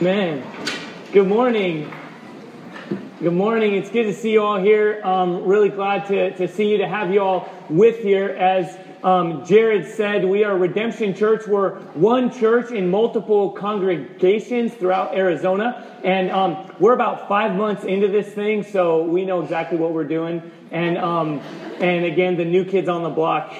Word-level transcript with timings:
Man, 0.00 0.42
good 1.12 1.28
morning. 1.28 1.92
Good 3.18 3.34
morning. 3.34 3.74
It's 3.74 3.90
good 3.90 4.04
to 4.04 4.14
see 4.14 4.32
you 4.32 4.42
all 4.42 4.58
here. 4.58 4.98
Um, 5.04 5.44
really 5.44 5.68
glad 5.68 6.06
to, 6.06 6.34
to 6.38 6.48
see 6.48 6.70
you, 6.70 6.78
to 6.78 6.88
have 6.88 7.12
you 7.12 7.20
all 7.20 7.46
with 7.68 7.98
here. 7.98 8.30
As 8.30 8.78
um, 9.04 9.44
Jared 9.44 9.86
said, 9.86 10.24
we 10.24 10.42
are 10.42 10.56
Redemption 10.56 11.14
Church. 11.14 11.46
We're 11.46 11.80
one 11.92 12.32
church 12.32 12.70
in 12.70 12.88
multiple 12.88 13.50
congregations 13.50 14.72
throughout 14.72 15.14
Arizona. 15.14 15.86
And 16.02 16.30
um, 16.30 16.74
we're 16.80 16.94
about 16.94 17.28
five 17.28 17.54
months 17.54 17.84
into 17.84 18.08
this 18.08 18.28
thing, 18.28 18.62
so 18.62 19.02
we 19.02 19.26
know 19.26 19.42
exactly 19.42 19.76
what 19.76 19.92
we're 19.92 20.04
doing. 20.04 20.50
And, 20.70 20.96
um, 20.96 21.40
and 21.78 22.06
again, 22.06 22.38
the 22.38 22.46
new 22.46 22.64
kids 22.64 22.88
on 22.88 23.02
the 23.02 23.10
block, 23.10 23.52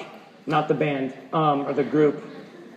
not 0.47 0.67
the 0.67 0.73
band 0.73 1.13
um, 1.33 1.67
or 1.67 1.73
the 1.73 1.83
group, 1.83 2.30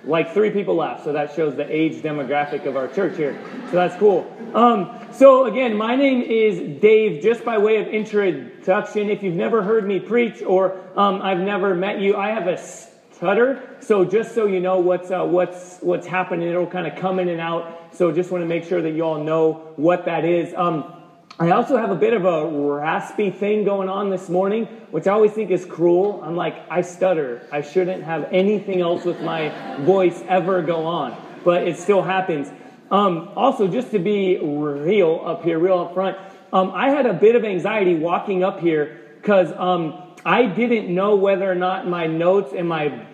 like 0.06 0.32
three 0.32 0.50
people 0.50 0.76
left, 0.76 1.04
so 1.04 1.12
that 1.12 1.34
shows 1.34 1.56
the 1.56 1.66
age 1.74 2.02
demographic 2.02 2.66
of 2.66 2.76
our 2.76 2.88
church 2.88 3.16
here. 3.16 3.38
So 3.66 3.72
that's 3.72 3.96
cool. 3.96 4.30
Um, 4.54 4.98
so 5.12 5.46
again, 5.46 5.76
my 5.76 5.96
name 5.96 6.22
is 6.22 6.80
Dave. 6.80 7.22
Just 7.22 7.44
by 7.44 7.58
way 7.58 7.76
of 7.76 7.88
introduction, 7.88 9.10
if 9.10 9.22
you've 9.22 9.34
never 9.34 9.62
heard 9.62 9.86
me 9.86 10.00
preach 10.00 10.42
or 10.42 10.78
um, 10.96 11.22
I've 11.22 11.40
never 11.40 11.74
met 11.74 12.00
you, 12.00 12.16
I 12.16 12.28
have 12.30 12.46
a 12.46 12.58
stutter. 12.58 13.76
So 13.80 14.04
just 14.04 14.34
so 14.34 14.46
you 14.46 14.60
know 14.60 14.78
what's 14.78 15.10
uh, 15.10 15.24
what's 15.24 15.78
what's 15.80 16.06
happening, 16.06 16.48
it'll 16.48 16.66
kind 16.66 16.86
of 16.86 16.96
come 16.96 17.18
in 17.18 17.28
and 17.28 17.40
out. 17.40 17.94
So 17.94 18.12
just 18.12 18.30
want 18.30 18.42
to 18.42 18.46
make 18.46 18.64
sure 18.64 18.82
that 18.82 18.90
you 18.90 19.02
all 19.02 19.22
know 19.22 19.72
what 19.76 20.04
that 20.04 20.24
is. 20.24 20.52
Um, 20.54 21.03
I 21.36 21.50
also 21.50 21.76
have 21.76 21.90
a 21.90 21.96
bit 21.96 22.12
of 22.12 22.24
a 22.24 22.46
raspy 22.46 23.28
thing 23.30 23.64
going 23.64 23.88
on 23.88 24.08
this 24.08 24.28
morning, 24.28 24.66
which 24.92 25.08
I 25.08 25.12
always 25.12 25.32
think 25.32 25.50
is 25.50 25.64
cruel. 25.64 26.22
I'm 26.22 26.36
like, 26.36 26.54
I 26.70 26.80
stutter. 26.80 27.42
I 27.50 27.60
shouldn't 27.60 28.04
have 28.04 28.28
anything 28.30 28.80
else 28.80 29.04
with 29.04 29.20
my 29.20 29.52
voice 29.80 30.22
ever 30.28 30.62
go 30.62 30.84
on, 30.84 31.16
but 31.44 31.66
it 31.66 31.76
still 31.76 32.02
happens. 32.02 32.52
Um, 32.88 33.30
also, 33.34 33.66
just 33.66 33.90
to 33.90 33.98
be 33.98 34.38
real 34.38 35.22
up 35.24 35.42
here, 35.42 35.58
real 35.58 35.80
up 35.80 35.94
front, 35.94 36.16
um, 36.52 36.70
I 36.72 36.90
had 36.90 37.04
a 37.04 37.14
bit 37.14 37.34
of 37.34 37.44
anxiety 37.44 37.96
walking 37.96 38.44
up 38.44 38.60
here 38.60 39.00
because 39.20 39.50
um, 39.56 40.14
I 40.24 40.46
didn't 40.46 40.94
know 40.94 41.16
whether 41.16 41.50
or 41.50 41.56
not 41.56 41.88
my 41.88 42.06
notes 42.06 42.52
and 42.56 42.68
my 42.68 43.06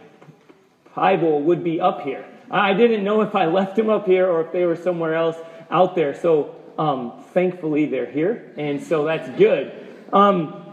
Bible 0.94 1.40
would 1.40 1.64
be 1.64 1.80
up 1.80 2.02
here. 2.02 2.26
I 2.50 2.74
didn't 2.74 3.02
know 3.02 3.22
if 3.22 3.34
I 3.34 3.46
left 3.58 3.76
them 3.76 3.88
up 3.88 4.04
here 4.04 4.28
or 4.28 4.42
if 4.42 4.52
they 4.52 4.66
were 4.66 4.76
somewhere 4.76 5.14
else 5.14 5.38
out 5.70 5.94
there. 5.94 6.14
So 6.14 6.59
um, 6.80 7.22
thankfully, 7.34 7.84
they're 7.84 8.10
here, 8.10 8.52
and 8.56 8.82
so 8.82 9.04
that's 9.04 9.28
good. 9.38 9.70
Um, 10.14 10.64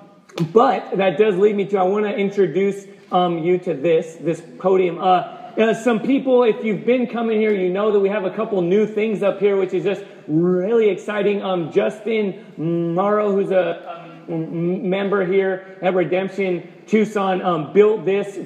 but 0.54 0.96
that 0.98 1.18
does 1.18 1.36
lead 1.36 1.56
me 1.56 1.66
to 1.66 1.78
I 1.78 1.84
want 1.84 2.06
to 2.06 2.16
introduce 2.16 2.86
um, 3.12 3.40
you 3.40 3.58
to 3.60 3.74
this 3.74 4.16
this 4.16 4.42
podium. 4.58 5.00
Uh, 5.00 5.34
uh, 5.58 5.74
some 5.74 6.00
people, 6.00 6.44
if 6.44 6.64
you've 6.64 6.86
been 6.86 7.08
coming 7.08 7.42
here, 7.42 7.52
you 7.52 7.70
know 7.70 7.92
that 7.92 8.00
we 8.00 8.08
have 8.08 8.24
a 8.24 8.30
couple 8.30 8.62
new 8.62 8.88
things 8.88 9.22
up 9.22 9.40
here, 9.40 9.58
which 9.58 9.74
is 9.74 9.84
just 9.84 10.04
really 10.28 10.90
exciting. 10.90 11.42
Um, 11.42 11.74
Justin 11.74 12.46
Morrow, 12.96 13.32
who's 13.32 13.52
a, 13.52 14.06
member 14.30 15.26
here 15.26 15.78
at 15.82 15.94
Redemption 15.94 16.72
Tucson, 16.86 17.42
um, 17.42 17.74
built 17.74 18.06
this 18.06 18.38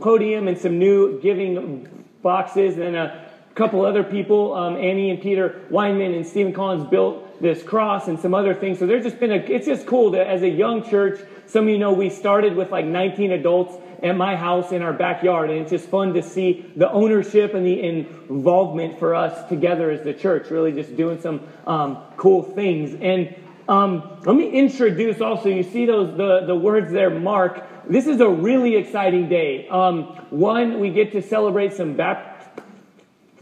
podium 0.00 0.48
and 0.48 0.58
some 0.58 0.78
new 0.78 1.20
giving 1.20 1.86
boxes 2.22 2.78
and 2.78 2.96
a 2.96 3.27
couple 3.58 3.84
other 3.84 4.04
people, 4.04 4.54
um, 4.54 4.76
Annie 4.76 5.10
and 5.10 5.20
Peter 5.20 5.60
Weinman 5.68 6.14
and 6.14 6.24
Stephen 6.24 6.52
Collins, 6.52 6.88
built 6.88 7.42
this 7.42 7.60
cross 7.62 8.06
and 8.06 8.18
some 8.18 8.32
other 8.32 8.54
things. 8.54 8.78
So 8.78 8.86
there's 8.86 9.02
just 9.02 9.18
been 9.18 9.32
a, 9.32 9.36
it's 9.36 9.66
just 9.66 9.84
cool 9.84 10.12
that 10.12 10.28
as 10.28 10.42
a 10.42 10.48
young 10.48 10.88
church, 10.88 11.20
some 11.46 11.64
of 11.64 11.70
you 11.70 11.78
know 11.78 11.92
we 11.92 12.08
started 12.08 12.54
with 12.54 12.70
like 12.70 12.84
19 12.84 13.32
adults 13.32 13.74
at 14.00 14.16
my 14.16 14.36
house 14.36 14.70
in 14.70 14.80
our 14.80 14.92
backyard, 14.92 15.50
and 15.50 15.60
it's 15.60 15.70
just 15.70 15.88
fun 15.88 16.14
to 16.14 16.22
see 16.22 16.70
the 16.76 16.88
ownership 16.92 17.54
and 17.54 17.66
the 17.66 17.82
involvement 17.82 18.96
for 18.96 19.16
us 19.16 19.48
together 19.48 19.90
as 19.90 20.02
the 20.04 20.14
church, 20.14 20.50
really 20.50 20.70
just 20.70 20.96
doing 20.96 21.20
some 21.20 21.40
um, 21.66 21.98
cool 22.16 22.44
things. 22.44 22.96
And 23.00 23.34
um, 23.68 24.20
let 24.24 24.36
me 24.36 24.50
introduce 24.50 25.20
also, 25.20 25.48
you 25.48 25.64
see 25.64 25.84
those 25.84 26.16
the, 26.16 26.46
the 26.46 26.54
words 26.54 26.92
there, 26.92 27.10
Mark. 27.10 27.64
This 27.90 28.06
is 28.06 28.20
a 28.20 28.28
really 28.28 28.76
exciting 28.76 29.28
day. 29.28 29.66
Um, 29.68 30.04
one, 30.30 30.78
we 30.78 30.90
get 30.90 31.10
to 31.12 31.22
celebrate 31.22 31.72
some 31.72 31.96
baptism 31.96 32.27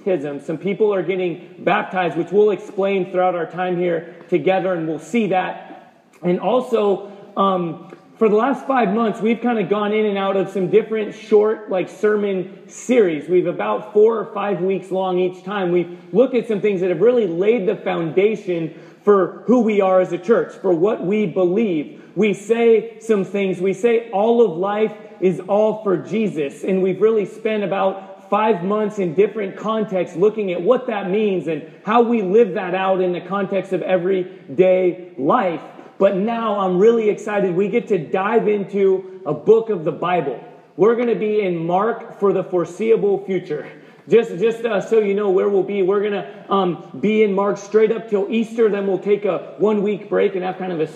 Some 0.07 0.59
people 0.59 0.95
are 0.95 1.03
getting 1.03 1.57
baptized, 1.59 2.17
which 2.17 2.31
we'll 2.31 2.51
explain 2.51 3.11
throughout 3.11 3.35
our 3.35 3.51
time 3.51 3.77
here 3.77 4.15
together, 4.29 4.73
and 4.73 4.87
we'll 4.87 5.01
see 5.01 5.27
that. 5.29 6.05
And 6.23 6.39
also, 6.39 7.11
um, 7.37 7.93
for 8.17 8.29
the 8.29 8.37
last 8.37 8.69
five 8.69 8.95
months, 8.95 9.21
we've 9.21 9.41
kind 9.41 9.59
of 9.59 9.69
gone 9.69 9.93
in 9.93 10.07
and 10.07 10.17
out 10.17 10.37
of 10.37 10.49
some 10.51 10.71
different 10.71 11.13
short, 11.13 11.71
like 11.71 11.89
sermon 11.89 12.69
series. 12.69 13.29
We've 13.29 13.49
about 13.49 13.93
four 13.93 14.21
or 14.21 14.33
five 14.33 14.61
weeks 14.61 14.93
long 14.93 15.19
each 15.19 15.43
time. 15.43 15.73
We've 15.73 15.99
looked 16.15 16.37
at 16.37 16.47
some 16.47 16.61
things 16.61 16.83
that 16.83 16.91
have 16.91 17.01
really 17.01 17.27
laid 17.27 17.67
the 17.67 17.75
foundation 17.75 18.81
for 19.03 19.43
who 19.47 19.61
we 19.61 19.81
are 19.81 20.01
as 20.01 20.13
a 20.13 20.19
church, 20.19 20.55
for 20.55 20.73
what 20.73 21.05
we 21.05 21.27
believe. 21.27 22.11
We 22.15 22.33
say 22.33 23.01
some 23.01 23.25
things. 23.25 23.61
We 23.61 23.73
say 23.75 24.09
all 24.11 24.41
of 24.41 24.57
life 24.57 24.97
is 25.21 25.41
all 25.41 25.83
for 25.83 25.97
Jesus. 25.97 26.63
And 26.63 26.83
we've 26.83 27.01
really 27.01 27.27
spent 27.27 27.65
about 27.65 28.16
five 28.29 28.65
months 28.65 28.99
in 28.99 29.15
different 29.15 29.57
contexts 29.57 30.17
looking 30.17 30.53
at 30.53 30.61
what 30.61 30.87
that 30.87 31.11
means 31.11 31.47
and 31.49 31.69
how 31.85 32.03
we 32.03 32.23
live 32.23 32.55
that 32.55 32.75
out 32.75 33.01
in 33.01 33.13
the 33.13 33.21
context 33.21 33.73
of 33.73 33.83
everyday 33.83 35.13
life. 35.19 35.63
But 35.99 36.17
now 36.17 36.61
I'm 36.61 36.79
really 36.79 37.09
excited. 37.09 37.55
We 37.55 37.69
get 37.69 37.89
to 37.89 37.99
dive 37.99 38.49
into 38.49 39.21
a 39.25 39.33
book 39.33 39.71
of 39.71 39.85
the 39.85 39.93
Bible. 39.93 40.43
We're 40.77 40.95
going 40.95 41.09
to 41.09 41.15
be 41.15 41.41
in 41.41 41.57
Mark 41.65 42.21
for 42.21 42.33
the 42.33 42.45
foreseeable 42.45 43.25
future. 43.25 43.67
Just, 44.09 44.39
just 44.39 44.65
uh, 44.65 44.81
so 44.81 45.01
you 45.01 45.15
know 45.15 45.31
where 45.31 45.49
we'll 45.49 45.65
be, 45.65 45.83
we're 45.83 46.01
going 46.01 46.13
to 46.13 46.53
um, 46.53 46.99
be 47.01 47.25
in 47.25 47.33
Mark 47.33 47.59
straight 47.59 47.91
up 47.91 48.09
till 48.09 48.31
Easter. 48.31 48.71
Then 48.71 48.87
we'll 48.87 49.01
take 49.01 49.25
a 49.25 49.55
one 49.59 49.83
week 49.83 50.09
break 50.09 50.37
and 50.37 50.45
have 50.45 50.59
kind 50.59 50.73
of 50.73 50.81
a 50.81 50.87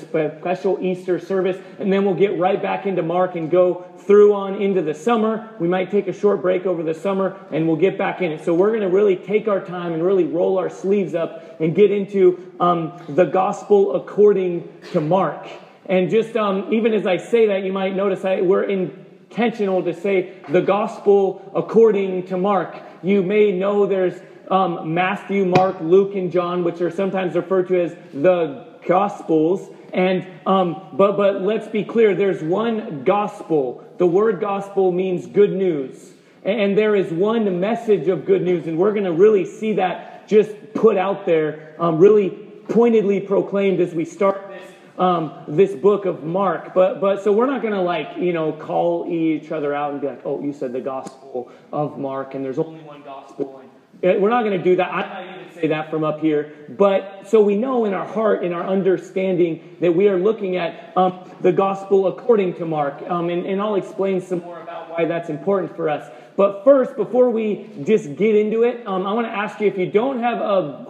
special 0.40 0.78
Easter 0.80 1.18
service. 1.18 1.56
And 1.80 1.92
then 1.92 2.04
we'll 2.04 2.14
get 2.14 2.38
right 2.38 2.62
back 2.62 2.86
into 2.86 3.02
Mark 3.02 3.34
and 3.34 3.50
go 3.50 3.84
through 3.98 4.32
on 4.34 4.62
into 4.62 4.80
the 4.80 4.94
summer. 4.94 5.50
We 5.58 5.66
might 5.66 5.90
take 5.90 6.06
a 6.06 6.12
short 6.12 6.40
break 6.40 6.66
over 6.66 6.84
the 6.84 6.94
summer 6.94 7.36
and 7.50 7.66
we'll 7.66 7.76
get 7.76 7.98
back 7.98 8.22
in 8.22 8.30
it. 8.30 8.44
So 8.44 8.54
we're 8.54 8.70
going 8.70 8.82
to 8.82 8.88
really 8.88 9.16
take 9.16 9.48
our 9.48 9.64
time 9.64 9.92
and 9.92 10.04
really 10.04 10.24
roll 10.24 10.58
our 10.58 10.70
sleeves 10.70 11.14
up 11.14 11.60
and 11.60 11.74
get 11.74 11.90
into 11.90 12.52
um, 12.60 12.92
the 13.08 13.24
gospel 13.24 13.96
according 13.96 14.68
to 14.92 15.00
Mark. 15.00 15.48
And 15.86 16.10
just 16.10 16.36
um, 16.36 16.72
even 16.72 16.94
as 16.94 17.06
I 17.06 17.16
say 17.16 17.48
that, 17.48 17.64
you 17.64 17.72
might 17.72 17.96
notice 17.96 18.24
I, 18.24 18.40
we're 18.40 18.62
intentional 18.62 19.82
to 19.82 19.92
say 19.92 20.34
the 20.48 20.60
gospel 20.60 21.50
according 21.56 22.26
to 22.28 22.36
Mark. 22.36 22.76
You 23.02 23.22
may 23.22 23.52
know 23.52 23.86
there's 23.86 24.20
um, 24.50 24.94
Matthew, 24.94 25.46
Mark, 25.46 25.80
Luke, 25.80 26.14
and 26.14 26.30
John, 26.30 26.64
which 26.64 26.80
are 26.80 26.90
sometimes 26.90 27.34
referred 27.34 27.68
to 27.68 27.80
as 27.82 27.96
the 28.12 28.66
Gospels. 28.86 29.68
And 29.92 30.26
um, 30.46 30.88
but 30.92 31.16
but 31.16 31.42
let's 31.42 31.68
be 31.68 31.84
clear. 31.84 32.14
There's 32.14 32.42
one 32.42 33.04
gospel. 33.04 33.84
The 33.98 34.06
word 34.06 34.40
gospel 34.40 34.92
means 34.92 35.26
good 35.26 35.52
news, 35.52 36.12
and 36.44 36.78
there 36.78 36.94
is 36.94 37.12
one 37.12 37.60
message 37.60 38.08
of 38.08 38.24
good 38.24 38.42
news, 38.42 38.66
and 38.66 38.78
we're 38.78 38.92
going 38.92 39.04
to 39.04 39.12
really 39.12 39.44
see 39.44 39.74
that 39.74 40.28
just 40.28 40.52
put 40.74 40.96
out 40.96 41.26
there, 41.26 41.74
um, 41.78 41.98
really 41.98 42.30
pointedly 42.68 43.20
proclaimed 43.20 43.80
as 43.80 43.92
we 43.94 44.04
start 44.04 44.48
this 44.48 44.69
um, 45.00 45.32
this 45.48 45.74
book 45.74 46.04
of 46.04 46.22
Mark. 46.22 46.74
But 46.74 47.00
but 47.00 47.24
so 47.24 47.32
we're 47.32 47.46
not 47.46 47.62
going 47.62 47.74
to 47.74 47.80
like 47.80 48.18
you 48.18 48.32
know 48.32 48.52
call 48.52 49.06
each 49.08 49.50
other 49.50 49.74
out 49.74 49.92
and 49.92 50.00
be 50.00 50.06
like, 50.06 50.20
oh, 50.24 50.40
you 50.40 50.52
said 50.52 50.72
the 50.72 50.80
gospel 50.80 51.50
of 51.72 51.98
Mark, 51.98 52.34
and 52.34 52.44
there's 52.44 52.58
only 52.58 52.82
one 52.82 53.02
gospel. 53.02 53.64
And 54.02 54.22
we're 54.22 54.30
not 54.30 54.44
going 54.44 54.56
to 54.56 54.64
do 54.64 54.76
that. 54.76 54.90
I'm 54.90 55.08
not 55.08 55.40
even 55.40 55.52
say 55.52 55.66
that 55.66 55.90
from 55.90 56.04
up 56.04 56.20
here. 56.20 56.54
But 56.70 57.26
so 57.26 57.42
we 57.42 57.54
know 57.54 57.84
in 57.84 57.92
our 57.92 58.06
heart, 58.06 58.42
in 58.42 58.52
our 58.54 58.66
understanding, 58.66 59.76
that 59.80 59.94
we 59.94 60.08
are 60.08 60.18
looking 60.18 60.56
at 60.56 60.96
um, 60.96 61.28
the 61.42 61.52
gospel 61.52 62.06
according 62.06 62.54
to 62.54 62.64
Mark, 62.64 63.02
um, 63.10 63.28
and, 63.28 63.44
and 63.44 63.60
I'll 63.60 63.74
explain 63.74 64.20
some 64.22 64.38
more 64.40 64.60
about 64.60 64.90
why 64.90 65.04
that's 65.04 65.28
important 65.28 65.76
for 65.76 65.90
us. 65.90 66.10
But 66.36 66.64
first, 66.64 66.96
before 66.96 67.28
we 67.28 67.68
just 67.84 68.16
get 68.16 68.34
into 68.34 68.62
it, 68.62 68.86
um, 68.86 69.06
I 69.06 69.12
want 69.12 69.26
to 69.26 69.32
ask 69.32 69.60
you 69.60 69.66
if 69.66 69.76
you 69.76 69.90
don't 69.90 70.20
have 70.20 70.38
a 70.38 70.86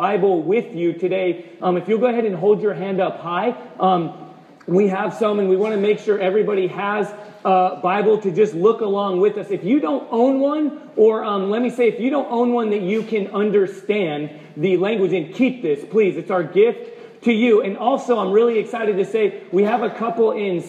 Bible 0.00 0.40
with 0.40 0.74
you 0.74 0.94
today, 0.94 1.44
um, 1.60 1.76
if 1.76 1.86
you'll 1.86 1.98
go 1.98 2.06
ahead 2.06 2.24
and 2.24 2.34
hold 2.34 2.62
your 2.62 2.72
hand 2.72 3.02
up 3.02 3.20
high. 3.20 3.54
Um, 3.78 4.30
we 4.66 4.88
have 4.88 5.12
some, 5.12 5.38
and 5.40 5.46
we 5.50 5.56
want 5.56 5.74
to 5.74 5.80
make 5.80 5.98
sure 5.98 6.18
everybody 6.18 6.68
has 6.68 7.06
a 7.44 7.78
Bible 7.82 8.16
to 8.22 8.30
just 8.30 8.54
look 8.54 8.80
along 8.80 9.20
with 9.20 9.36
us. 9.36 9.50
If 9.50 9.62
you 9.62 9.78
don't 9.78 10.08
own 10.10 10.40
one, 10.40 10.88
or 10.96 11.22
um, 11.22 11.50
let 11.50 11.60
me 11.60 11.68
say, 11.68 11.88
if 11.88 12.00
you 12.00 12.08
don't 12.08 12.32
own 12.32 12.54
one 12.54 12.70
that 12.70 12.80
you 12.80 13.02
can 13.02 13.26
understand 13.26 14.30
the 14.56 14.78
language 14.78 15.12
and 15.12 15.34
keep 15.34 15.60
this, 15.60 15.84
please. 15.90 16.16
It's 16.16 16.30
our 16.30 16.44
gift 16.44 17.22
to 17.24 17.32
you. 17.32 17.60
And 17.60 17.76
also, 17.76 18.18
I'm 18.18 18.32
really 18.32 18.58
excited 18.58 18.96
to 18.96 19.04
say 19.04 19.42
we 19.52 19.64
have 19.64 19.82
a 19.82 19.90
couple 19.90 20.32
in 20.32 20.64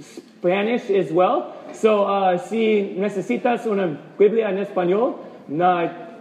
Spanish 0.00 0.90
as 0.90 1.12
well. 1.12 1.54
So, 1.72 2.02
uh, 2.02 2.36
si 2.36 2.96
necesitas 2.98 3.64
una 3.64 3.96
Biblia 4.18 4.48
en 4.48 4.58
español, 4.58 5.20
na 5.46 6.11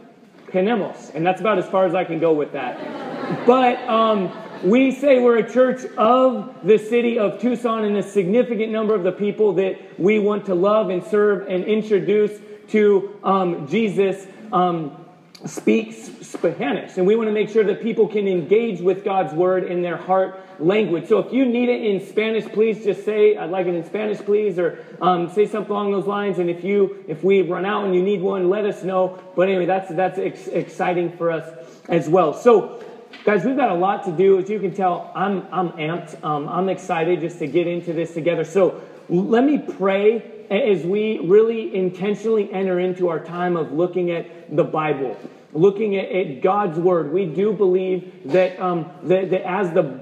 tenemos. 0.51 1.13
And 1.15 1.25
that's 1.25 1.41
about 1.41 1.57
as 1.57 1.67
far 1.67 1.85
as 1.85 1.95
I 1.95 2.03
can 2.03 2.19
go 2.19 2.33
with 2.33 2.51
that. 2.53 3.45
But 3.45 3.77
um, 3.87 4.31
we 4.63 4.91
say 4.91 5.19
we're 5.19 5.37
a 5.37 5.51
church 5.51 5.85
of 5.97 6.55
the 6.63 6.77
city 6.77 7.17
of 7.17 7.39
Tucson 7.39 7.83
and 7.83 7.97
a 7.97 8.03
significant 8.03 8.71
number 8.71 8.93
of 8.93 9.03
the 9.03 9.11
people 9.11 9.53
that 9.53 9.99
we 9.99 10.19
want 10.19 10.45
to 10.45 10.55
love 10.55 10.89
and 10.89 11.03
serve 11.03 11.47
and 11.47 11.63
introduce 11.63 12.39
to 12.69 13.17
um, 13.23 13.67
Jesus. 13.67 14.27
Um, 14.51 14.97
speak 15.45 15.93
Spanish, 16.21 16.97
and 16.97 17.07
we 17.07 17.15
want 17.15 17.27
to 17.27 17.33
make 17.33 17.49
sure 17.49 17.63
that 17.63 17.81
people 17.81 18.07
can 18.07 18.27
engage 18.27 18.79
with 18.79 19.03
God's 19.03 19.33
word 19.33 19.63
in 19.63 19.81
their 19.81 19.97
heart 19.97 20.39
language. 20.61 21.07
So 21.07 21.19
if 21.19 21.33
you 21.33 21.45
need 21.45 21.69
it 21.69 21.83
in 21.83 22.05
Spanish, 22.07 22.45
please 22.45 22.83
just 22.83 23.03
say, 23.03 23.35
"I'd 23.35 23.49
like 23.49 23.67
it 23.67 23.75
in 23.75 23.83
Spanish, 23.85 24.19
please," 24.19 24.59
or 24.59 24.85
um, 25.01 25.29
say 25.29 25.45
something 25.45 25.71
along 25.71 25.91
those 25.91 26.07
lines. 26.07 26.39
And 26.39 26.49
if 26.49 26.63
you 26.63 27.03
if 27.07 27.23
we 27.23 27.41
run 27.41 27.65
out 27.65 27.85
and 27.85 27.95
you 27.95 28.01
need 28.01 28.21
one, 28.21 28.49
let 28.49 28.65
us 28.65 28.83
know. 28.83 29.19
But 29.35 29.49
anyway, 29.49 29.65
that's 29.65 29.89
that's 29.93 30.19
ex- 30.19 30.47
exciting 30.47 31.17
for 31.17 31.31
us 31.31 31.47
as 31.89 32.07
well. 32.09 32.33
So. 32.33 32.83
Guys, 33.23 33.45
we've 33.45 33.57
got 33.57 33.69
a 33.69 33.75
lot 33.75 34.03
to 34.05 34.11
do. 34.11 34.39
As 34.39 34.49
you 34.49 34.59
can 34.59 34.73
tell, 34.73 35.11
I'm, 35.13 35.45
I'm 35.51 35.69
amped. 35.73 36.23
Um, 36.23 36.49
I'm 36.49 36.69
excited 36.69 37.19
just 37.19 37.37
to 37.39 37.45
get 37.45 37.67
into 37.67 37.93
this 37.93 38.15
together. 38.15 38.43
So 38.43 38.81
let 39.09 39.43
me 39.43 39.59
pray 39.59 40.23
as 40.49 40.83
we 40.83 41.19
really 41.19 41.75
intentionally 41.75 42.51
enter 42.51 42.79
into 42.79 43.09
our 43.09 43.19
time 43.19 43.57
of 43.57 43.73
looking 43.73 44.09
at 44.09 44.55
the 44.55 44.63
Bible, 44.63 45.15
looking 45.53 45.97
at, 45.97 46.09
at 46.11 46.41
God's 46.41 46.79
Word. 46.79 47.13
We 47.13 47.25
do 47.25 47.53
believe 47.53 48.31
that, 48.31 48.59
um, 48.59 48.89
that, 49.03 49.29
that 49.29 49.47
as 49.47 49.71
the 49.71 50.00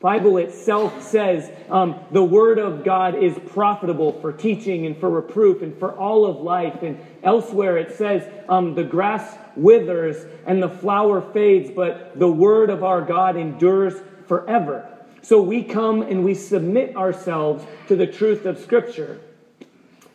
Bible 0.00 0.36
itself 0.36 1.02
says 1.02 1.50
um, 1.68 1.98
the 2.12 2.22
Word 2.22 2.60
of 2.60 2.84
God 2.84 3.16
is 3.16 3.36
profitable 3.46 4.12
for 4.20 4.32
teaching 4.32 4.86
and 4.86 4.96
for 4.96 5.10
reproof 5.10 5.60
and 5.60 5.76
for 5.76 5.92
all 5.92 6.24
of 6.24 6.40
life. 6.40 6.82
And 6.82 7.00
elsewhere 7.24 7.76
it 7.78 7.96
says 7.96 8.22
um, 8.48 8.76
the 8.76 8.84
grass 8.84 9.36
withers 9.56 10.24
and 10.46 10.62
the 10.62 10.68
flower 10.68 11.20
fades, 11.20 11.70
but 11.70 12.16
the 12.16 12.30
Word 12.30 12.70
of 12.70 12.84
our 12.84 13.02
God 13.02 13.36
endures 13.36 13.94
forever. 14.28 14.88
So 15.22 15.42
we 15.42 15.64
come 15.64 16.02
and 16.02 16.24
we 16.24 16.34
submit 16.34 16.94
ourselves 16.96 17.64
to 17.88 17.96
the 17.96 18.06
truth 18.06 18.46
of 18.46 18.58
Scripture. 18.58 19.20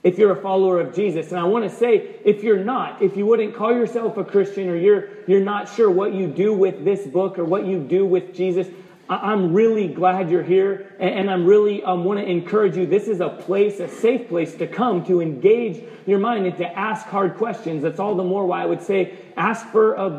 If 0.01 0.17
you're 0.17 0.31
a 0.31 0.41
follower 0.41 0.79
of 0.79 0.93
Jesus, 0.93 1.31
and 1.31 1.39
I 1.39 1.45
want 1.45 1.69
to 1.69 1.69
say, 1.69 2.19
if 2.25 2.43
you're 2.43 2.63
not, 2.63 3.01
if 3.01 3.15
you 3.15 3.25
wouldn't 3.25 3.55
call 3.55 3.71
yourself 3.71 4.17
a 4.17 4.23
Christian 4.23 4.69
or 4.69 4.75
you're 4.75 5.07
you're 5.27 5.39
not 5.39 5.69
sure 5.69 5.89
what 5.89 6.13
you 6.13 6.27
do 6.27 6.53
with 6.53 6.83
this 6.83 7.07
book 7.07 7.39
or 7.39 7.45
what 7.45 7.65
you 7.65 7.79
do 7.79 8.05
with 8.05 8.33
Jesus, 8.33 8.67
I'm 9.09 9.53
really 9.53 9.89
glad 9.89 10.29
you're 10.29 10.43
here, 10.43 10.95
and 10.97 11.29
I'm 11.29 11.45
really 11.45 11.83
um, 11.83 12.05
want 12.05 12.19
to 12.19 12.25
encourage 12.25 12.77
you. 12.77 12.85
This 12.85 13.09
is 13.09 13.19
a 13.19 13.29
place, 13.29 13.81
a 13.81 13.87
safe 13.87 14.29
place 14.29 14.55
to 14.55 14.67
come 14.67 15.05
to 15.05 15.21
engage 15.21 15.83
your 16.05 16.19
mind 16.19 16.45
and 16.45 16.55
to 16.57 16.79
ask 16.79 17.05
hard 17.07 17.35
questions. 17.35 17.83
That's 17.83 17.99
all 17.99 18.15
the 18.15 18.23
more 18.23 18.45
why 18.45 18.63
I 18.63 18.65
would 18.65 18.81
say 18.81 19.13
ask 19.35 19.67
for 19.67 19.95
a 19.95 20.09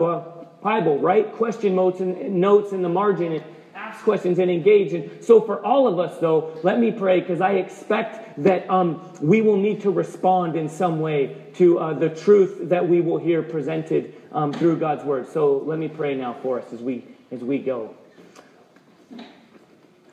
Bible, 0.62 0.98
write 0.98 1.32
question 1.32 1.74
notes 1.74 2.00
and 2.00 2.40
notes 2.40 2.72
in 2.72 2.82
the 2.82 2.88
margin, 2.88 3.32
and 3.32 3.44
ask 3.74 4.04
questions 4.04 4.38
and 4.38 4.50
engage. 4.50 4.92
And 4.92 5.24
so, 5.24 5.40
for 5.40 5.64
all 5.64 5.86
of 5.86 5.98
us, 5.98 6.18
though, 6.20 6.58
let 6.62 6.78
me 6.78 6.90
pray 6.90 7.20
because 7.20 7.40
I 7.40 7.52
expect 7.52 8.42
that 8.42 8.68
um, 8.68 9.12
we 9.20 9.40
will 9.40 9.56
need 9.56 9.80
to 9.82 9.90
respond 9.90 10.56
in 10.56 10.68
some 10.68 11.00
way 11.00 11.36
to 11.54 11.78
uh, 11.78 11.92
the 11.94 12.10
truth 12.10 12.68
that 12.68 12.86
we 12.86 13.00
will 13.00 13.18
hear 13.18 13.42
presented 13.42 14.14
um, 14.32 14.52
through 14.52 14.76
God's 14.76 15.04
word. 15.04 15.28
So, 15.28 15.58
let 15.58 15.78
me 15.78 15.88
pray 15.88 16.14
now 16.14 16.34
for 16.42 16.60
us 16.60 16.70
as 16.72 16.80
we 16.80 17.04
as 17.30 17.40
we 17.40 17.58
go. 17.58 17.94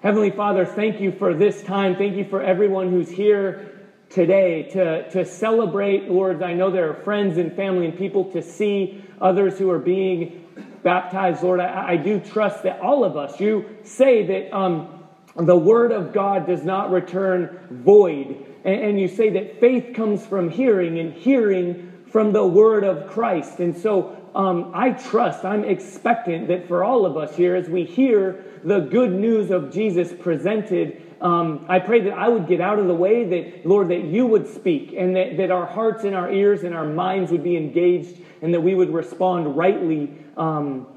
Heavenly 0.01 0.31
Father, 0.31 0.65
thank 0.65 0.99
you 0.99 1.11
for 1.11 1.35
this 1.35 1.61
time. 1.61 1.95
Thank 1.95 2.15
you 2.15 2.25
for 2.25 2.41
everyone 2.41 2.89
who's 2.89 3.11
here 3.11 3.69
today 4.09 4.63
to, 4.71 5.07
to 5.11 5.23
celebrate, 5.23 6.09
Lord. 6.09 6.41
I 6.41 6.53
know 6.53 6.71
there 6.71 6.89
are 6.89 6.95
friends 6.95 7.37
and 7.37 7.53
family 7.53 7.85
and 7.85 7.95
people 7.95 8.25
to 8.31 8.41
see 8.41 8.99
others 9.21 9.59
who 9.59 9.69
are 9.69 9.77
being 9.77 10.43
baptized. 10.81 11.43
Lord, 11.43 11.59
I, 11.59 11.89
I 11.89 11.97
do 11.97 12.19
trust 12.19 12.63
that 12.63 12.79
all 12.79 13.03
of 13.03 13.15
us, 13.15 13.39
you 13.39 13.63
say 13.83 14.25
that 14.25 14.57
um, 14.57 14.87
the 15.35 15.55
word 15.55 15.91
of 15.91 16.13
God 16.13 16.47
does 16.47 16.63
not 16.63 16.89
return 16.89 17.59
void. 17.69 18.43
And, 18.65 18.81
and 18.83 18.99
you 18.99 19.07
say 19.07 19.29
that 19.29 19.59
faith 19.59 19.93
comes 19.93 20.25
from 20.25 20.49
hearing 20.49 20.97
and 20.97 21.13
hearing 21.13 21.91
from 22.07 22.33
the 22.33 22.45
word 22.47 22.83
of 22.83 23.05
Christ. 23.05 23.59
And 23.59 23.77
so 23.77 24.17
um, 24.33 24.71
I 24.73 24.91
trust, 24.91 25.43
I'm 25.43 25.63
expectant 25.63 26.47
that 26.47 26.67
for 26.67 26.83
all 26.83 27.05
of 27.05 27.17
us 27.17 27.35
here, 27.35 27.55
as 27.55 27.69
we 27.69 27.83
hear 27.83 28.43
the 28.63 28.79
good 28.79 29.11
news 29.11 29.51
of 29.51 29.71
Jesus 29.73 30.13
presented, 30.13 31.01
um, 31.21 31.65
I 31.67 31.79
pray 31.79 32.01
that 32.01 32.13
I 32.13 32.29
would 32.29 32.47
get 32.47 32.61
out 32.61 32.79
of 32.79 32.87
the 32.87 32.95
way, 32.95 33.25
that, 33.25 33.65
Lord, 33.65 33.89
that 33.89 34.03
you 34.05 34.25
would 34.25 34.47
speak, 34.47 34.93
and 34.97 35.15
that, 35.15 35.37
that 35.37 35.51
our 35.51 35.65
hearts 35.65 36.03
and 36.03 36.15
our 36.15 36.31
ears 36.31 36.63
and 36.63 36.73
our 36.73 36.85
minds 36.85 37.31
would 37.31 37.43
be 37.43 37.57
engaged, 37.57 38.17
and 38.41 38.53
that 38.53 38.61
we 38.61 38.73
would 38.73 38.91
respond 38.91 39.55
rightly 39.55 40.11
um, 40.37 40.87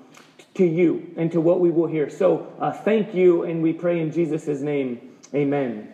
to 0.54 0.64
you 0.64 1.12
and 1.16 1.30
to 1.32 1.40
what 1.40 1.60
we 1.60 1.70
will 1.70 1.86
hear. 1.86 2.08
So 2.08 2.52
uh, 2.58 2.72
thank 2.72 3.14
you, 3.14 3.42
and 3.42 3.62
we 3.62 3.72
pray 3.72 4.00
in 4.00 4.12
Jesus' 4.12 4.60
name. 4.60 5.12
Amen. 5.34 5.92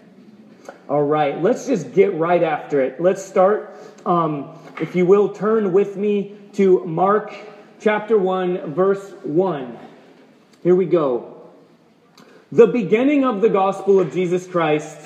All 0.89 1.03
right, 1.03 1.41
let's 1.41 1.67
just 1.67 1.93
get 1.93 2.15
right 2.15 2.43
after 2.43 2.81
it. 2.81 3.01
Let's 3.01 3.25
start. 3.25 3.77
Um, 4.05 4.59
if 4.81 4.95
you 4.95 5.07
will, 5.07 5.31
turn 5.31 5.73
with 5.73 5.97
me 5.97 6.37
to 6.55 6.85
Mark 6.85 7.35
chapter 7.81 8.19
1, 8.19 8.75
verse 8.75 9.13
1. 9.23 9.79
Here 10.63 10.75
we 10.75 10.87
go. 10.87 11.49
The 12.51 12.67
beginning 12.67 13.25
of 13.25 13.41
the 13.41 13.49
gospel 13.49 14.01
of 14.01 14.13
Jesus 14.13 14.47
Christ, 14.47 14.99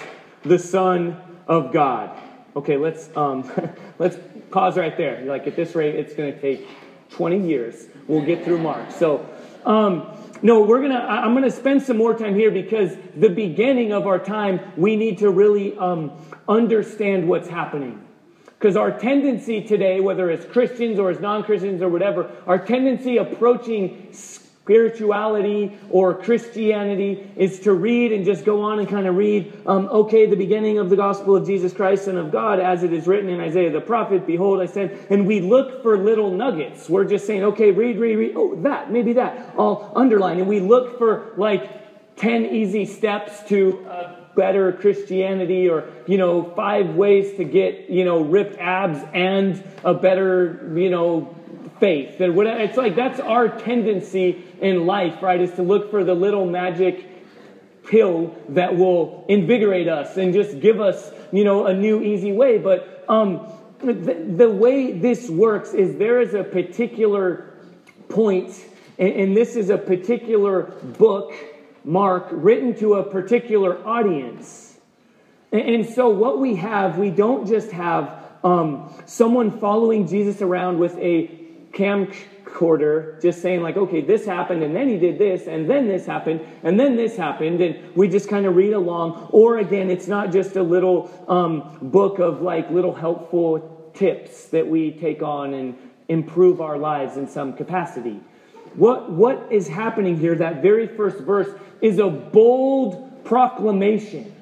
the 0.43 0.58
Son 0.58 1.20
of 1.46 1.73
God. 1.73 2.19
Okay, 2.56 2.76
let's 2.76 3.11
um, 3.17 3.50
let's 3.99 4.17
pause 4.50 4.79
right 4.79 4.96
there. 4.96 5.23
Like 5.26 5.46
at 5.46 5.56
this 5.56 5.75
rate, 5.75 5.94
it's 5.94 6.14
going 6.14 6.32
to 6.32 6.41
take 6.41 6.67
20 7.11 7.47
years. 7.47 7.87
We'll 8.06 8.25
get 8.25 8.44
through 8.44 8.58
Mark. 8.58 8.90
So, 8.90 9.29
um, 9.64 10.17
no, 10.43 10.62
we're 10.62 10.82
gonna. 10.82 10.99
I'm 10.99 11.35
gonna 11.35 11.50
spend 11.50 11.82
some 11.82 11.97
more 11.97 12.17
time 12.17 12.35
here 12.35 12.50
because 12.50 12.97
the 13.17 13.31
beginning 13.31 13.93
of 13.93 14.06
our 14.06 14.19
time, 14.19 14.61
we 14.76 14.97
need 14.97 15.19
to 15.19 15.31
really 15.31 15.76
um, 15.79 16.12
understand 16.49 17.29
what's 17.29 17.49
happening. 17.49 18.03
Because 18.64 18.78
our 18.78 18.99
tendency 18.99 19.61
today, 19.61 20.00
whether 20.00 20.31
as 20.31 20.43
Christians 20.46 20.99
or 20.99 21.11
as 21.11 21.20
non 21.20 21.44
Christians 21.44 21.82
or 21.82 21.90
whatever, 21.90 22.31
our 22.46 22.58
tendency 22.58 23.19
approaching 23.19 24.08
spirituality 24.11 25.78
or 25.90 26.14
Christianity 26.14 27.31
is 27.37 27.61
to 27.61 27.75
read 27.75 28.11
and 28.11 28.25
just 28.25 28.46
go 28.46 28.62
on 28.62 28.78
and 28.78 28.88
kind 28.88 29.06
of 29.06 29.16
read, 29.16 29.52
um, 29.66 29.87
okay, 29.88 30.25
the 30.25 30.34
beginning 30.34 30.78
of 30.78 30.88
the 30.88 30.96
gospel 30.96 31.37
of 31.37 31.44
Jesus 31.44 31.75
Christ, 31.75 32.08
and 32.08 32.16
of 32.16 32.32
God, 32.32 32.58
as 32.58 32.82
it 32.82 32.94
is 32.94 33.06
written 33.06 33.28
in 33.28 33.38
Isaiah 33.38 33.70
the 33.70 33.82
prophet, 33.82 34.26
behold, 34.26 34.62
I 34.62 34.64
send, 34.64 34.93
and 35.11 35.26
we 35.26 35.43
look 35.43 35.82
for 35.82 35.99
little 35.99 36.31
nuggets. 36.31 36.88
We're 36.88 37.05
just 37.05 37.26
saying, 37.26 37.44
okay, 37.44 37.70
read, 37.70 37.99
read, 37.99 38.16
read, 38.16 38.32
oh, 38.34 38.55
that, 38.62 38.90
maybe 38.90 39.12
that, 39.12 39.55
I'll 39.58 39.93
underline. 39.94 40.38
And 40.38 40.49
we 40.49 40.61
look 40.61 40.96
for 40.96 41.34
like 41.37 42.16
10 42.16 42.46
easy 42.46 42.87
steps 42.87 43.46
to 43.50 43.87
uh, 43.87 44.24
better 44.34 44.72
Christianity 44.72 45.69
or, 45.69 45.88
you 46.06 46.19
know, 46.19 46.42
five 46.54 46.94
ways 46.94 47.36
to 47.36 47.44
get, 47.44 47.90
you 47.90 48.04
know, 48.04 48.22
ripped 48.22 48.58
abs 48.58 49.02
and 49.12 49.62
a 49.84 49.94
better, 49.94 50.70
you 50.75 50.90
know, 50.90 51.34
faith. 51.80 52.20
And 52.20 52.38
it's 52.38 52.76
like 52.76 52.97
that's 52.97 53.20
our 53.20 53.49
tendency 53.49 54.44
in 54.61 54.87
life, 54.87 55.23
right? 55.23 55.40
Is 55.40 55.52
to 55.52 55.62
look 55.62 55.90
for 55.90 56.04
the 56.04 56.14
little 56.14 56.47
magic 56.47 57.09
pill 57.87 58.35
that 58.50 58.76
will 58.76 59.25
invigorate 59.28 59.88
us 59.88 60.16
and 60.16 60.32
just 60.32 60.61
give 60.61 60.80
us, 60.80 61.12
you 61.32 61.44
know, 61.44 61.66
a 61.66 61.75
new 61.75 62.02
easy 62.02 62.32
way. 62.32 62.59
But 62.59 63.04
um, 63.09 63.47
the, 63.80 63.92
the 63.92 64.50
way 64.50 64.92
this 64.92 65.28
works 65.28 65.75
is 65.75 65.97
there 65.99 66.20
is 66.20 66.35
a 66.35 66.44
particular 66.44 67.50
point, 68.09 68.50
and, 68.99 69.12
and 69.12 69.37
this 69.37 69.56
is 69.56 69.70
a 69.70 69.78
particular 69.78 70.62
book 70.99 71.35
Mark 71.85 72.29
written 72.31 72.75
to 72.76 72.95
a 72.95 73.05
particular 73.05 73.87
audience. 73.87 74.79
And, 75.53 75.88
so, 75.88 76.09
what 76.09 76.41
we 76.41 76.57
have, 76.57 76.99
we 76.99 77.11
don't 77.11 77.47
just 77.47 77.71
have 77.71 78.25
um, 78.43 78.93
someone 79.07 79.61
following 79.61 80.09
Jesus 80.09 80.43
around 80.43 80.79
with 80.79 80.97
a 80.99 81.29
camcorder, 81.71 83.23
just 83.23 83.41
saying, 83.41 83.62
like, 83.62 83.76
okay, 83.76 84.00
this 84.00 84.26
happened, 84.26 84.64
and 84.64 84.75
then 84.75 84.88
he 84.88 84.99
did 84.99 85.17
this, 85.17 85.47
and 85.47 85.71
then 85.71 85.87
this 85.87 86.07
happened, 86.07 86.41
and 86.64 86.81
then 86.81 86.97
this 86.97 87.17
happened, 87.17 87.61
and 87.61 87.95
we 87.95 88.09
just 88.09 88.29
kind 88.29 88.47
of 88.47 88.57
read 88.57 88.73
along. 88.73 89.29
Or 89.31 89.59
again, 89.59 89.91
it's 89.91 90.09
not 90.09 90.33
just 90.33 90.57
a 90.57 90.62
little 90.62 91.09
um, 91.29 91.79
book 91.81 92.19
of 92.19 92.43
like 92.43 92.69
little 92.71 92.95
helpful 92.95 93.93
tips 93.95 94.49
that 94.49 94.67
we 94.67 94.91
take 94.91 95.23
on 95.23 95.55
and 95.55 95.76
improve 96.09 96.61
our 96.61 96.79
lives 96.79 97.17
in 97.17 97.29
some 97.29 97.53
capacity. 97.53 98.21
What, 98.76 99.11
what 99.11 99.47
is 99.50 99.69
happening 99.69 100.19
here, 100.19 100.35
that 100.37 100.62
very 100.62 100.87
first 100.87 101.19
verse, 101.19 101.49
is 101.81 101.99
a 101.99 102.09
bold 102.09 103.25
proclamation 103.25 104.35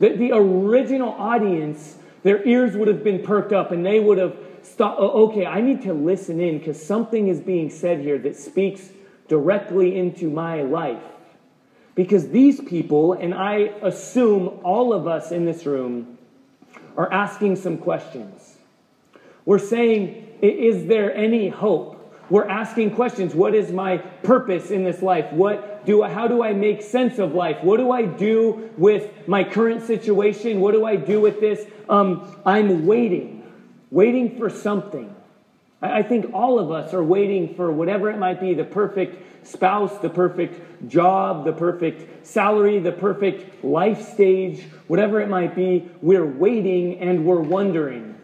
that 0.00 0.18
the 0.18 0.32
original 0.32 1.10
audience, 1.10 1.96
their 2.22 2.46
ears 2.46 2.76
would 2.76 2.88
have 2.88 3.04
been 3.04 3.22
perked 3.22 3.52
up 3.52 3.72
and 3.72 3.84
they 3.84 4.00
would 4.00 4.18
have 4.18 4.36
stopped. 4.62 4.98
Oh, 5.00 5.28
okay, 5.28 5.46
I 5.46 5.60
need 5.60 5.82
to 5.82 5.92
listen 5.92 6.40
in 6.40 6.58
because 6.58 6.84
something 6.84 7.28
is 7.28 7.40
being 7.40 7.70
said 7.70 8.00
here 8.00 8.18
that 8.18 8.36
speaks 8.36 8.90
directly 9.28 9.98
into 9.98 10.30
my 10.30 10.62
life. 10.62 11.02
Because 11.94 12.28
these 12.28 12.60
people, 12.60 13.14
and 13.14 13.34
I 13.34 13.72
assume 13.82 14.60
all 14.62 14.92
of 14.92 15.08
us 15.08 15.32
in 15.32 15.44
this 15.44 15.66
room, 15.66 16.18
are 16.96 17.12
asking 17.12 17.56
some 17.56 17.78
questions. 17.78 18.56
We're 19.44 19.58
saying, 19.58 20.38
is 20.40 20.86
there 20.86 21.14
any 21.14 21.48
hope? 21.48 21.97
We're 22.30 22.48
asking 22.48 22.94
questions. 22.94 23.34
What 23.34 23.54
is 23.54 23.72
my 23.72 23.98
purpose 23.98 24.70
in 24.70 24.84
this 24.84 25.00
life? 25.00 25.32
What 25.32 25.86
do 25.86 26.02
I, 26.02 26.10
how 26.10 26.28
do 26.28 26.42
I 26.42 26.52
make 26.52 26.82
sense 26.82 27.18
of 27.18 27.34
life? 27.34 27.62
What 27.62 27.78
do 27.78 27.90
I 27.90 28.04
do 28.04 28.70
with 28.76 29.26
my 29.26 29.44
current 29.44 29.82
situation? 29.82 30.60
What 30.60 30.72
do 30.72 30.84
I 30.84 30.96
do 30.96 31.20
with 31.20 31.40
this? 31.40 31.66
Um, 31.88 32.40
I'm 32.44 32.86
waiting, 32.86 33.42
waiting 33.90 34.36
for 34.36 34.50
something. 34.50 35.14
I 35.80 36.02
think 36.02 36.34
all 36.34 36.58
of 36.58 36.72
us 36.72 36.92
are 36.92 37.04
waiting 37.04 37.54
for 37.54 37.70
whatever 37.70 38.10
it 38.10 38.18
might 38.18 38.40
be 38.40 38.52
the 38.52 38.64
perfect 38.64 39.46
spouse, 39.46 39.96
the 39.98 40.10
perfect 40.10 40.88
job, 40.88 41.44
the 41.44 41.52
perfect 41.52 42.26
salary, 42.26 42.80
the 42.80 42.92
perfect 42.92 43.64
life 43.64 44.12
stage, 44.12 44.64
whatever 44.88 45.20
it 45.20 45.28
might 45.28 45.54
be. 45.54 45.88
We're 46.02 46.26
waiting 46.26 46.98
and 46.98 47.24
we're 47.24 47.40
wondering 47.40 48.16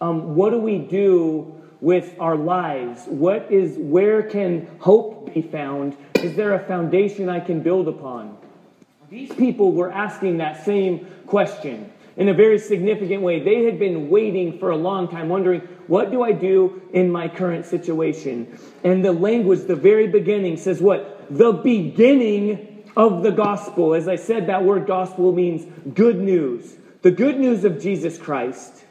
um, 0.00 0.34
what 0.34 0.50
do 0.50 0.58
we 0.58 0.78
do 0.78 1.57
with 1.80 2.14
our 2.18 2.36
lives? 2.36 3.04
What 3.06 3.50
is, 3.50 3.76
where 3.78 4.22
can 4.22 4.68
hope 4.80 5.32
be 5.32 5.42
found? 5.42 5.96
Is 6.16 6.34
there 6.34 6.54
a 6.54 6.64
foundation 6.64 7.28
I 7.28 7.40
can 7.40 7.60
build 7.60 7.88
upon? 7.88 8.36
These 9.10 9.32
people 9.34 9.72
were 9.72 9.90
asking 9.90 10.38
that 10.38 10.64
same 10.64 11.06
question 11.26 11.90
in 12.16 12.28
a 12.28 12.34
very 12.34 12.58
significant 12.58 13.22
way. 13.22 13.40
They 13.40 13.64
had 13.64 13.78
been 13.78 14.10
waiting 14.10 14.58
for 14.58 14.70
a 14.70 14.76
long 14.76 15.08
time, 15.08 15.28
wondering, 15.28 15.60
what 15.86 16.10
do 16.10 16.22
I 16.22 16.32
do 16.32 16.82
in 16.92 17.10
my 17.10 17.28
current 17.28 17.64
situation? 17.64 18.58
And 18.84 19.04
the 19.04 19.12
language, 19.12 19.66
the 19.66 19.76
very 19.76 20.08
beginning, 20.08 20.56
says 20.56 20.80
what? 20.80 21.26
The 21.30 21.52
beginning 21.52 22.84
of 22.96 23.22
the 23.22 23.30
gospel. 23.30 23.94
As 23.94 24.08
I 24.08 24.16
said, 24.16 24.48
that 24.48 24.64
word 24.64 24.86
gospel 24.86 25.32
means 25.32 25.64
good 25.94 26.18
news. 26.18 26.74
The 27.02 27.12
good 27.12 27.38
news 27.38 27.64
of 27.64 27.80
Jesus 27.80 28.18
Christ. 28.18 28.84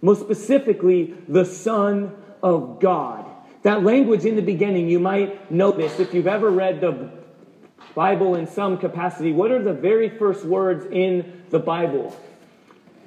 Most 0.00 0.20
specifically, 0.20 1.14
the 1.28 1.44
Son 1.44 2.14
of 2.42 2.80
God. 2.80 3.24
That 3.62 3.82
language 3.82 4.24
in 4.24 4.36
the 4.36 4.42
beginning, 4.42 4.88
you 4.88 5.00
might 5.00 5.50
notice 5.50 5.98
if 5.98 6.14
you've 6.14 6.26
ever 6.26 6.50
read 6.50 6.80
the 6.80 7.10
Bible 7.94 8.34
in 8.34 8.46
some 8.46 8.78
capacity, 8.78 9.32
what 9.32 9.50
are 9.50 9.62
the 9.62 9.72
very 9.72 10.08
first 10.08 10.44
words 10.44 10.86
in 10.92 11.44
the 11.50 11.58
Bible? 11.58 12.14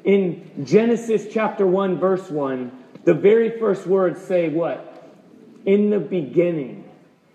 In 0.04 0.66
Genesis 0.66 1.28
chapter 1.32 1.66
1, 1.66 2.00
verse 2.00 2.30
1, 2.30 2.72
the 3.04 3.14
very 3.14 3.60
first 3.60 3.86
words 3.86 4.22
say 4.22 4.50
what? 4.50 5.08
In 5.66 5.90
the 5.90 6.00
beginning. 6.00 6.90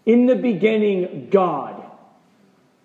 In 0.05 0.27
the 0.27 0.35
beginning, 0.35 1.29
God. 1.31 1.83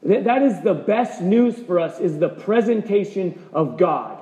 That 0.03 0.41
is 0.41 0.61
the 0.61 0.73
best 0.73 1.21
news 1.21 1.57
for 1.57 1.79
us 1.79 1.99
is 1.99 2.19
the 2.19 2.29
presentation 2.29 3.49
of 3.51 3.77
God. 3.77 4.18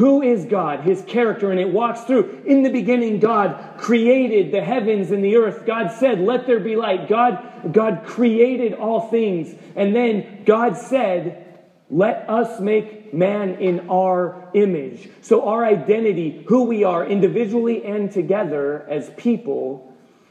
Who 0.00 0.22
is 0.22 0.46
God? 0.46 0.80
His 0.80 1.02
character, 1.02 1.50
and 1.50 1.60
it 1.60 1.68
walks 1.68 2.04
through. 2.04 2.40
In 2.46 2.62
the 2.62 2.70
beginning, 2.70 3.20
God 3.20 3.54
created 3.76 4.50
the 4.50 4.62
heavens 4.62 5.10
and 5.10 5.22
the 5.22 5.36
earth. 5.36 5.66
God 5.66 5.92
said, 5.92 6.20
Let 6.20 6.46
there 6.46 6.58
be 6.58 6.74
light. 6.74 7.06
God, 7.06 7.38
God 7.70 8.02
created 8.06 8.72
all 8.72 9.02
things. 9.02 9.54
And 9.76 9.94
then 9.94 10.24
God 10.46 10.78
said, 10.78 11.44
Let 11.90 12.24
us 12.30 12.60
make 12.60 13.12
man 13.12 13.56
in 13.56 13.80
our 13.90 14.48
image. 14.54 15.10
So, 15.20 15.46
our 15.46 15.66
identity, 15.66 16.40
who 16.46 16.62
we 16.62 16.82
are 16.82 17.04
individually 17.04 17.84
and 17.84 18.10
together 18.10 18.86
as 18.88 19.10
people, 19.18 19.86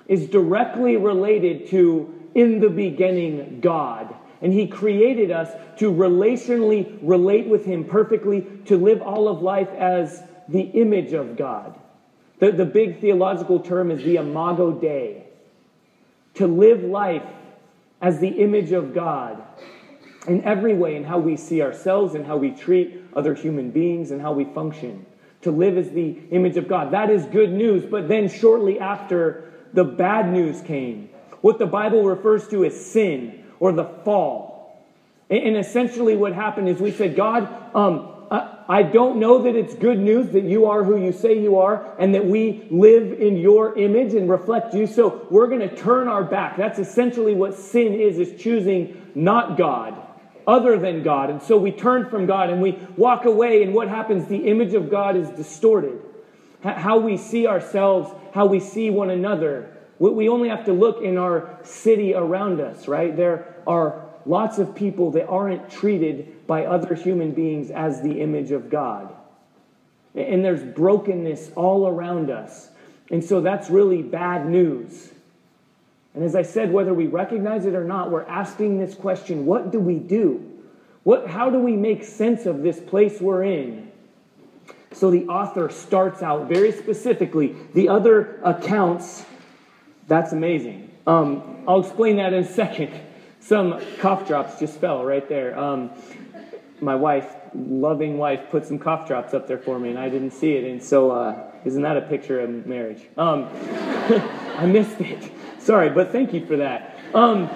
is 0.08 0.26
directly 0.26 0.98
related 0.98 1.68
to 1.68 2.12
in 2.34 2.60
the 2.60 2.70
beginning 2.72 3.60
God. 3.62 4.16
And 4.42 4.54
He 4.54 4.68
created 4.68 5.32
us 5.32 5.50
to 5.80 5.92
relationally 5.92 6.98
relate 7.02 7.48
with 7.48 7.66
Him 7.66 7.86
perfectly, 7.86 8.48
to 8.66 8.78
live 8.78 9.02
all 9.02 9.28
of 9.28 9.42
life 9.42 9.70
as 9.70 10.24
the 10.48 10.62
image 10.62 11.14
of 11.14 11.38
God. 11.38 11.78
The, 12.40 12.52
the 12.52 12.66
big 12.66 13.02
theological 13.02 13.60
term 13.60 13.92
is 13.92 14.04
the 14.04 14.16
imago 14.16 14.72
Dei. 14.72 15.24
To 16.36 16.48
live 16.48 16.84
life 16.84 17.26
as 18.02 18.20
the 18.20 18.30
image 18.30 18.72
of 18.72 18.94
God 18.94 19.44
in 20.28 20.44
every 20.44 20.74
way 20.74 20.96
in 20.96 21.04
how 21.04 21.20
we 21.20 21.36
see 21.36 21.62
ourselves 21.62 22.16
and 22.16 22.26
how 22.26 22.38
we 22.38 22.52
treat 22.52 23.04
other 23.16 23.34
human 23.34 23.72
beings 23.72 24.12
and 24.12 24.22
how 24.22 24.32
we 24.32 24.46
function. 24.46 25.06
To 25.42 25.52
live 25.52 25.78
as 25.78 25.90
the 25.92 26.18
image 26.32 26.58
of 26.58 26.68
God. 26.68 26.92
That 26.92 27.10
is 27.10 27.26
good 27.26 27.52
news. 27.52 27.86
But 27.86 28.08
then 28.08 28.30
shortly 28.30 28.80
after, 28.80 29.54
the 29.74 29.84
bad 29.84 30.32
news 30.32 30.62
came. 30.62 31.10
What 31.42 31.60
the 31.60 31.66
Bible 31.66 32.04
refers 32.04 32.48
to 32.50 32.66
as 32.66 32.86
sin 32.86 33.39
or 33.60 33.72
the 33.72 33.86
fall. 34.06 34.84
And 35.30 35.56
essentially, 35.58 36.16
what 36.16 36.34
happened 36.34 36.70
is 36.70 36.80
we 36.80 36.92
said, 36.92 37.16
God, 37.16 37.48
um, 37.76 38.10
I 38.32 38.84
don't 38.84 39.18
know 39.18 39.42
that 39.42 39.56
it's 39.56 39.74
good 39.74 39.98
news 39.98 40.30
that 40.34 40.44
you 40.44 40.68
are 40.68 40.84
who 40.84 40.96
you 40.96 41.12
say 41.12 41.42
you 41.42 41.58
are 41.58 41.96
and 41.98 42.14
that 42.14 42.28
we 42.28 42.68
live 42.70 43.20
in 43.20 43.38
your 43.38 43.76
image 43.76 44.14
and 44.14 44.30
reflect 44.30 44.76
you. 44.76 44.86
So 44.86 45.26
we're 45.32 45.48
going 45.48 45.68
to 45.68 45.76
turn 45.76 46.08
our 46.08 46.24
back. 46.24 46.56
That's 46.56 46.78
essentially 46.78 47.34
what 47.34 47.56
sin 47.56 47.94
is, 47.94 48.20
is 48.20 48.40
choosing 48.40 49.12
not 49.16 49.58
God 49.58 50.00
other 50.48 50.78
than 50.78 51.02
God. 51.02 51.32
And 51.32 51.42
so 51.42 51.58
we 51.58 51.72
turn 51.72 52.10
from 52.10 52.28
God 52.28 52.52
and 52.52 52.62
we 52.62 52.78
walk 52.96 53.26
away, 53.26 53.64
and 53.64 53.74
what 53.74 53.88
happens? 53.88 54.28
The 54.28 54.48
image 54.48 54.76
of 54.76 54.92
God 54.92 55.16
is 55.16 55.30
distorted. 55.30 56.00
How 56.62 57.00
we 57.00 57.18
see 57.18 57.48
ourselves, 57.48 58.12
how 58.34 58.46
we 58.46 58.60
see 58.60 58.92
one 58.92 59.10
another. 59.10 59.76
We 60.00 60.30
only 60.30 60.50
have 60.50 60.66
to 60.66 60.74
look 60.74 61.02
in 61.04 61.18
our 61.18 61.60
city 61.64 62.14
around 62.14 62.62
us, 62.62 62.88
right? 62.88 63.16
There 63.16 63.54
are 63.68 64.06
lots 64.26 64.58
of 64.58 64.74
people 64.74 65.12
that 65.12 65.28
aren't 65.28 65.70
treated 65.70 66.48
by 66.48 66.66
other 66.66 66.96
human 66.96 67.32
beings 67.32 67.70
as 67.70 68.02
the 68.02 68.22
image 68.22 68.52
of 68.52 68.70
God. 68.70 69.14
And 70.16 70.44
there's 70.44 70.64
brokenness 70.64 71.52
all 71.56 71.88
around 71.88 72.30
us. 72.30 72.70
And 73.12 73.24
so 73.24 73.42
that's 73.42 73.70
really 73.70 74.02
bad 74.02 74.48
news. 74.48 75.12
And 76.14 76.24
as 76.24 76.36
I 76.36 76.44
said, 76.44 76.72
whether 76.72 76.94
we 76.94 77.08
recognize 77.08 77.66
it 77.66 77.76
or 77.76 77.84
not, 77.84 78.10
we're 78.10 78.24
asking 78.24 78.80
this 78.80 78.96
question 78.96 79.46
what 79.46 79.72
do 79.72 79.80
we 79.80 79.96
do? 79.96 80.46
What, 81.04 81.28
how 81.28 81.50
do 81.50 81.60
we 81.60 81.76
make 81.76 82.04
sense 82.04 82.46
of 82.46 82.62
this 82.62 82.80
place 82.80 83.22
we're 83.22 83.44
in? 83.44 83.92
So 84.92 85.12
the 85.12 85.28
author 85.28 85.70
starts 85.70 86.22
out 86.22 86.50
very 86.50 86.72
specifically. 86.72 87.56
The 87.74 87.90
other 87.90 88.40
accounts, 88.44 89.24
that's 90.10 90.34
amazing. 90.34 90.92
Um, 91.08 91.64
I'll 91.68 91.80
explain 91.80 92.18
that 92.18 92.34
in 92.34 92.44
a 92.44 92.48
second. 92.54 92.92
Some 93.40 93.82
cough 94.00 94.28
drops 94.28 94.60
just 94.60 94.80
fell 94.80 95.06
right 95.06 95.28
there. 95.30 95.58
Um, 95.58 95.92
my 96.82 96.96
wife, 96.96 97.26
loving 97.54 98.18
wife, 98.18 98.42
put 98.52 98.66
some 98.66 98.80
cough 98.80 99.08
drops 99.08 99.34
up 99.34 99.48
there 99.48 99.58
for 99.58 99.80
me, 99.80 99.90
and 99.90 100.00
I 100.00 100.10
didn't 100.10 100.32
see 100.32 100.54
it. 100.54 100.66
And 100.66 100.84
so, 100.84 101.12
uh, 101.12 101.52
isn't 101.64 101.82
that 101.82 101.96
a 101.96 102.02
picture 102.02 102.40
of 102.40 102.66
marriage? 102.66 103.02
Um, 103.18 103.50
I 104.58 104.66
missed 104.66 105.00
it. 105.00 105.32
Sorry, 105.60 105.90
but 105.90 106.12
thank 106.12 106.34
you 106.34 106.46
for 106.46 106.58
that. 106.58 106.98
Um, 107.14 107.50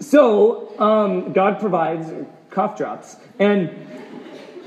so, 0.00 0.78
um, 0.78 1.32
God 1.32 1.58
provides 1.58 2.12
cough 2.50 2.76
drops. 2.76 3.16
And 3.38 3.70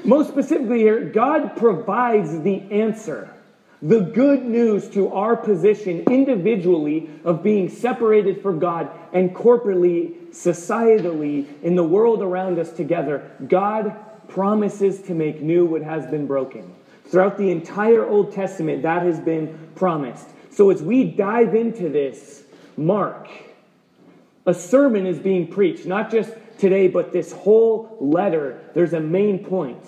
most 0.04 0.30
specifically 0.30 0.80
here, 0.80 1.02
God 1.06 1.56
provides 1.56 2.42
the 2.42 2.62
answer. 2.72 3.34
The 3.82 4.02
good 4.02 4.46
news 4.46 4.88
to 4.90 5.12
our 5.12 5.36
position 5.36 6.04
individually 6.10 7.10
of 7.24 7.42
being 7.42 7.68
separated 7.68 8.42
from 8.42 8.60
God 8.60 8.92
and 9.12 9.36
corporately, 9.36 10.28
societally, 10.28 11.48
in 11.64 11.76
the 11.76 11.84
world 11.84 12.22
around 12.22 12.60
us 12.60 12.72
together. 12.72 13.32
God 13.48 13.96
promises 14.28 15.02
to 15.04 15.16
make 15.16 15.42
new 15.42 15.66
what 15.66 15.82
has 15.82 16.06
been 16.06 16.28
broken. 16.28 16.76
Throughout 17.06 17.40
the 17.40 17.50
entire 17.50 18.06
Old 18.06 18.34
Testament, 18.34 18.84
that 18.84 19.02
has 19.02 19.20
been 19.20 19.58
promised. 19.74 20.28
So 20.52 20.70
as 20.70 20.84
we 20.84 21.04
dive 21.04 21.56
into 21.56 21.90
this, 21.90 22.44
Mark, 22.78 23.28
a 24.46 24.54
sermon 24.54 25.08
is 25.08 25.18
being 25.18 25.48
preached, 25.48 25.88
not 25.88 26.12
just 26.12 26.32
today, 26.60 26.88
but 26.88 27.12
this 27.12 27.32
whole 27.32 27.98
letter. 28.00 28.62
There's 28.76 28.94
a 28.94 29.00
main 29.00 29.44
point. 29.44 29.84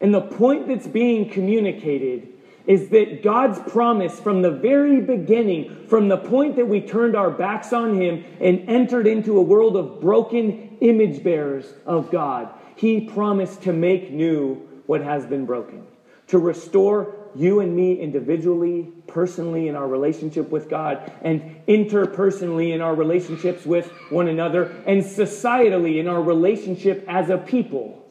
And 0.00 0.12
the 0.12 0.20
point 0.20 0.66
that's 0.66 0.88
being 0.88 1.30
communicated 1.30 2.32
is 2.66 2.88
that 2.88 3.22
God's 3.22 3.58
promise 3.70 4.18
from 4.18 4.42
the 4.42 4.50
very 4.50 5.00
beginning, 5.00 5.86
from 5.86 6.08
the 6.08 6.16
point 6.16 6.56
that 6.56 6.66
we 6.66 6.80
turned 6.80 7.14
our 7.14 7.30
backs 7.30 7.72
on 7.72 8.00
Him 8.00 8.24
and 8.40 8.68
entered 8.68 9.06
into 9.06 9.38
a 9.38 9.42
world 9.42 9.76
of 9.76 10.00
broken 10.00 10.76
image 10.80 11.22
bearers 11.22 11.72
of 11.84 12.10
God, 12.10 12.48
He 12.76 13.00
promised 13.02 13.62
to 13.62 13.72
make 13.72 14.10
new 14.10 14.56
what 14.86 15.00
has 15.02 15.26
been 15.26 15.46
broken, 15.46 15.86
to 16.28 16.38
restore 16.38 17.14
you 17.34 17.60
and 17.60 17.76
me 17.76 18.00
individually, 18.00 18.88
personally, 19.06 19.68
in 19.68 19.76
our 19.76 19.86
relationship 19.86 20.48
with 20.48 20.68
God, 20.68 21.12
and 21.22 21.56
interpersonally 21.68 22.74
in 22.74 22.80
our 22.80 22.94
relationships 22.94 23.66
with 23.66 23.86
one 24.10 24.28
another, 24.28 24.74
and 24.86 25.02
societally 25.02 25.98
in 25.98 26.08
our 26.08 26.22
relationship 26.22 27.04
as 27.06 27.28
a 27.30 27.36
people. 27.36 28.05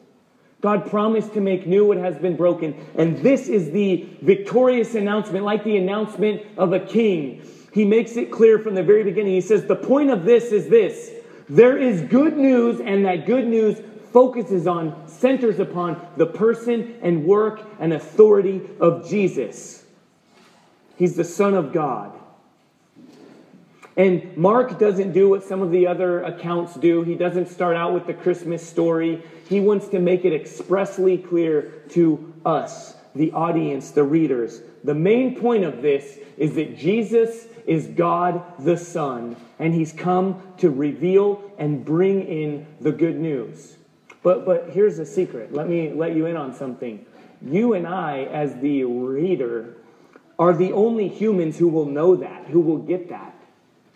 God 0.65 0.89
promised 0.89 1.35
to 1.35 1.41
make 1.41 1.67
new 1.67 1.85
what 1.85 1.97
has 1.97 2.17
been 2.17 2.35
broken. 2.35 2.73
And 2.95 3.19
this 3.19 3.49
is 3.49 3.69
the 3.69 4.09
victorious 4.23 4.95
announcement, 4.95 5.45
like 5.45 5.63
the 5.63 5.77
announcement 5.77 6.41
of 6.57 6.73
a 6.73 6.79
king. 6.79 7.47
He 7.71 7.85
makes 7.85 8.17
it 8.17 8.31
clear 8.31 8.57
from 8.57 8.73
the 8.73 8.81
very 8.81 9.03
beginning. 9.03 9.33
He 9.33 9.41
says, 9.41 9.67
The 9.67 9.75
point 9.75 10.09
of 10.09 10.25
this 10.25 10.45
is 10.45 10.67
this 10.67 11.11
there 11.47 11.77
is 11.77 12.01
good 12.09 12.35
news, 12.35 12.79
and 12.79 13.05
that 13.05 13.27
good 13.27 13.45
news 13.45 13.79
focuses 14.11 14.65
on, 14.65 15.07
centers 15.07 15.59
upon 15.59 16.03
the 16.17 16.25
person 16.25 16.95
and 17.03 17.25
work 17.25 17.61
and 17.79 17.93
authority 17.93 18.67
of 18.79 19.07
Jesus. 19.07 19.85
He's 20.97 21.15
the 21.15 21.23
Son 21.23 21.53
of 21.53 21.73
God. 21.73 22.11
And 23.97 24.35
Mark 24.35 24.77
doesn't 24.77 25.13
do 25.13 25.29
what 25.29 25.43
some 25.43 25.61
of 25.61 25.71
the 25.71 25.87
other 25.87 26.21
accounts 26.23 26.75
do. 26.75 27.03
He 27.03 27.15
doesn't 27.15 27.47
start 27.47 27.77
out 27.77 27.93
with 27.93 28.07
the 28.07 28.13
Christmas 28.13 28.65
story. 28.67 29.23
He 29.47 29.59
wants 29.59 29.87
to 29.89 29.99
make 29.99 30.25
it 30.25 30.33
expressly 30.33 31.17
clear 31.17 31.71
to 31.89 32.33
us 32.45 32.95
the 33.15 33.31
audience, 33.31 33.91
the 33.91 34.03
readers. 34.03 34.61
The 34.83 34.93
main 34.93 35.39
point 35.39 35.63
of 35.63 35.81
this 35.81 36.19
is 36.37 36.55
that 36.55 36.77
Jesus 36.77 37.47
is 37.65 37.87
God 37.87 38.43
the 38.59 38.77
Son, 38.77 39.37
and 39.57 39.73
he's 39.73 39.93
come 39.93 40.41
to 40.57 40.69
reveal 40.69 41.41
and 41.57 41.83
bring 41.83 42.27
in 42.27 42.67
the 42.81 42.91
good 42.91 43.17
news. 43.17 43.77
But, 44.21 44.45
but 44.45 44.71
here's 44.71 44.99
a 44.99 45.05
secret. 45.05 45.53
Let 45.53 45.69
me 45.69 45.93
let 45.93 46.15
you 46.15 46.25
in 46.25 46.35
on 46.35 46.53
something. 46.53 47.05
You 47.41 47.73
and 47.73 47.87
I, 47.87 48.23
as 48.23 48.55
the 48.55 48.83
reader, 48.83 49.75
are 50.37 50.53
the 50.53 50.73
only 50.73 51.07
humans 51.07 51.57
who 51.57 51.67
will 51.67 51.85
know 51.85 52.15
that, 52.17 52.47
who 52.47 52.59
will 52.59 52.79
get 52.79 53.09
that. 53.09 53.34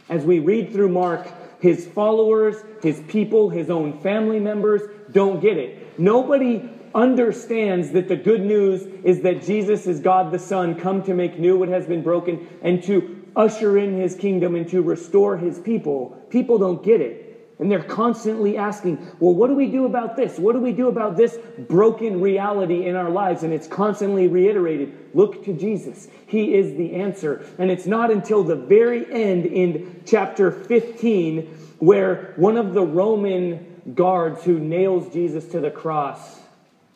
As 0.09 0.25
we 0.25 0.39
read 0.39 0.71
through 0.71 0.89
Mark, 0.89 1.27
his 1.61 1.85
followers, 1.85 2.55
his 2.81 2.99
people, 3.07 3.49
his 3.49 3.69
own 3.69 3.99
family 3.99 4.39
members 4.39 4.81
don't 5.11 5.41
get 5.41 5.57
it. 5.57 5.99
Nobody 5.99 6.69
understands 6.95 7.91
that 7.91 8.07
the 8.07 8.15
good 8.15 8.41
news 8.41 8.87
is 9.03 9.21
that 9.21 9.43
Jesus 9.43 9.85
is 9.85 9.99
God 9.99 10.31
the 10.31 10.39
Son, 10.39 10.75
come 10.75 11.03
to 11.03 11.13
make 11.13 11.37
new 11.37 11.57
what 11.57 11.69
has 11.69 11.85
been 11.85 12.01
broken 12.01 12.47
and 12.61 12.81
to 12.83 13.15
usher 13.35 13.77
in 13.77 13.95
his 13.95 14.15
kingdom 14.15 14.55
and 14.55 14.67
to 14.69 14.81
restore 14.81 15.37
his 15.37 15.59
people. 15.59 16.17
People 16.29 16.57
don't 16.57 16.83
get 16.83 17.01
it. 17.01 17.28
And 17.59 17.69
they're 17.69 17.83
constantly 17.83 18.57
asking, 18.57 19.05
well, 19.19 19.33
what 19.33 19.47
do 19.47 19.55
we 19.55 19.67
do 19.67 19.85
about 19.85 20.15
this? 20.15 20.39
What 20.39 20.53
do 20.53 20.61
we 20.61 20.71
do 20.71 20.87
about 20.87 21.17
this 21.17 21.37
broken 21.67 22.21
reality 22.21 22.87
in 22.87 22.95
our 22.95 23.09
lives? 23.09 23.43
And 23.43 23.51
it's 23.51 23.67
constantly 23.67 24.29
reiterated 24.29 25.09
look 25.13 25.43
to 25.43 25.53
Jesus. 25.53 26.07
He 26.25 26.55
is 26.55 26.77
the 26.77 26.95
answer. 26.95 27.45
And 27.57 27.69
it's 27.69 27.85
not 27.85 28.11
until 28.11 28.43
the 28.43 28.55
very 28.55 29.11
end 29.11 29.45
in 29.45 30.01
chapter 30.05 30.51
15 30.51 31.57
where 31.79 32.33
one 32.37 32.55
of 32.55 32.73
the 32.73 32.83
Roman 32.83 33.81
guards 33.93 34.43
who 34.43 34.57
nails 34.57 35.11
Jesus 35.11 35.45
to 35.49 35.59
the 35.59 35.71
cross 35.71 36.39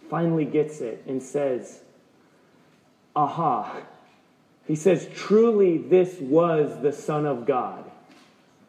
finally 0.10 0.46
gets 0.46 0.80
it 0.80 1.04
and 1.08 1.22
says, 1.22 1.82
Aha. 3.16 3.82
He 4.66 4.76
says, 4.76 5.10
Truly, 5.14 5.78
this 5.78 6.20
was 6.20 6.82
the 6.82 6.94
Son 6.94 7.26
of 7.26 7.46
God. 7.46 7.90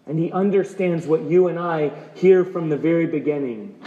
And 0.07 0.19
he 0.19 0.31
understands 0.33 1.07
what 1.07 1.23
you 1.23 1.49
and 1.49 1.59
I 1.59 1.91
hear 2.15 2.45
from 2.45 2.69
the 2.69 2.77
very 2.77 3.07
beginning. 3.07 3.79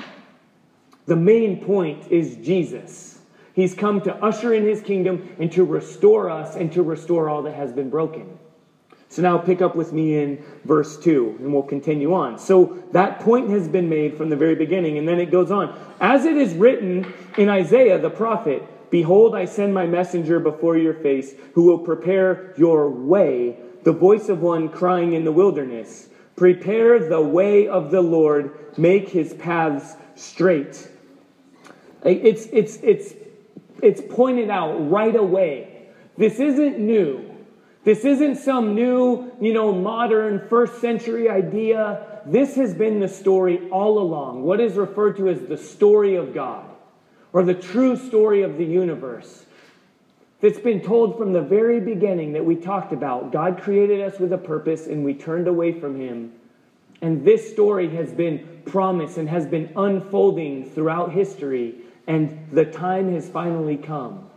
The 1.06 1.16
main 1.16 1.64
point 1.64 2.12
is 2.12 2.36
Jesus. 2.38 3.20
He's 3.54 3.74
come 3.74 4.02
to 4.02 4.14
usher 4.16 4.54
in 4.54 4.66
his 4.66 4.82
kingdom 4.82 5.36
and 5.40 5.52
to 5.54 5.64
restore 5.64 6.30
us 6.30 6.56
and 6.56 6.72
to 6.74 6.84
restore 6.84 7.30
all 7.30 7.44
that 7.44 7.56
has 7.56 7.72
been 7.72 7.90
broken. 7.90 8.38
So 9.10 9.22
now 9.22 9.38
pick 9.38 9.62
up 9.62 9.76
with 9.76 9.94
me 9.94 10.18
in 10.18 10.44
verse 10.66 10.98
2 10.98 11.38
and 11.40 11.54
we'll 11.54 11.64
continue 11.64 12.14
on. 12.14 12.38
So 12.38 12.84
that 12.92 13.20
point 13.22 13.50
has 13.50 13.68
been 13.68 13.88
made 13.88 14.18
from 14.18 14.30
the 14.30 14.36
very 14.36 14.56
beginning 14.56 14.98
and 14.98 15.08
then 15.08 15.20
it 15.20 15.32
goes 15.32 15.50
on. 15.50 15.80
As 16.00 16.26
it 16.26 16.36
is 16.36 16.54
written 16.54 17.12
in 17.38 17.50
Isaiah 17.50 18.00
the 18.00 18.10
prophet, 18.10 18.64
Behold, 18.90 19.36
I 19.36 19.46
send 19.46 19.74
my 19.74 19.86
messenger 19.86 20.40
before 20.40 20.78
your 20.78 20.94
face 20.94 21.34
who 21.54 21.64
will 21.64 21.80
prepare 21.80 22.54
your 22.58 22.90
way, 22.90 23.58
the 23.84 23.92
voice 23.92 24.30
of 24.30 24.42
one 24.42 24.70
crying 24.70 25.14
in 25.14 25.24
the 25.24 25.32
wilderness. 25.32 26.10
Prepare 26.36 27.10
the 27.10 27.22
way 27.22 27.68
of 27.68 27.92
the 27.92 28.02
Lord, 28.02 28.78
make 28.78 29.10
his 29.10 29.34
paths 29.34 29.96
straight. 30.16 30.90
It's, 32.04 32.46
it's, 32.52 32.78
it's, 32.78 33.14
it's 33.82 34.02
pointed 34.10 34.50
out 34.50 34.90
right 34.90 35.16
away. 35.16 35.88
This 36.18 36.40
isn't 36.40 36.80
new. 36.80 37.24
This 37.84 38.04
isn't 38.04 38.36
some 38.36 38.76
new, 38.76 39.32
you 39.40 39.54
know, 39.54 39.74
modern 39.74 40.48
first 40.50 40.82
century 40.82 41.30
idea. 41.30 42.22
This 42.26 42.56
has 42.56 42.74
been 42.74 43.00
the 43.00 43.08
story 43.08 43.70
all 43.70 44.00
along. 44.00 44.44
What 44.44 44.60
is 44.60 44.74
referred 44.74 45.18
to 45.18 45.30
as 45.30 45.42
the 45.42 45.58
story 45.58 46.16
of 46.16 46.34
God 46.34 46.66
or 47.34 47.44
the 47.44 47.54
true 47.54 47.96
story 47.96 48.42
of 48.42 48.58
the 48.58 48.66
universe. 48.66 49.46
That's 50.40 50.60
been 50.60 50.82
told 50.82 51.18
from 51.18 51.34
the 51.34 51.42
very 51.42 51.80
beginning 51.80 52.34
that 52.34 52.46
we 52.46 52.56
talked 52.56 52.94
about. 52.94 53.32
God 53.32 53.60
created 53.60 54.02
us 54.02 54.20
with 54.20 54.32
a 54.34 54.38
purpose 54.38 54.86
and 54.86 55.04
we 55.04 55.14
turned 55.16 55.48
away 55.48 55.80
from 55.80 56.00
Him. 56.00 56.34
And 57.02 57.26
this 57.26 57.50
story 57.52 57.96
has 57.96 58.12
been 58.12 58.62
promised 58.66 59.18
and 59.18 59.30
has 59.30 59.46
been 59.46 59.72
unfolding 59.76 60.70
throughout 60.72 61.12
history, 61.12 61.76
and 62.08 62.48
the 62.52 62.66
time 62.66 63.14
has 63.14 63.30
finally 63.30 63.78
come. 63.78 64.30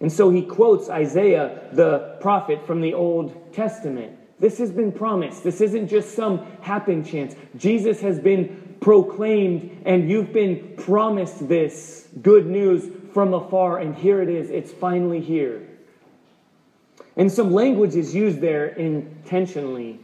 And 0.00 0.12
so 0.12 0.30
he 0.30 0.42
quotes 0.42 0.88
Isaiah, 0.88 1.68
the 1.72 2.16
prophet 2.20 2.66
from 2.66 2.80
the 2.80 2.94
Old 2.94 3.52
Testament. 3.52 4.18
This 4.38 4.58
has 4.58 4.70
been 4.70 4.92
promised. 4.92 5.42
This 5.42 5.60
isn't 5.60 5.88
just 5.88 6.14
some 6.14 6.44
happen 6.60 7.02
chance. 7.04 7.34
Jesus 7.56 8.00
has 8.00 8.18
been 8.18 8.76
proclaimed, 8.80 9.82
and 9.86 10.10
you've 10.10 10.32
been 10.32 10.74
promised 10.76 11.48
this 11.48 12.08
good 12.20 12.46
news 12.46 12.84
from 13.16 13.32
afar, 13.32 13.78
and 13.78 13.94
here 13.94 14.20
it 14.20 14.28
is. 14.28 14.50
It's 14.50 14.70
finally 14.70 15.22
here. 15.22 15.66
And 17.16 17.32
some 17.32 17.50
language 17.50 17.96
is 17.96 18.14
used 18.14 18.42
there 18.42 18.66
intentionally. 18.66 19.92
It 19.92 19.98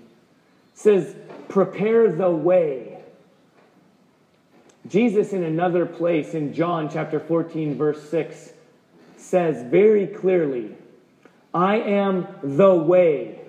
says, 0.72 1.14
prepare 1.46 2.10
the 2.10 2.30
way. 2.30 3.02
Jesus, 4.88 5.34
in 5.34 5.44
another 5.44 5.84
place, 5.84 6.32
in 6.32 6.54
John 6.54 6.88
chapter 6.90 7.20
14, 7.20 7.76
verse 7.76 8.02
6, 8.08 8.54
says 9.18 9.62
very 9.70 10.06
clearly, 10.06 10.74
I 11.52 11.80
am 11.80 12.26
the 12.42 12.74
way, 12.74 13.42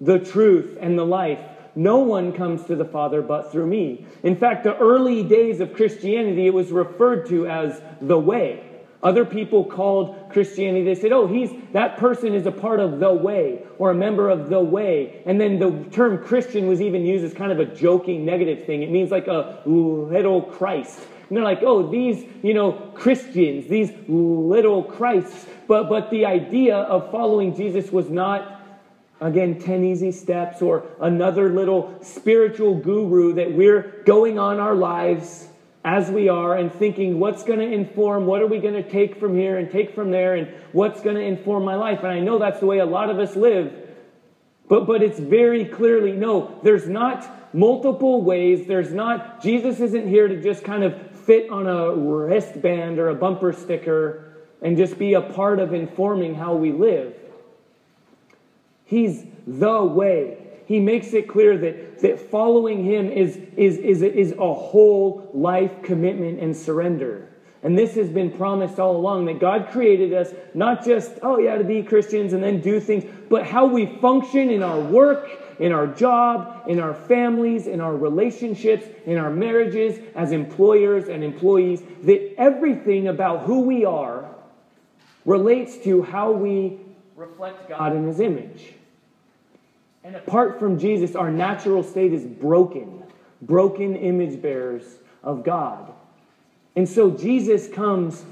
the 0.00 0.20
truth, 0.20 0.78
and 0.80 0.96
the 0.96 1.04
life. 1.04 1.40
No 1.74 1.98
one 1.98 2.32
comes 2.32 2.64
to 2.66 2.76
the 2.76 2.84
Father 2.84 3.20
but 3.20 3.50
through 3.50 3.66
me. 3.66 4.06
In 4.22 4.36
fact, 4.36 4.62
the 4.62 4.76
early 4.76 5.24
days 5.24 5.58
of 5.58 5.74
Christianity, 5.74 6.46
it 6.46 6.54
was 6.54 6.70
referred 6.70 7.26
to 7.30 7.48
as 7.48 7.82
the 8.00 8.16
way. 8.16 8.67
Other 9.00 9.24
people 9.24 9.64
called 9.64 10.30
Christianity, 10.30 10.84
they 10.84 10.96
said, 10.96 11.12
oh, 11.12 11.28
he's, 11.28 11.50
that 11.72 11.98
person 11.98 12.34
is 12.34 12.46
a 12.46 12.50
part 12.52 12.80
of 12.80 12.98
the 12.98 13.12
way 13.12 13.62
or 13.78 13.92
a 13.92 13.94
member 13.94 14.28
of 14.28 14.48
the 14.48 14.60
way. 14.60 15.22
And 15.24 15.40
then 15.40 15.60
the 15.60 15.84
term 15.90 16.24
Christian 16.24 16.66
was 16.66 16.80
even 16.80 17.06
used 17.06 17.24
as 17.24 17.32
kind 17.32 17.52
of 17.52 17.60
a 17.60 17.64
joking 17.64 18.24
negative 18.24 18.66
thing. 18.66 18.82
It 18.82 18.90
means 18.90 19.12
like 19.12 19.28
a 19.28 19.62
little 19.64 20.42
Christ. 20.42 20.98
And 21.28 21.36
they're 21.36 21.44
like, 21.44 21.62
oh, 21.62 21.88
these, 21.88 22.24
you 22.42 22.54
know, 22.54 22.72
Christians, 22.94 23.68
these 23.68 23.92
little 24.08 24.82
Christs. 24.82 25.46
But, 25.68 25.88
but 25.88 26.10
the 26.10 26.26
idea 26.26 26.78
of 26.78 27.12
following 27.12 27.54
Jesus 27.54 27.92
was 27.92 28.10
not, 28.10 28.62
again, 29.20 29.60
10 29.60 29.84
easy 29.84 30.10
steps 30.10 30.60
or 30.60 30.86
another 31.00 31.50
little 31.50 31.96
spiritual 32.02 32.74
guru 32.74 33.34
that 33.34 33.52
we're 33.52 34.02
going 34.04 34.40
on 34.40 34.58
our 34.58 34.74
lives 34.74 35.48
as 35.88 36.10
we 36.10 36.28
are 36.28 36.54
and 36.54 36.70
thinking 36.70 37.18
what's 37.18 37.42
going 37.44 37.58
to 37.58 37.72
inform, 37.72 38.26
what 38.26 38.42
are 38.42 38.46
we 38.46 38.58
going 38.58 38.74
to 38.74 38.82
take 38.82 39.18
from 39.18 39.34
here 39.34 39.56
and 39.56 39.70
take 39.70 39.94
from 39.94 40.10
there, 40.10 40.34
and 40.34 40.46
what's 40.72 41.00
going 41.00 41.16
to 41.16 41.22
inform 41.22 41.64
my 41.64 41.76
life. 41.76 42.00
And 42.00 42.08
I 42.08 42.20
know 42.20 42.38
that's 42.38 42.60
the 42.60 42.66
way 42.66 42.80
a 42.80 42.84
lot 42.84 43.08
of 43.08 43.18
us 43.18 43.34
live. 43.34 43.72
But, 44.68 44.86
but 44.86 45.02
it's 45.02 45.18
very 45.18 45.64
clearly 45.64 46.12
no, 46.12 46.60
there's 46.62 46.86
not 46.86 47.54
multiple 47.54 48.20
ways. 48.20 48.66
There's 48.66 48.92
not, 48.92 49.42
Jesus 49.42 49.80
isn't 49.80 50.06
here 50.06 50.28
to 50.28 50.42
just 50.42 50.62
kind 50.62 50.84
of 50.84 50.94
fit 51.20 51.48
on 51.48 51.66
a 51.66 51.94
wristband 51.94 52.98
or 52.98 53.08
a 53.08 53.14
bumper 53.14 53.54
sticker 53.54 54.34
and 54.60 54.76
just 54.76 54.98
be 54.98 55.14
a 55.14 55.22
part 55.22 55.58
of 55.58 55.72
informing 55.72 56.34
how 56.34 56.54
we 56.54 56.70
live. 56.70 57.14
He's 58.84 59.24
the 59.46 59.82
way. 59.82 60.47
He 60.68 60.78
makes 60.78 61.14
it 61.14 61.26
clear 61.26 61.58
that, 61.58 61.98
that 62.00 62.20
following 62.30 62.84
him 62.84 63.10
is, 63.10 63.36
is, 63.56 63.78
is, 63.78 64.02
is 64.02 64.32
a 64.32 64.54
whole 64.54 65.30
life 65.34 65.82
commitment 65.82 66.38
and 66.38 66.56
surrender. 66.56 67.28
And 67.64 67.76
this 67.76 67.96
has 67.96 68.08
been 68.08 68.30
promised 68.30 68.78
all 68.78 68.94
along 68.94 69.24
that 69.24 69.40
God 69.40 69.70
created 69.72 70.12
us 70.12 70.32
not 70.54 70.84
just, 70.84 71.12
oh 71.22 71.38
yeah, 71.38 71.58
to 71.58 71.64
be 71.64 71.82
Christians 71.82 72.32
and 72.32 72.44
then 72.44 72.60
do 72.60 72.78
things, 72.78 73.04
but 73.28 73.44
how 73.44 73.66
we 73.66 73.98
function 74.00 74.50
in 74.50 74.62
our 74.62 74.78
work 74.78 75.28
in 75.58 75.72
our 75.72 75.86
job, 75.86 76.64
in 76.68 76.78
our 76.78 76.94
families, 76.94 77.66
in 77.66 77.80
our 77.80 77.96
relationships, 77.96 78.86
in 79.06 79.16
our 79.18 79.30
marriages, 79.30 79.98
as 80.14 80.32
employers 80.32 81.08
and 81.08 81.24
employees, 81.24 81.82
that 82.02 82.34
everything 82.38 83.08
about 83.08 83.40
who 83.40 83.62
we 83.62 83.84
are 83.84 84.28
relates 85.24 85.76
to 85.78 86.02
how 86.02 86.30
we 86.30 86.78
reflect 87.16 87.68
God 87.68 87.94
in 87.94 88.06
His 88.06 88.20
image. 88.20 88.74
And 90.08 90.16
apart 90.16 90.58
from 90.58 90.78
Jesus, 90.78 91.14
our 91.14 91.30
natural 91.30 91.82
state 91.82 92.14
is 92.14 92.24
broken, 92.24 93.02
broken 93.42 93.94
image 93.94 94.40
bearers 94.40 95.00
of 95.22 95.44
God. 95.44 95.92
And 96.76 96.88
so 96.88 97.10
Jesus 97.10 97.68
comes 97.68 98.24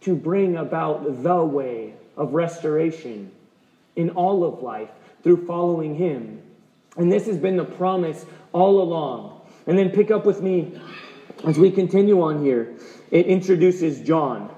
to 0.00 0.16
bring 0.16 0.56
about 0.56 1.22
the 1.22 1.44
way 1.44 1.94
of 2.16 2.34
restoration 2.34 3.30
in 3.94 4.10
all 4.10 4.42
of 4.42 4.64
life 4.64 4.90
through 5.22 5.46
following 5.46 5.94
Him. 5.94 6.42
And 6.96 7.12
this 7.12 7.26
has 7.26 7.36
been 7.36 7.56
the 7.56 7.64
promise 7.64 8.26
all 8.52 8.82
along. 8.82 9.42
And 9.68 9.78
then 9.78 9.90
pick 9.90 10.10
up 10.10 10.26
with 10.26 10.42
me 10.42 10.76
as 11.44 11.56
we 11.56 11.70
continue 11.70 12.20
on 12.20 12.42
here. 12.42 12.74
It 13.12 13.26
introduces 13.26 14.00
John. 14.00 14.52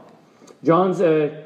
John's 0.64 1.02
a 1.02 1.44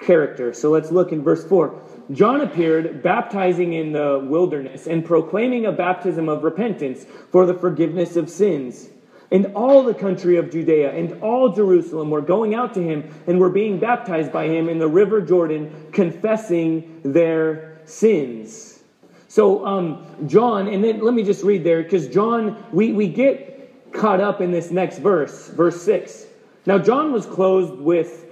character. 0.00 0.52
So 0.52 0.70
let's 0.70 0.90
look 0.90 1.12
in 1.12 1.22
verse 1.22 1.44
4. 1.44 1.80
John 2.12 2.40
appeared 2.40 3.02
baptizing 3.02 3.72
in 3.72 3.92
the 3.92 4.24
wilderness 4.26 4.86
and 4.86 5.04
proclaiming 5.04 5.66
a 5.66 5.72
baptism 5.72 6.28
of 6.28 6.42
repentance 6.42 7.04
for 7.30 7.46
the 7.46 7.54
forgiveness 7.54 8.16
of 8.16 8.28
sins. 8.28 8.88
and 9.32 9.46
all 9.54 9.82
the 9.84 9.94
country 9.94 10.36
of 10.36 10.50
Judea 10.50 10.92
and 10.92 11.22
all 11.22 11.50
Jerusalem 11.50 12.10
were 12.10 12.20
going 12.20 12.54
out 12.54 12.74
to 12.74 12.82
him 12.82 13.08
and 13.26 13.38
were 13.38 13.48
being 13.48 13.78
baptized 13.78 14.32
by 14.32 14.48
him 14.48 14.68
in 14.68 14.78
the 14.78 14.88
river 14.88 15.20
Jordan, 15.20 15.88
confessing 15.92 17.00
their 17.04 17.78
sins. 17.84 18.82
So, 19.28 19.64
um, 19.64 20.04
John, 20.26 20.66
and 20.66 20.82
then 20.82 21.00
let 21.00 21.14
me 21.14 21.22
just 21.22 21.44
read 21.44 21.62
there, 21.62 21.82
because 21.82 22.08
John, 22.08 22.64
we, 22.72 22.92
we 22.92 23.06
get 23.06 23.92
caught 23.92 24.20
up 24.20 24.40
in 24.40 24.50
this 24.50 24.72
next 24.72 24.98
verse, 24.98 25.48
verse 25.50 25.80
6. 25.82 26.26
Now, 26.66 26.78
John 26.78 27.12
was 27.12 27.26
clothed 27.26 27.80
with 27.80 28.26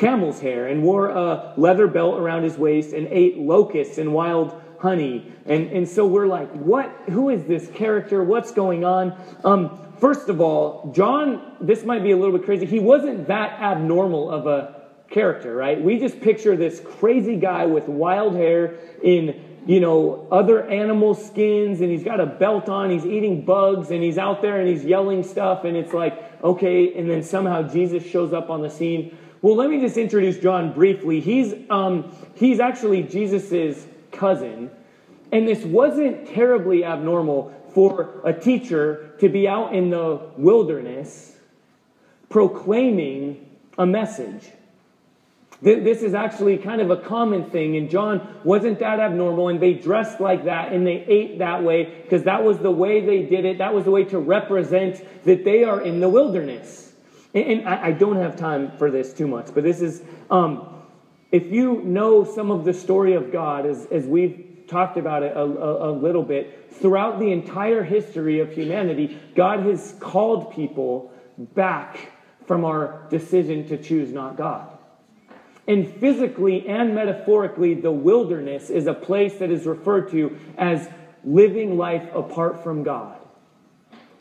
camel's 0.00 0.40
hair 0.40 0.66
and 0.66 0.82
wore 0.82 1.10
a 1.10 1.52
leather 1.58 1.86
belt 1.86 2.18
around 2.18 2.42
his 2.42 2.56
waist 2.56 2.94
and 2.94 3.06
ate 3.08 3.38
locusts 3.38 3.98
and 3.98 4.12
wild 4.14 4.60
honey. 4.80 5.30
And, 5.44 5.68
and 5.68 5.86
so 5.86 6.06
we're 6.06 6.26
like, 6.26 6.50
what? 6.52 6.90
Who 7.10 7.28
is 7.28 7.44
this 7.44 7.68
character? 7.74 8.24
What's 8.24 8.50
going 8.50 8.82
on? 8.82 9.14
Um, 9.44 9.78
first 10.00 10.30
of 10.30 10.40
all, 10.40 10.90
John, 10.94 11.56
this 11.60 11.84
might 11.84 12.02
be 12.02 12.12
a 12.12 12.16
little 12.16 12.36
bit 12.36 12.46
crazy. 12.46 12.64
He 12.64 12.80
wasn't 12.80 13.26
that 13.28 13.60
abnormal 13.60 14.30
of 14.30 14.46
a 14.46 14.80
character, 15.10 15.54
right? 15.54 15.78
We 15.80 15.98
just 15.98 16.20
picture 16.20 16.56
this 16.56 16.80
crazy 16.80 17.36
guy 17.36 17.66
with 17.66 17.86
wild 17.86 18.34
hair 18.34 18.76
in, 19.02 19.60
you 19.66 19.80
know, 19.80 20.26
other 20.32 20.66
animal 20.66 21.14
skins, 21.14 21.82
and 21.82 21.90
he's 21.90 22.04
got 22.04 22.20
a 22.20 22.26
belt 22.26 22.70
on, 22.70 22.88
he's 22.88 23.04
eating 23.04 23.44
bugs, 23.44 23.90
and 23.90 24.02
he's 24.02 24.16
out 24.16 24.40
there 24.40 24.58
and 24.60 24.68
he's 24.68 24.84
yelling 24.84 25.24
stuff, 25.24 25.64
and 25.64 25.76
it's 25.76 25.92
like, 25.92 26.42
okay, 26.42 26.94
and 26.94 27.10
then 27.10 27.22
somehow 27.22 27.62
Jesus 27.62 28.02
shows 28.06 28.32
up 28.32 28.48
on 28.48 28.62
the 28.62 28.70
scene. 28.70 29.18
Well, 29.42 29.56
let 29.56 29.70
me 29.70 29.80
just 29.80 29.96
introduce 29.96 30.38
John 30.38 30.74
briefly. 30.74 31.20
He's, 31.20 31.54
um, 31.70 32.14
he's 32.34 32.60
actually 32.60 33.04
Jesus's 33.04 33.86
cousin, 34.12 34.70
and 35.32 35.48
this 35.48 35.64
wasn't 35.64 36.28
terribly 36.28 36.84
abnormal 36.84 37.54
for 37.72 38.20
a 38.24 38.34
teacher 38.34 39.14
to 39.20 39.30
be 39.30 39.48
out 39.48 39.74
in 39.74 39.88
the 39.88 40.20
wilderness 40.36 41.36
proclaiming 42.28 43.46
a 43.78 43.86
message. 43.86 44.44
This 45.62 46.02
is 46.02 46.14
actually 46.14 46.58
kind 46.58 46.80
of 46.80 46.90
a 46.90 46.96
common 46.96 47.50
thing, 47.50 47.76
and 47.76 47.90
John 47.90 48.40
wasn't 48.44 48.78
that 48.80 49.00
abnormal, 49.00 49.48
and 49.48 49.60
they 49.60 49.74
dressed 49.74 50.20
like 50.20 50.44
that, 50.44 50.72
and 50.72 50.86
they 50.86 51.04
ate 51.06 51.38
that 51.38 51.62
way, 51.62 52.02
because 52.02 52.24
that 52.24 52.44
was 52.44 52.58
the 52.58 52.70
way 52.70 53.04
they 53.04 53.22
did 53.22 53.44
it. 53.44 53.58
That 53.58 53.74
was 53.74 53.84
the 53.84 53.90
way 53.90 54.04
to 54.04 54.18
represent 54.18 55.02
that 55.24 55.44
they 55.44 55.64
are 55.64 55.80
in 55.80 56.00
the 56.00 56.08
wilderness. 56.08 56.89
And 57.32 57.68
I 57.68 57.92
don't 57.92 58.16
have 58.16 58.36
time 58.36 58.72
for 58.76 58.90
this 58.90 59.12
too 59.14 59.28
much, 59.28 59.54
but 59.54 59.62
this 59.62 59.80
is, 59.80 60.02
um, 60.30 60.82
if 61.30 61.52
you 61.52 61.80
know 61.82 62.24
some 62.24 62.50
of 62.50 62.64
the 62.64 62.74
story 62.74 63.14
of 63.14 63.30
God, 63.30 63.66
as, 63.66 63.86
as 63.86 64.04
we've 64.04 64.50
talked 64.70 64.96
about 64.96 65.22
it 65.22 65.36
a, 65.36 65.40
a, 65.40 65.90
a 65.90 65.92
little 65.92 66.22
bit. 66.22 66.72
Throughout 66.74 67.18
the 67.18 67.32
entire 67.32 67.82
history 67.82 68.40
of 68.40 68.52
humanity, 68.52 69.18
God 69.34 69.60
has 69.66 69.94
called 69.98 70.54
people 70.54 71.12
back 71.36 72.12
from 72.46 72.64
our 72.64 73.06
decision 73.10 73.68
to 73.68 73.76
choose 73.76 74.12
not 74.12 74.36
God. 74.36 74.78
And 75.66 75.92
physically 75.96 76.66
and 76.68 76.94
metaphorically, 76.94 77.74
the 77.74 77.92
wilderness 77.92 78.70
is 78.70 78.86
a 78.86 78.94
place 78.94 79.38
that 79.38 79.50
is 79.50 79.66
referred 79.66 80.10
to 80.12 80.38
as 80.56 80.88
living 81.24 81.76
life 81.76 82.08
apart 82.14 82.62
from 82.64 82.82
God. 82.82 83.18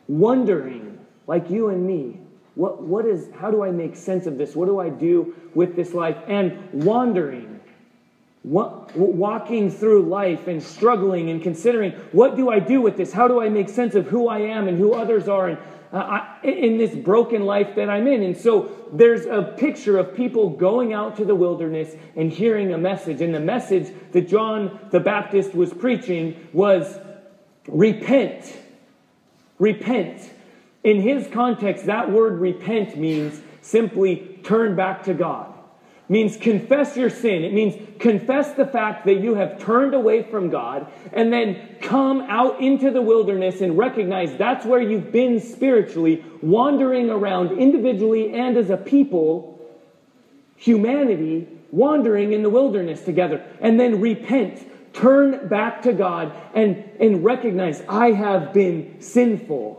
Wondering, 0.07 0.99
like 1.27 1.49
you 1.49 1.69
and 1.69 1.85
me, 1.85 2.19
what, 2.59 2.81
what 2.81 3.05
is, 3.05 3.29
how 3.39 3.49
do 3.51 3.63
I 3.63 3.71
make 3.71 3.95
sense 3.95 4.25
of 4.25 4.37
this? 4.37 4.53
What 4.53 4.65
do 4.65 4.81
I 4.81 4.89
do 4.89 5.33
with 5.55 5.77
this 5.77 5.93
life? 5.93 6.17
And 6.27 6.73
wandering, 6.73 7.61
walking 8.43 9.71
through 9.71 10.01
life 10.09 10.45
and 10.49 10.61
struggling 10.61 11.29
and 11.29 11.41
considering 11.41 11.93
what 12.11 12.35
do 12.35 12.49
I 12.49 12.59
do 12.59 12.81
with 12.81 12.97
this? 12.97 13.13
How 13.13 13.29
do 13.29 13.41
I 13.41 13.47
make 13.47 13.69
sense 13.69 13.95
of 13.95 14.07
who 14.07 14.27
I 14.27 14.39
am 14.39 14.67
and 14.67 14.77
who 14.77 14.93
others 14.93 15.29
are 15.29 15.47
and 15.47 15.57
uh, 15.93 15.95
I, 15.95 16.39
in 16.43 16.77
this 16.77 16.93
broken 16.93 17.45
life 17.45 17.75
that 17.75 17.89
I'm 17.89 18.07
in? 18.07 18.23
And 18.23 18.35
so 18.35 18.69
there's 18.91 19.25
a 19.25 19.55
picture 19.57 19.97
of 19.97 20.13
people 20.13 20.49
going 20.49 20.91
out 20.91 21.15
to 21.15 21.23
the 21.23 21.35
wilderness 21.35 21.95
and 22.17 22.29
hearing 22.29 22.73
a 22.73 22.77
message. 22.77 23.21
And 23.21 23.33
the 23.33 23.39
message 23.39 23.93
that 24.11 24.27
John 24.27 24.77
the 24.91 24.99
Baptist 24.99 25.55
was 25.55 25.73
preaching 25.73 26.49
was 26.51 26.99
repent. 27.69 28.53
Repent. 29.59 30.29
In 30.83 31.01
his 31.01 31.27
context, 31.27 31.85
that 31.85 32.11
word 32.11 32.39
repent 32.39 32.97
means 32.97 33.39
simply 33.61 34.39
turn 34.43 34.75
back 34.75 35.03
to 35.03 35.13
God 35.13 35.53
means 36.09 36.35
confess 36.35 36.97
your 36.97 37.11
sin. 37.11 37.43
It 37.43 37.53
means 37.53 37.75
confess 37.99 38.53
the 38.53 38.65
fact 38.65 39.05
that 39.05 39.21
you 39.21 39.35
have 39.35 39.63
turned 39.63 39.93
away 39.93 40.23
from 40.23 40.49
God 40.49 40.91
and 41.13 41.31
then 41.31 41.77
come 41.81 42.21
out 42.21 42.59
into 42.59 42.89
the 42.89 43.01
wilderness 43.01 43.61
and 43.61 43.77
recognize 43.77 44.35
that's 44.35 44.65
where 44.65 44.81
you've 44.81 45.11
been 45.11 45.39
spiritually, 45.39 46.25
wandering 46.41 47.11
around 47.11 47.59
individually 47.59 48.33
and 48.33 48.57
as 48.57 48.71
a 48.71 48.77
people, 48.77 49.59
humanity, 50.57 51.47
wandering 51.71 52.33
in 52.33 52.41
the 52.41 52.49
wilderness 52.49 53.05
together. 53.05 53.45
And 53.61 53.79
then 53.79 54.01
repent, 54.01 54.67
turn 54.93 55.47
back 55.47 55.83
to 55.83 55.93
God 55.93 56.33
and, 56.55 56.83
and 56.99 57.23
recognize 57.23 57.83
I 57.87 58.13
have 58.13 58.51
been 58.51 58.99
sinful. 58.99 59.78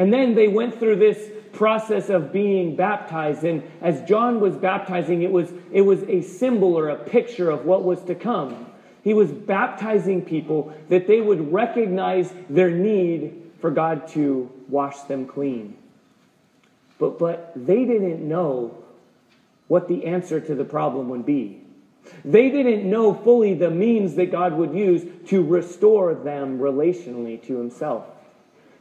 And 0.00 0.10
then 0.10 0.34
they 0.34 0.48
went 0.48 0.78
through 0.78 0.96
this 0.96 1.30
process 1.52 2.08
of 2.08 2.32
being 2.32 2.74
baptized. 2.74 3.44
And 3.44 3.62
as 3.82 4.00
John 4.08 4.40
was 4.40 4.56
baptizing, 4.56 5.20
it 5.20 5.30
was, 5.30 5.52
it 5.70 5.82
was 5.82 6.02
a 6.04 6.22
symbol 6.22 6.74
or 6.78 6.88
a 6.88 6.96
picture 6.96 7.50
of 7.50 7.66
what 7.66 7.84
was 7.84 8.02
to 8.04 8.14
come. 8.14 8.64
He 9.04 9.12
was 9.12 9.30
baptizing 9.30 10.24
people 10.24 10.72
that 10.88 11.06
they 11.06 11.20
would 11.20 11.52
recognize 11.52 12.32
their 12.48 12.70
need 12.70 13.50
for 13.60 13.70
God 13.70 14.08
to 14.08 14.50
wash 14.70 15.02
them 15.02 15.26
clean. 15.26 15.76
But, 16.98 17.18
but 17.18 17.52
they 17.54 17.84
didn't 17.84 18.26
know 18.26 18.82
what 19.68 19.86
the 19.86 20.06
answer 20.06 20.40
to 20.40 20.54
the 20.54 20.64
problem 20.64 21.10
would 21.10 21.26
be. 21.26 21.60
They 22.24 22.48
didn't 22.48 22.88
know 22.88 23.12
fully 23.12 23.52
the 23.52 23.70
means 23.70 24.14
that 24.14 24.32
God 24.32 24.54
would 24.54 24.72
use 24.72 25.04
to 25.28 25.42
restore 25.42 26.14
them 26.14 26.58
relationally 26.58 27.42
to 27.42 27.58
Himself. 27.58 28.06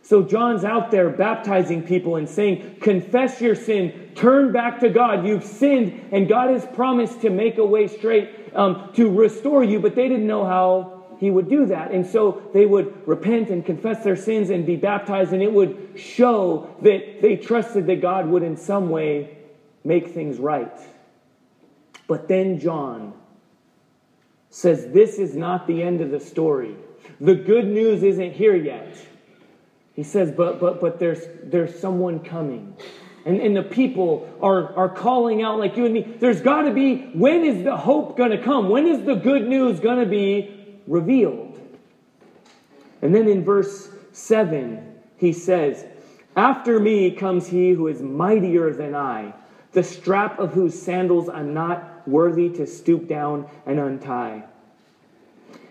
So 0.01 0.23
John's 0.23 0.63
out 0.63 0.91
there 0.91 1.09
baptizing 1.09 1.83
people 1.83 2.15
and 2.15 2.27
saying, 2.27 2.77
Confess 2.81 3.41
your 3.41 3.55
sin, 3.55 4.11
turn 4.15 4.51
back 4.51 4.79
to 4.79 4.89
God. 4.89 5.25
You've 5.25 5.43
sinned, 5.43 6.09
and 6.11 6.27
God 6.27 6.49
has 6.49 6.65
promised 6.65 7.21
to 7.21 7.29
make 7.29 7.57
a 7.57 7.65
way 7.65 7.87
straight 7.87 8.29
um, 8.55 8.91
to 8.95 9.09
restore 9.09 9.63
you, 9.63 9.79
but 9.79 9.95
they 9.95 10.07
didn't 10.07 10.27
know 10.27 10.45
how 10.45 10.99
he 11.19 11.29
would 11.29 11.49
do 11.49 11.65
that. 11.65 11.91
And 11.91 12.05
so 12.05 12.41
they 12.53 12.65
would 12.65 13.07
repent 13.07 13.49
and 13.49 13.65
confess 13.65 14.03
their 14.03 14.15
sins 14.15 14.49
and 14.49 14.65
be 14.65 14.77
baptized, 14.77 15.33
and 15.33 15.43
it 15.43 15.51
would 15.51 15.93
show 15.95 16.75
that 16.81 17.21
they 17.21 17.35
trusted 17.35 17.87
that 17.87 18.01
God 18.01 18.27
would 18.27 18.41
in 18.41 18.55
some 18.55 18.89
way 18.89 19.37
make 19.83 20.09
things 20.13 20.39
right. 20.39 20.79
But 22.07 22.27
then 22.27 22.59
John 22.59 23.13
says, 24.49 24.87
This 24.91 25.19
is 25.19 25.35
not 25.35 25.67
the 25.67 25.83
end 25.83 26.01
of 26.01 26.09
the 26.09 26.19
story. 26.19 26.75
The 27.19 27.35
good 27.35 27.67
news 27.67 28.01
isn't 28.01 28.33
here 28.33 28.55
yet. 28.55 28.95
He 29.99 30.03
says, 30.03 30.31
but, 30.31 30.61
but, 30.61 30.79
but 30.79 30.97
there's, 30.97 31.27
there's 31.43 31.77
someone 31.77 32.21
coming. 32.21 32.73
And, 33.25 33.41
and 33.41 33.53
the 33.53 33.63
people 33.63 34.29
are, 34.41 34.73
are 34.77 34.87
calling 34.87 35.41
out 35.41 35.59
like 35.59 35.75
you 35.75 35.83
and 35.83 35.93
me. 35.93 36.15
There's 36.21 36.39
got 36.39 36.61
to 36.61 36.71
be, 36.71 37.09
when 37.13 37.43
is 37.43 37.65
the 37.65 37.75
hope 37.75 38.15
going 38.15 38.31
to 38.31 38.41
come? 38.41 38.69
When 38.69 38.87
is 38.87 39.03
the 39.03 39.15
good 39.15 39.45
news 39.45 39.81
going 39.81 39.99
to 39.99 40.09
be 40.09 40.79
revealed? 40.87 41.59
And 43.01 43.13
then 43.13 43.27
in 43.27 43.43
verse 43.43 43.89
7, 44.13 44.95
he 45.17 45.33
says, 45.33 45.85
After 46.33 46.79
me 46.79 47.11
comes 47.11 47.47
he 47.47 47.71
who 47.71 47.89
is 47.89 48.01
mightier 48.01 48.73
than 48.73 48.95
I, 48.95 49.33
the 49.73 49.83
strap 49.83 50.39
of 50.39 50.53
whose 50.53 50.81
sandals 50.81 51.27
I'm 51.27 51.53
not 51.53 52.07
worthy 52.07 52.47
to 52.51 52.65
stoop 52.65 53.09
down 53.09 53.49
and 53.65 53.81
untie. 53.81 54.45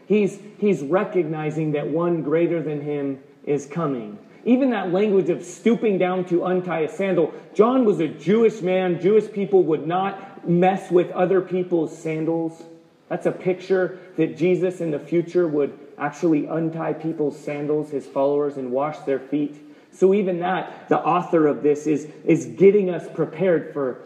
He's, 0.04 0.38
he's 0.58 0.82
recognizing 0.82 1.72
that 1.72 1.88
one 1.88 2.22
greater 2.22 2.62
than 2.62 2.82
him 2.82 3.20
is 3.48 3.66
coming. 3.66 4.18
Even 4.44 4.70
that 4.70 4.92
language 4.92 5.28
of 5.30 5.44
stooping 5.44 5.98
down 5.98 6.24
to 6.26 6.44
untie 6.44 6.80
a 6.80 6.88
sandal. 6.88 7.34
John 7.54 7.84
was 7.84 8.00
a 8.00 8.08
Jewish 8.08 8.62
man. 8.62 9.00
Jewish 9.00 9.30
people 9.30 9.62
would 9.64 9.86
not 9.86 10.48
mess 10.48 10.90
with 10.90 11.10
other 11.10 11.40
people's 11.40 11.96
sandals. 11.96 12.62
That's 13.08 13.26
a 13.26 13.32
picture 13.32 13.98
that 14.16 14.36
Jesus 14.36 14.80
in 14.80 14.90
the 14.90 14.98
future 14.98 15.48
would 15.48 15.78
actually 15.98 16.46
untie 16.46 16.92
people's 16.92 17.38
sandals, 17.38 17.90
his 17.90 18.06
followers, 18.06 18.56
and 18.56 18.70
wash 18.70 18.98
their 19.00 19.18
feet. 19.18 19.56
So, 19.92 20.14
even 20.14 20.40
that, 20.40 20.88
the 20.88 20.98
author 20.98 21.46
of 21.46 21.62
this 21.62 21.86
is, 21.86 22.08
is 22.24 22.46
getting 22.46 22.90
us 22.90 23.06
prepared 23.14 23.72
for 23.72 24.02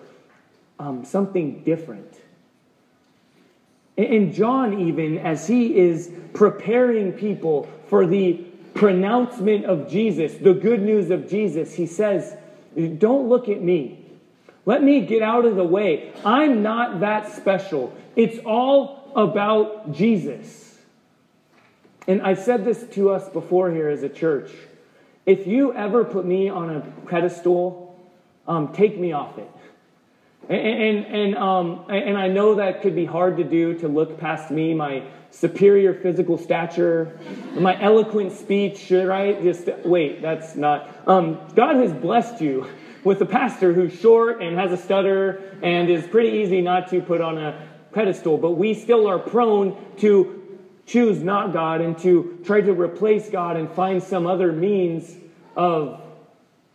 um, 0.78 1.04
something 1.04 1.62
different. 1.64 2.16
And 3.98 4.32
John, 4.32 4.88
even 4.88 5.18
as 5.18 5.46
he 5.46 5.76
is 5.76 6.10
preparing 6.32 7.12
people 7.12 7.68
for 7.88 8.06
the 8.06 8.46
pronouncement 8.74 9.64
of 9.64 9.88
Jesus, 9.88 10.34
the 10.34 10.54
good 10.54 10.82
news 10.82 11.10
of 11.10 11.28
Jesus, 11.28 11.74
he 11.74 11.86
says, 11.86 12.36
Don't 12.98 13.28
look 13.28 13.48
at 13.48 13.62
me. 13.62 13.98
Let 14.64 14.82
me 14.82 15.00
get 15.00 15.22
out 15.22 15.44
of 15.44 15.56
the 15.56 15.64
way. 15.64 16.12
I'm 16.24 16.62
not 16.62 17.00
that 17.00 17.32
special. 17.32 17.92
It's 18.14 18.38
all 18.44 19.12
about 19.16 19.92
Jesus. 19.92 20.78
And 22.06 22.22
I've 22.22 22.38
said 22.38 22.64
this 22.64 22.84
to 22.92 23.10
us 23.10 23.28
before 23.28 23.70
here 23.70 23.88
as 23.88 24.02
a 24.02 24.08
church. 24.08 24.50
if 25.24 25.46
you 25.46 25.72
ever 25.74 26.04
put 26.04 26.24
me 26.24 26.48
on 26.48 26.68
a 26.68 26.80
pedestal, 27.06 27.96
um, 28.48 28.72
take 28.72 28.98
me 28.98 29.12
off 29.12 29.38
it. 29.38 29.48
And, 30.48 30.60
and, 30.60 31.06
and, 31.06 31.36
um, 31.36 31.84
and 31.88 32.18
I 32.18 32.28
know 32.28 32.56
that 32.56 32.82
could 32.82 32.94
be 32.94 33.04
hard 33.04 33.36
to 33.36 33.44
do 33.44 33.78
to 33.78 33.88
look 33.88 34.18
past 34.18 34.50
me, 34.50 34.74
my 34.74 35.04
superior 35.30 35.94
physical 35.94 36.36
stature, 36.36 37.18
my 37.54 37.80
eloquent 37.80 38.32
speech, 38.32 38.90
right? 38.90 39.42
Just 39.42 39.68
wait, 39.84 40.20
that's 40.20 40.56
not. 40.56 40.88
Um, 41.06 41.38
God 41.54 41.76
has 41.76 41.92
blessed 41.92 42.40
you 42.40 42.66
with 43.02 43.20
a 43.20 43.26
pastor 43.26 43.72
who's 43.72 43.92
short 43.92 44.42
and 44.42 44.56
has 44.56 44.72
a 44.72 44.76
stutter 44.76 45.42
and 45.62 45.88
is 45.88 46.06
pretty 46.06 46.38
easy 46.38 46.60
not 46.60 46.88
to 46.90 47.00
put 47.00 47.20
on 47.20 47.38
a 47.38 47.68
pedestal, 47.92 48.38
but 48.38 48.52
we 48.52 48.74
still 48.74 49.06
are 49.06 49.18
prone 49.18 49.76
to 49.98 50.38
choose 50.86 51.22
not 51.22 51.52
God 51.52 51.80
and 51.80 51.96
to 51.98 52.38
try 52.44 52.60
to 52.60 52.72
replace 52.72 53.28
God 53.28 53.56
and 53.56 53.70
find 53.70 54.02
some 54.02 54.26
other 54.26 54.52
means 54.52 55.16
of 55.56 56.00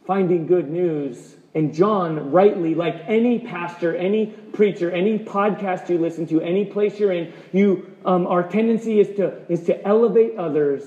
finding 0.06 0.47
good 0.47 0.69
news. 0.69 1.37
And 1.58 1.74
John, 1.74 2.30
rightly, 2.32 2.76
like 2.76 3.02
any 3.08 3.39
pastor, 3.39 3.96
any 3.96 4.28
preacher, 4.28 4.91
any 4.91 5.17
podcast 5.17 5.89
you 5.89 5.98
listen 5.98 6.28
to, 6.28 6.39
any 6.39 6.65
place 6.65 7.00
you're 7.00 7.12
in, 7.12 7.34
you, 7.52 7.96
um, 8.06 8.28
our 8.28 8.48
tendency 8.48 9.00
is 9.00 9.08
to, 9.17 9.41
is 9.52 9.63
to 9.63 9.84
elevate 9.84 10.38
others. 10.38 10.84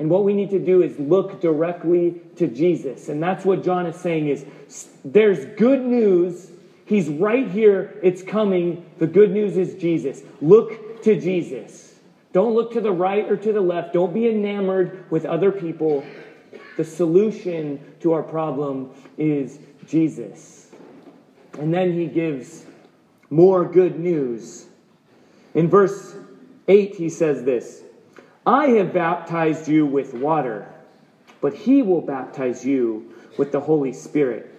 And 0.00 0.10
what 0.10 0.24
we 0.24 0.34
need 0.34 0.50
to 0.50 0.58
do 0.58 0.82
is 0.82 0.98
look 0.98 1.40
directly 1.40 2.20
to 2.34 2.48
Jesus. 2.48 3.08
And 3.10 3.22
that's 3.22 3.44
what 3.44 3.62
John 3.62 3.86
is 3.86 3.94
saying 3.94 4.26
is 4.26 4.44
there's 5.04 5.44
good 5.56 5.82
news. 5.82 6.50
He's 6.86 7.08
right 7.08 7.48
here. 7.48 7.96
It's 8.02 8.22
coming. 8.22 8.84
The 8.98 9.06
good 9.06 9.30
news 9.30 9.56
is 9.56 9.80
Jesus. 9.80 10.20
Look 10.40 11.04
to 11.04 11.14
Jesus. 11.14 11.94
Don't 12.32 12.54
look 12.54 12.72
to 12.72 12.80
the 12.80 12.90
right 12.90 13.30
or 13.30 13.36
to 13.36 13.52
the 13.52 13.60
left. 13.60 13.92
Don't 13.92 14.12
be 14.12 14.28
enamored 14.28 15.08
with 15.12 15.24
other 15.24 15.52
people. 15.52 16.04
The 16.76 16.84
solution 16.84 17.80
to 18.00 18.12
our 18.12 18.22
problem 18.24 18.90
is 19.16 19.58
Jesus. 19.86 20.70
And 21.58 21.72
then 21.72 21.92
he 21.92 22.06
gives 22.06 22.66
more 23.30 23.64
good 23.64 23.98
news. 23.98 24.66
In 25.54 25.68
verse 25.68 26.16
8, 26.68 26.94
he 26.94 27.08
says 27.08 27.44
this 27.44 27.82
I 28.46 28.68
have 28.68 28.92
baptized 28.92 29.68
you 29.68 29.86
with 29.86 30.14
water, 30.14 30.72
but 31.40 31.54
he 31.54 31.82
will 31.82 32.02
baptize 32.02 32.64
you 32.64 33.12
with 33.38 33.52
the 33.52 33.60
Holy 33.60 33.92
Spirit. 33.92 34.52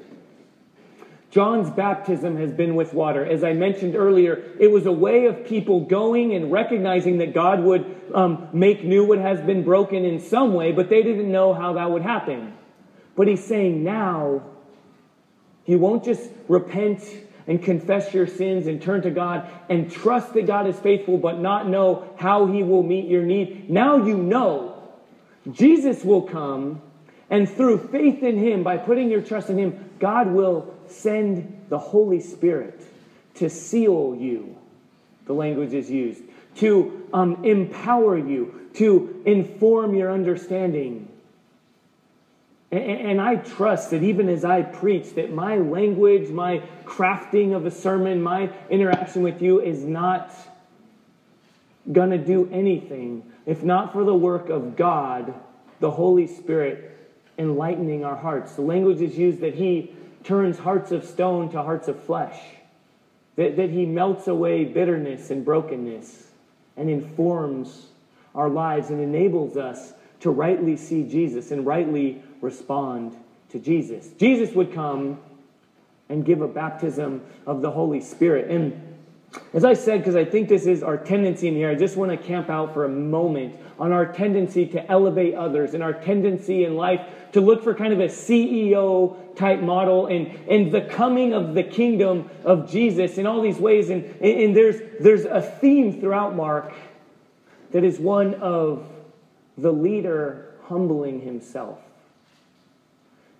John's 1.30 1.70
baptism 1.70 2.38
has 2.38 2.52
been 2.52 2.76
with 2.76 2.94
water. 2.94 3.26
As 3.26 3.44
I 3.44 3.54
mentioned 3.54 3.96
earlier, 3.96 4.44
it 4.60 4.72
was 4.72 4.86
a 4.86 4.92
way 4.92 5.26
of 5.26 5.46
people 5.46 5.82
going 5.82 6.34
and 6.34 6.52
recognizing 6.52 7.18
that 7.18 7.34
God 7.34 7.62
would 7.62 7.86
um, 8.14 8.48
make 8.54 8.84
new 8.84 9.06
what 9.06 9.20
has 9.20 9.42
been 9.42 9.64
broken 9.64 10.06
in 10.06 10.20
some 10.20 10.54
way, 10.54 10.72
but 10.72 10.90
they 10.90 11.04
didn't 11.04 11.32
know 11.32 11.54
how 11.54 11.74
that 11.74 11.92
would 11.92 12.02
happen. 12.02 12.54
But 13.16 13.28
he's 13.28 13.44
saying 13.44 13.84
now, 13.84 14.42
you 15.68 15.78
won't 15.78 16.04
just 16.04 16.32
repent 16.48 17.04
and 17.46 17.62
confess 17.62 18.14
your 18.14 18.26
sins 18.28 18.68
and 18.68 18.82
turn 18.82 19.04
to 19.04 19.12
God 19.12 19.48
and 19.70 19.92
trust 19.92 20.34
that 20.34 20.48
God 20.48 20.68
is 20.68 20.78
faithful, 20.80 21.18
but 21.18 21.40
not 21.40 21.70
know 21.70 22.12
how 22.18 22.48
he 22.48 22.64
will 22.64 22.84
meet 22.84 23.08
your 23.08 23.24
need. 23.24 23.70
Now 23.70 23.98
you 23.98 24.18
know 24.18 24.78
Jesus 25.52 26.04
will 26.04 26.24
come, 26.24 26.82
and 27.30 27.50
through 27.50 27.90
faith 27.90 28.24
in 28.24 28.38
him, 28.38 28.64
by 28.64 28.78
putting 28.78 29.10
your 29.10 29.22
trust 29.22 29.50
in 29.50 29.58
him, 29.58 29.90
God 30.00 30.28
will 30.28 30.74
send 30.88 31.66
the 31.70 31.78
Holy 31.78 32.20
Spirit 32.20 32.82
to 33.36 33.50
seal 33.50 34.16
you, 34.20 34.58
the 35.26 35.34
language 35.34 35.74
is 35.74 35.90
used, 35.90 36.22
to 36.56 37.08
um, 37.14 37.44
empower 37.46 38.18
you, 38.18 38.70
to 38.76 39.22
inform 39.26 39.94
your 39.94 40.12
understanding. 40.12 41.08
And, 42.70 43.22
I 43.22 43.36
trust 43.36 43.92
that 43.92 44.04
even 44.04 44.28
as 44.28 44.44
I 44.44 44.62
preach, 44.62 45.16
that 45.16 45.32
my 45.32 45.58
language, 45.58 46.30
my 46.30 46.62
crafting 46.84 47.56
of 47.56 47.66
a 47.66 47.72
sermon, 47.72 48.22
my 48.22 48.52
interaction 48.70 49.24
with 49.24 49.42
you 49.42 49.62
is 49.62 49.84
not 49.84 50.34
going 51.90 52.10
to 52.10 52.18
do 52.18 52.50
anything 52.52 53.24
if 53.46 53.64
not 53.64 53.94
for 53.94 54.04
the 54.04 54.14
work 54.14 54.50
of 54.50 54.76
God, 54.76 55.34
the 55.80 55.92
Holy 55.92 56.28
Spirit, 56.28 56.94
enlightening 57.38 58.04
our 58.04 58.18
hearts. 58.18 58.54
The 58.54 58.62
language 58.62 59.00
is 59.00 59.18
used 59.18 59.40
that 59.40 59.56
He 59.56 59.96
turns 60.26 60.60
hearts 60.60 60.92
of 60.92 61.06
stone 61.06 61.50
to 61.52 61.64
hearts 61.64 61.88
of 61.88 62.04
flesh, 62.04 62.38
that, 63.38 63.56
that 63.56 63.70
He 63.70 63.86
melts 63.86 64.28
away 64.28 64.66
bitterness 64.66 65.30
and 65.30 65.46
brokenness 65.46 66.28
and 66.76 66.90
informs 66.90 67.88
our 68.36 68.50
lives 68.50 68.90
and 68.90 69.00
enables 69.00 69.56
us 69.56 69.94
to 70.20 70.30
rightly 70.30 70.76
see 70.76 71.04
Jesus 71.04 71.52
and 71.52 71.66
rightly 71.66 72.22
respond 72.42 73.16
to 73.50 73.60
Jesus. 73.60 74.10
Jesus 74.20 74.54
would 74.56 74.74
come 74.74 75.20
and 76.10 76.26
give 76.26 76.42
a 76.42 76.48
baptism 76.48 77.22
of 77.46 77.62
the 77.62 77.72
Holy 77.72 78.02
Spirit. 78.02 78.50
And 78.50 78.88
as 79.54 79.66
I 79.66 79.74
said, 79.74 80.00
because 80.00 80.16
I 80.16 80.26
think 80.26 80.48
this 80.48 80.66
is 80.66 80.84
our 80.84 80.98
tendency 80.98 81.48
in 81.48 81.56
here, 81.56 81.70
I 81.70 81.76
just 81.76 81.98
want 81.98 82.12
to 82.12 82.18
camp 82.18 82.50
out 82.50 82.74
for 82.74 82.86
a 82.86 82.90
moment 82.90 83.56
on 83.80 83.92
our 83.92 84.06
tendency 84.06 84.66
to 84.68 84.92
elevate 84.92 85.36
others 85.36 85.74
and 85.74 85.84
our 85.84 85.94
tendency 85.94 86.64
in 86.64 86.76
life 86.76 87.02
to 87.34 87.42
look 87.42 87.64
for 87.64 87.76
kind 87.76 87.94
of 87.94 88.00
a 88.00 88.08
CEO 88.08 89.36
type 89.36 89.60
model 89.60 90.08
and, 90.08 90.28
and 90.50 90.72
the 90.72 90.82
coming 90.82 91.34
of 91.34 91.54
the 91.54 91.64
kingdom 91.64 92.30
of 92.44 92.72
Jesus 92.72 93.18
in 93.18 93.28
all 93.28 93.42
these 93.42 93.58
ways. 93.58 93.90
And, 93.90 94.06
and 94.22 94.56
there's, 94.56 94.82
there's 95.00 95.26
a 95.26 95.42
theme 95.42 96.00
throughout 96.00 96.36
Mark 96.36 96.74
that 97.72 97.84
is 97.84 98.00
one 98.00 98.36
of 98.36 98.88
the 99.58 99.72
leader 99.72 100.54
humbling 100.64 101.22
himself. 101.22 101.80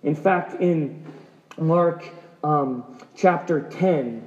In 0.02 0.14
fact, 0.14 0.60
in 0.60 1.04
Mark 1.58 2.08
um, 2.44 2.84
chapter 3.16 3.60
10, 3.60 4.26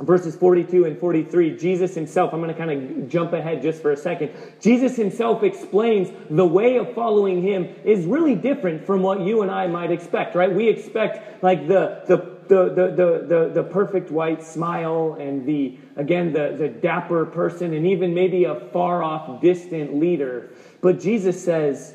verses 0.00 0.34
42 0.34 0.84
and 0.84 0.98
43, 0.98 1.56
Jesus 1.56 1.94
himself, 1.94 2.32
I'm 2.32 2.40
going 2.40 2.52
to 2.52 2.58
kind 2.58 2.70
of 2.70 3.08
jump 3.08 3.32
ahead 3.32 3.62
just 3.62 3.82
for 3.82 3.92
a 3.92 3.96
second. 3.96 4.32
Jesus 4.60 4.96
himself 4.96 5.42
explains 5.42 6.10
the 6.28 6.46
way 6.46 6.76
of 6.76 6.92
following 6.94 7.42
him 7.42 7.68
is 7.84 8.04
really 8.04 8.34
different 8.34 8.84
from 8.84 9.02
what 9.02 9.20
you 9.20 9.42
and 9.42 9.50
I 9.50 9.66
might 9.66 9.90
expect, 9.90 10.34
right? 10.34 10.52
We 10.52 10.68
expect 10.68 11.42
like 11.42 11.68
the, 11.68 12.02
the 12.06 12.40
the, 12.50 12.64
the, 12.64 12.90
the, 12.90 13.26
the, 13.28 13.50
the 13.54 13.62
perfect 13.62 14.10
white 14.10 14.42
smile 14.42 15.16
and 15.20 15.46
the, 15.46 15.78
again, 15.94 16.32
the, 16.32 16.56
the 16.58 16.68
dapper 16.68 17.24
person 17.24 17.74
and 17.74 17.86
even 17.86 18.12
maybe 18.12 18.42
a 18.42 18.56
far 18.56 19.04
off, 19.04 19.40
distant 19.40 19.94
leader. 19.94 20.50
But 20.80 20.98
Jesus 20.98 21.42
says, 21.42 21.94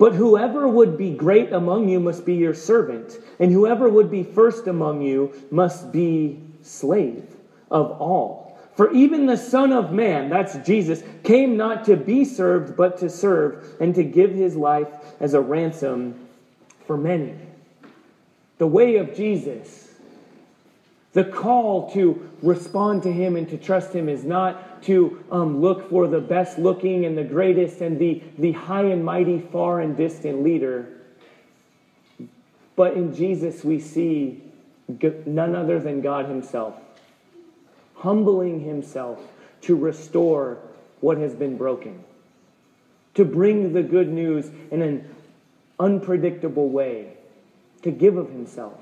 but 0.00 0.14
whoever 0.14 0.66
would 0.66 0.96
be 0.96 1.10
great 1.10 1.52
among 1.52 1.86
you 1.86 2.00
must 2.00 2.24
be 2.24 2.34
your 2.34 2.54
servant, 2.54 3.18
and 3.38 3.52
whoever 3.52 3.86
would 3.86 4.10
be 4.10 4.22
first 4.22 4.66
among 4.66 5.02
you 5.02 5.30
must 5.50 5.92
be 5.92 6.40
slave 6.62 7.22
of 7.70 7.90
all. 8.00 8.58
For 8.76 8.90
even 8.92 9.26
the 9.26 9.36
Son 9.36 9.74
of 9.74 9.92
Man, 9.92 10.30
that's 10.30 10.56
Jesus, 10.66 11.02
came 11.22 11.58
not 11.58 11.84
to 11.84 11.96
be 11.96 12.24
served, 12.24 12.78
but 12.78 12.96
to 13.00 13.10
serve, 13.10 13.76
and 13.78 13.94
to 13.94 14.02
give 14.02 14.32
his 14.32 14.56
life 14.56 14.88
as 15.20 15.34
a 15.34 15.40
ransom 15.40 16.26
for 16.86 16.96
many. 16.96 17.34
The 18.56 18.66
way 18.66 18.96
of 18.96 19.14
Jesus 19.14 19.89
the 21.12 21.24
call 21.24 21.90
to 21.92 22.30
respond 22.42 23.02
to 23.02 23.12
Him 23.12 23.36
and 23.36 23.48
to 23.48 23.58
trust 23.58 23.92
Him 23.92 24.08
is 24.08 24.24
not 24.24 24.82
to 24.84 25.22
um, 25.30 25.60
look 25.60 25.90
for 25.90 26.06
the 26.06 26.20
best 26.20 26.58
looking 26.58 27.04
and 27.04 27.18
the 27.18 27.24
greatest 27.24 27.80
and 27.80 27.98
the, 27.98 28.22
the 28.38 28.52
high 28.52 28.84
and 28.84 29.04
mighty, 29.04 29.40
far 29.40 29.80
and 29.80 29.96
distant 29.96 30.42
leader. 30.42 30.88
But 32.76 32.94
in 32.94 33.14
Jesus, 33.14 33.64
we 33.64 33.80
see 33.80 34.42
none 35.26 35.54
other 35.54 35.80
than 35.80 36.00
God 36.00 36.26
Himself, 36.26 36.74
humbling 37.96 38.60
Himself 38.60 39.20
to 39.62 39.76
restore 39.76 40.58
what 41.00 41.18
has 41.18 41.34
been 41.34 41.56
broken, 41.56 42.04
to 43.14 43.24
bring 43.24 43.72
the 43.72 43.82
good 43.82 44.08
news 44.08 44.50
in 44.70 44.80
an 44.80 45.08
unpredictable 45.78 46.68
way, 46.68 47.14
to 47.82 47.90
give 47.90 48.16
of 48.16 48.30
Himself. 48.30 48.78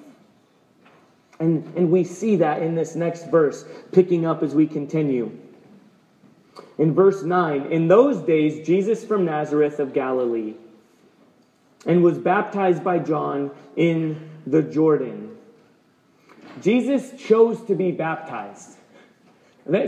And, 1.41 1.65
and 1.77 1.91
we 1.91 2.05
see 2.05 2.37
that 2.37 2.63
in 2.63 2.75
this 2.75 2.95
next 2.95 3.31
verse, 3.31 3.65
picking 3.93 4.27
up 4.27 4.43
as 4.43 4.55
we 4.55 4.67
continue. 4.67 5.31
In 6.79 6.95
verse 6.95 7.23
9, 7.23 7.67
in 7.67 7.89
those 7.89 8.23
days, 8.23 8.67
Jesus 8.67 9.05
from 9.05 9.25
Nazareth 9.25 9.79
of 9.79 9.93
Galilee 9.93 10.55
and 11.87 12.03
was 12.03 12.19
baptized 12.19 12.83
by 12.83 12.99
John 12.99 13.51
in 13.77 14.31
the 14.47 14.63
Jordan. 14.63 15.37
Jesus 16.61 17.13
chose 17.21 17.63
to 17.67 17.75
be 17.75 17.93
baptized. 17.93 18.78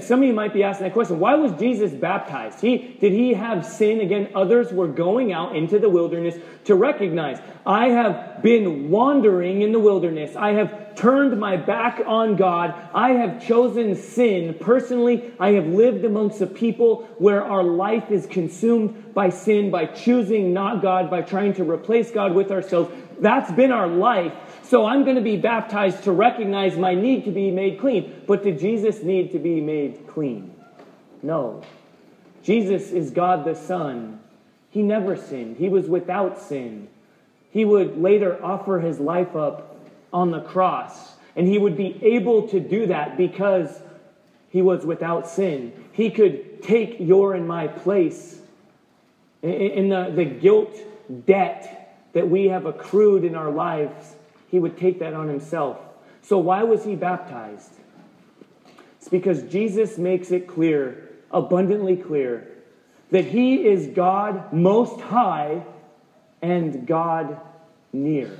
Some 0.01 0.21
of 0.21 0.27
you 0.27 0.35
might 0.35 0.53
be 0.53 0.62
asking 0.62 0.85
that 0.85 0.93
question. 0.93 1.19
Why 1.19 1.37
was 1.37 1.53
Jesus 1.53 1.90
baptized? 1.90 2.61
He, 2.61 2.99
did 3.01 3.12
he 3.12 3.33
have 3.33 3.64
sin? 3.64 4.01
Again, 4.01 4.29
others 4.35 4.71
were 4.73 4.87
going 4.87 5.33
out 5.33 5.57
into 5.57 5.79
the 5.79 5.88
wilderness 5.88 6.35
to 6.66 6.75
recognize, 6.75 7.38
I 7.64 7.88
have 7.88 8.43
been 8.43 8.90
wandering 8.90 9.62
in 9.62 9.73
the 9.73 9.79
wilderness. 9.79 10.37
I 10.37 10.53
have 10.53 10.95
turned 10.97 11.40
my 11.40 11.57
back 11.57 12.03
on 12.07 12.37
God. 12.37 12.75
I 12.93 13.12
have 13.12 13.43
chosen 13.43 13.97
sin. 13.97 14.55
Personally, 14.61 15.33
I 15.40 15.53
have 15.53 15.66
lived 15.66 16.05
amongst 16.05 16.43
a 16.43 16.47
people 16.47 17.09
where 17.16 17.43
our 17.43 17.62
life 17.62 18.11
is 18.11 18.27
consumed 18.27 19.14
by 19.14 19.31
sin, 19.31 19.71
by 19.71 19.87
choosing 19.87 20.53
not 20.53 20.83
God, 20.83 21.09
by 21.09 21.23
trying 21.23 21.55
to 21.55 21.64
replace 21.64 22.11
God 22.11 22.35
with 22.35 22.51
ourselves. 22.51 22.93
That's 23.19 23.51
been 23.53 23.73
our 23.73 23.88
life. 23.88 24.35
So 24.71 24.87
I'm 24.87 25.03
going 25.03 25.17
to 25.17 25.21
be 25.21 25.37
baptized 25.37 26.05
to 26.05 26.13
recognize 26.13 26.77
my 26.77 26.95
need 26.95 27.25
to 27.25 27.33
be 27.33 27.51
made 27.51 27.81
clean. 27.81 28.23
But 28.29 28.45
did 28.45 28.61
Jesus 28.61 29.03
need 29.03 29.33
to 29.33 29.41
be 29.41 29.61
made 29.61 30.07
clean? 30.07 30.55
No. 31.25 31.65
Jesus 32.45 32.93
is 32.93 33.11
God 33.11 33.45
the 33.45 33.57
Son. 33.57 34.21
He 34.71 34.83
never 34.83 35.17
sinned, 35.17 35.57
He 35.57 35.69
was 35.69 35.89
without 35.89 36.41
sin. 36.41 36.87
He 37.51 37.65
would 37.65 38.01
later 38.01 38.39
offer 38.45 38.79
His 38.79 39.01
life 39.01 39.35
up 39.35 39.77
on 40.13 40.31
the 40.31 40.41
cross. 40.41 41.15
And 41.35 41.49
He 41.49 41.59
would 41.59 41.77
be 41.77 41.99
able 42.05 42.47
to 42.51 42.61
do 42.61 42.87
that 42.87 43.17
because 43.17 43.83
He 44.51 44.63
was 44.63 44.87
without 44.87 45.29
sin. 45.29 45.73
He 45.91 46.11
could 46.11 46.63
take 46.63 47.01
your 47.01 47.35
and 47.35 47.49
my 47.49 47.67
place 47.67 48.41
in 49.43 49.89
the, 49.89 50.13
the 50.15 50.25
guilt 50.25 50.77
debt 51.27 51.97
that 52.13 52.31
we 52.31 52.45
have 52.45 52.67
accrued 52.67 53.25
in 53.25 53.35
our 53.35 53.51
lives 53.51 54.15
he 54.51 54.59
would 54.59 54.77
take 54.77 54.99
that 54.99 55.15
on 55.15 55.29
himself. 55.29 55.79
So, 56.23 56.39
why 56.39 56.63
was 56.63 56.85
he 56.85 56.97
baptized? 56.97 57.73
It's 58.99 59.09
because 59.09 59.43
Jesus 59.45 59.97
makes 59.97 60.31
it 60.31 60.47
clear, 60.47 61.09
abundantly 61.31 61.97
clear, 61.97 62.49
that 63.11 63.25
he 63.25 63.67
is 63.67 63.89
God 63.89 64.53
most 64.53 65.01
high 65.01 65.65
and 66.43 66.87
God 66.87 67.41
near. 67.93 68.31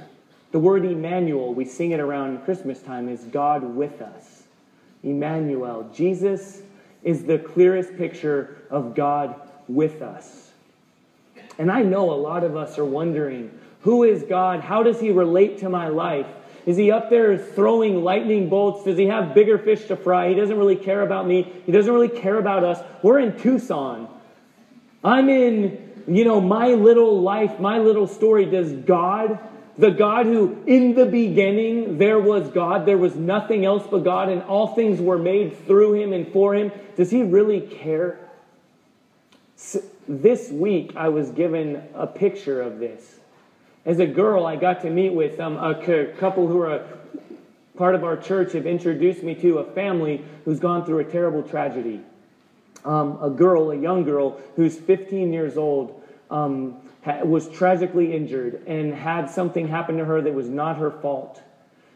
The 0.53 0.59
word 0.59 0.85
Emmanuel, 0.85 1.55
we 1.55 1.65
sing 1.65 1.93
it 1.93 2.01
around 2.01 2.45
Christmas 2.45 2.81
time, 2.81 3.09
is 3.09 3.21
God 3.25 3.63
with 3.63 4.03
us. 4.03 4.43
Emmanuel. 5.03 5.91
Jesus 5.95 6.61
is 7.03 7.25
the 7.25 7.39
clearest 7.39 7.97
picture 7.97 8.59
of 8.69 8.95
God 8.95 9.35
with 9.69 10.03
us. 10.03 10.51
And 11.59 11.71
I 11.71 11.83
know 11.83 12.11
a 12.11 12.15
lot 12.15 12.45
of 12.45 12.57
us 12.57 12.79
are 12.79 12.85
wondering 12.85 13.51
who 13.83 14.05
is 14.05 14.23
God? 14.25 14.61
How 14.61 14.83
does 14.83 15.01
he 15.01 15.11
relate 15.11 15.59
to 15.59 15.69
my 15.69 15.89
life? 15.89 16.27
Is 16.67 16.77
he 16.77 16.91
up 16.91 17.09
there 17.09 17.39
throwing 17.39 18.05
lightning 18.05 18.51
bolts? 18.51 18.85
Does 18.85 18.99
he 18.99 19.07
have 19.07 19.35
bigger 19.35 19.59
fish 19.59 19.87
to 19.87 19.97
fry? 19.97 20.29
He 20.29 20.35
doesn't 20.35 20.59
really 20.59 20.77
care 20.77 21.01
about 21.01 21.27
me. 21.27 21.51
He 21.65 21.73
doesn't 21.73 21.93
really 21.93 22.09
care 22.09 22.39
about 22.39 22.63
us. 22.65 22.85
We're 23.03 23.19
in 23.19 23.39
Tucson. 23.39 24.09
I'm 25.03 25.31
in, 25.31 26.05
you 26.07 26.25
know, 26.25 26.41
my 26.43 26.69
little 26.75 27.23
life, 27.23 27.59
my 27.59 27.79
little 27.79 28.07
story. 28.07 28.45
Does 28.45 28.73
God, 28.73 29.39
the 29.79 29.91
God 29.91 30.27
who 30.27 30.63
in 30.67 30.95
the 30.95 31.07
beginning 31.07 31.97
there 31.97 32.21
was 32.21 32.51
God, 32.51 32.85
there 32.85 32.99
was 32.99 33.17
nothing 33.17 33.65
else 33.65 33.87
but 33.91 34.05
God, 34.05 34.29
and 34.29 34.43
all 34.43 34.75
things 34.75 35.01
were 35.01 35.19
made 35.19 35.57
through 35.67 35.95
him 35.95 36.13
and 36.13 36.31
for 36.31 36.55
him, 36.55 36.71
does 36.97 37.11
he 37.11 37.23
really 37.23 37.63
care? 37.63 38.19
This 40.07 40.51
week 40.51 40.93
I 40.97 41.09
was 41.09 41.31
given 41.31 41.83
a 41.95 42.07
picture 42.07 42.61
of 42.61 42.79
this. 42.79 43.20
As 43.87 43.99
a 43.99 44.07
girl, 44.07 44.45
I 44.45 44.57
got 44.57 44.83
to 44.83 44.91
meet 44.91 45.15
with 45.15 45.41
um, 45.41 45.57
a 45.57 45.75
couple 46.19 46.47
who 46.47 46.61
are 46.61 46.87
part 47.79 47.95
of 47.95 48.05
our 48.05 48.17
church 48.17 48.53
have 48.53 48.67
introduced 48.67 49.23
me 49.23 49.35
to 49.37 49.59
a 49.59 49.65
family 49.73 50.23
who's 50.45 50.61
gone 50.61 50.85
through 50.85 50.99
a 50.99 51.05
terrible 51.05 51.43
tragedy. 51.43 52.03
Um, 52.85 53.19
a 53.23 53.31
girl, 53.31 53.71
a 53.71 53.77
young 53.77 54.05
girl, 54.05 54.39
who's 54.57 54.77
15 54.79 55.33
years 55.33 55.57
old, 55.57 56.03
um, 56.31 56.77
ha- 57.05 57.23
was 57.23 57.49
tragically 57.49 58.15
injured 58.15 58.63
and 58.67 58.93
had 58.93 59.31
something 59.31 59.67
happen 59.67 59.97
to 59.97 60.05
her 60.05 60.21
that 60.21 60.35
was 60.35 60.51
not 60.51 60.77
her 60.77 60.91
fault. 60.91 61.41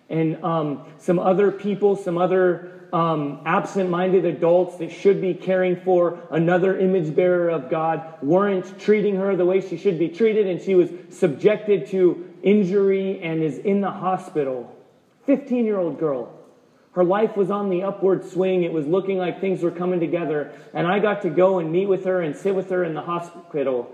And 0.08 0.42
um, 0.42 0.86
some 0.98 1.18
other 1.18 1.50
people, 1.50 1.96
some 1.96 2.16
other 2.16 2.73
um, 2.94 3.40
absent 3.44 3.90
minded 3.90 4.24
adults 4.24 4.76
that 4.76 4.92
should 4.92 5.20
be 5.20 5.34
caring 5.34 5.74
for 5.80 6.20
another 6.30 6.78
image 6.78 7.12
bearer 7.12 7.48
of 7.48 7.68
God 7.68 8.04
weren't 8.22 8.78
treating 8.78 9.16
her 9.16 9.34
the 9.34 9.44
way 9.44 9.60
she 9.60 9.76
should 9.76 9.98
be 9.98 10.08
treated, 10.08 10.46
and 10.46 10.62
she 10.62 10.76
was 10.76 10.90
subjected 11.10 11.88
to 11.88 12.32
injury 12.44 13.20
and 13.20 13.42
is 13.42 13.58
in 13.58 13.80
the 13.80 13.90
hospital. 13.90 14.72
15 15.26 15.64
year 15.64 15.76
old 15.76 15.98
girl. 15.98 16.38
Her 16.92 17.02
life 17.02 17.36
was 17.36 17.50
on 17.50 17.68
the 17.68 17.82
upward 17.82 18.24
swing. 18.24 18.62
It 18.62 18.72
was 18.72 18.86
looking 18.86 19.18
like 19.18 19.40
things 19.40 19.64
were 19.64 19.72
coming 19.72 19.98
together. 19.98 20.52
And 20.72 20.86
I 20.86 21.00
got 21.00 21.22
to 21.22 21.30
go 21.30 21.58
and 21.58 21.72
meet 21.72 21.86
with 21.86 22.04
her 22.04 22.20
and 22.20 22.36
sit 22.36 22.54
with 22.54 22.70
her 22.70 22.84
in 22.84 22.94
the 22.94 23.02
hospital 23.02 23.90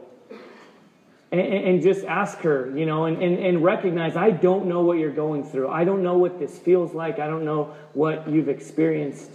and, 1.32 1.40
and, 1.40 1.82
just 1.82 2.04
ask 2.04 2.38
her, 2.38 2.76
you 2.76 2.86
know, 2.86 3.04
and, 3.04 3.22
and, 3.22 3.38
and 3.38 3.62
recognize 3.62 4.16
I 4.16 4.30
don't 4.30 4.66
know 4.66 4.82
what 4.82 4.98
you're 4.98 5.12
going 5.12 5.44
through. 5.44 5.68
I 5.68 5.84
don't 5.84 6.02
know 6.02 6.18
what 6.18 6.38
this 6.38 6.58
feels 6.58 6.92
like. 6.92 7.20
I 7.20 7.28
don't 7.28 7.44
know 7.44 7.74
what 7.92 8.28
you've 8.28 8.48
experienced. 8.48 9.30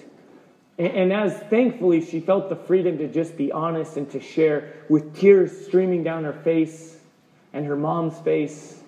And, 0.77 0.91
and 0.91 1.13
as 1.13 1.37
thankfully 1.43 2.05
she 2.05 2.19
felt 2.19 2.49
the 2.49 2.55
freedom 2.55 2.97
to 2.97 3.07
just 3.07 3.37
be 3.37 3.51
honest 3.51 3.95
and 3.95 4.09
to 4.11 4.19
share 4.19 4.73
with 4.89 5.15
tears 5.15 5.65
streaming 5.65 6.03
down 6.03 6.25
her 6.25 6.33
face 6.33 6.97
and 7.53 7.65
her 7.65 7.77
mom's 7.77 8.19
face. 8.19 8.81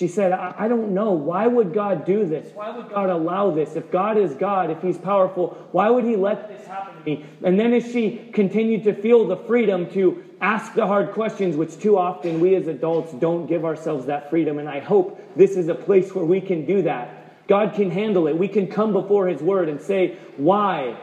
She 0.00 0.08
said, 0.08 0.32
I, 0.32 0.54
I 0.56 0.66
don't 0.66 0.94
know. 0.94 1.10
Why 1.10 1.46
would 1.46 1.74
God 1.74 2.06
do 2.06 2.24
this? 2.24 2.54
Why 2.54 2.74
would 2.74 2.88
God 2.88 3.10
allow 3.10 3.50
this? 3.50 3.76
If 3.76 3.90
God 3.90 4.16
is 4.16 4.32
God, 4.32 4.70
if 4.70 4.80
He's 4.80 4.96
powerful, 4.96 5.48
why 5.72 5.90
would 5.90 6.04
He 6.04 6.16
let 6.16 6.48
this 6.48 6.66
happen 6.66 6.96
to 6.96 7.04
me? 7.04 7.26
And 7.42 7.60
then 7.60 7.74
as 7.74 7.92
she 7.92 8.30
continued 8.32 8.84
to 8.84 8.94
feel 8.94 9.26
the 9.26 9.36
freedom 9.36 9.90
to 9.90 10.24
ask 10.40 10.72
the 10.72 10.86
hard 10.86 11.12
questions, 11.12 11.54
which 11.54 11.78
too 11.78 11.98
often 11.98 12.40
we 12.40 12.54
as 12.54 12.66
adults 12.66 13.12
don't 13.12 13.46
give 13.46 13.66
ourselves 13.66 14.06
that 14.06 14.30
freedom. 14.30 14.58
And 14.58 14.70
I 14.70 14.80
hope 14.80 15.20
this 15.36 15.50
is 15.54 15.68
a 15.68 15.74
place 15.74 16.14
where 16.14 16.24
we 16.24 16.40
can 16.40 16.64
do 16.64 16.80
that. 16.80 17.46
God 17.46 17.74
can 17.74 17.90
handle 17.90 18.26
it. 18.26 18.38
We 18.38 18.48
can 18.48 18.68
come 18.68 18.94
before 18.94 19.28
His 19.28 19.42
Word 19.42 19.68
and 19.68 19.82
say, 19.82 20.16
Why? 20.38 20.96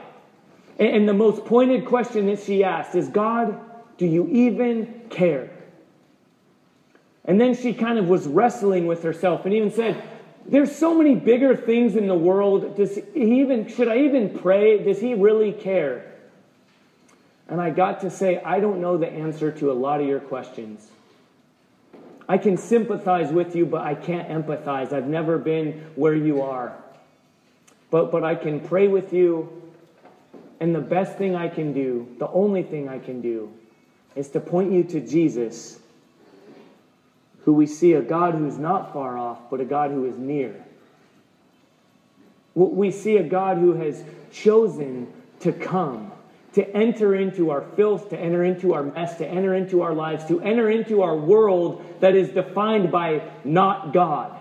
And 0.79 1.07
the 1.07 1.13
most 1.13 1.45
pointed 1.45 1.86
question 1.86 2.25
that 2.25 2.39
she 2.39 2.63
asked 2.63 2.95
is, 2.95 3.10
God, 3.10 3.60
do 3.99 4.07
you 4.07 4.27
even 4.27 5.03
care? 5.12 5.51
And 7.27 7.39
then 7.39 7.55
she 7.55 7.73
kind 7.73 7.99
of 7.99 8.07
was 8.07 8.25
wrestling 8.25 8.87
with 8.87 9.03
herself 9.03 9.45
and 9.45 9.53
even 9.53 9.71
said, 9.71 10.01
There's 10.45 10.73
so 10.73 10.97
many 10.97 11.13
bigger 11.13 11.55
things 11.55 11.95
in 11.97 12.07
the 12.07 12.15
world. 12.15 12.77
Does 12.77 12.95
he 13.13 13.41
even, 13.41 13.67
should 13.67 13.89
I 13.89 13.99
even 13.99 14.39
pray? 14.39 14.81
Does 14.81 14.99
he 14.99 15.13
really 15.13 15.51
care? 15.51 16.13
And 17.49 17.61
I 17.61 17.69
got 17.69 18.01
to 18.01 18.09
say, 18.09 18.41
I 18.41 18.59
don't 18.59 18.81
know 18.81 18.97
the 18.97 19.09
answer 19.09 19.51
to 19.51 19.71
a 19.71 19.73
lot 19.73 20.01
of 20.01 20.07
your 20.07 20.19
questions. 20.19 20.87
I 22.29 22.37
can 22.37 22.57
sympathize 22.57 23.31
with 23.31 23.55
you, 23.55 23.65
but 23.65 23.81
I 23.81 23.95
can't 23.95 24.27
empathize. 24.27 24.91
I've 24.91 25.07
never 25.07 25.37
been 25.37 25.85
where 25.95 26.15
you 26.15 26.41
are. 26.41 26.75
But, 27.89 28.11
but 28.11 28.23
I 28.23 28.35
can 28.35 28.59
pray 28.59 28.89
with 28.89 29.13
you, 29.13 29.61
and 30.59 30.75
the 30.75 30.81
best 30.81 31.17
thing 31.17 31.35
I 31.35 31.47
can 31.47 31.71
do, 31.71 32.13
the 32.19 32.27
only 32.27 32.63
thing 32.63 32.89
I 32.89 32.99
can 32.99 33.21
do, 33.21 33.53
is 34.15 34.27
to 34.29 34.41
point 34.41 34.73
you 34.73 34.83
to 34.85 34.99
Jesus, 34.99 35.79
who 37.47 37.53
we 37.53 37.65
see 37.65 37.93
a 37.93 38.01
God 38.01 38.36
who's 38.36 38.57
not 38.57 38.91
far 38.91 39.17
off, 39.17 39.49
but 39.49 39.62
a 39.62 39.63
God 39.63 39.89
who 39.89 40.03
is 40.03 40.17
near. 40.17 40.53
We 42.55 42.91
see 42.91 43.15
a 43.15 43.23
God 43.23 43.57
who 43.57 43.71
has 43.75 44.03
chosen 44.33 45.07
to 45.39 45.53
come 45.53 46.12
to 46.55 46.75
enter 46.75 47.15
into 47.15 47.51
our 47.51 47.62
filth, 47.62 48.10
to 48.10 48.19
enter 48.19 48.43
into 48.43 48.73
our 48.73 48.83
mess, 48.83 49.17
to 49.19 49.25
enter 49.25 49.55
into 49.55 49.81
our 49.81 49.93
lives, 49.93 50.25
to 50.25 50.41
enter 50.41 50.69
into 50.69 51.01
our 51.01 51.15
world 51.15 51.86
that 52.01 52.15
is 52.15 52.27
defined 52.31 52.91
by 52.91 53.23
not 53.45 53.93
God, 53.93 54.38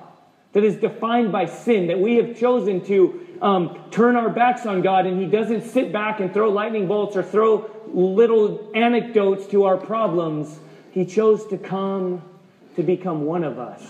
that 0.53 0.64
is 0.64 0.75
defined 0.75 1.31
by 1.31 1.47
sin, 1.47 1.87
that 1.87 2.01
we 2.01 2.16
have 2.16 2.37
chosen 2.37 2.85
to 2.87 3.25
um, 3.40 3.79
turn 3.92 4.16
our 4.16 4.31
backs 4.31 4.66
on 4.66 4.83
God, 4.83 5.07
and 5.07 5.21
He 5.21 5.29
doesn't 5.29 5.62
sit 5.62 5.92
back 5.92 6.19
and 6.19 6.35
throw 6.35 6.51
lightning 6.51 6.88
bolts 6.88 7.16
or 7.16 7.23
throw 7.23 7.71
little 7.87 8.69
anecdotes 8.75 9.47
to 9.53 9.62
our 9.62 9.77
problems. 9.77 10.59
He 10.90 11.05
chose 11.05 11.47
to 11.47 11.57
come 11.57 12.21
to 12.77 12.83
become 12.83 13.25
one 13.25 13.45
of 13.45 13.59
us. 13.59 13.83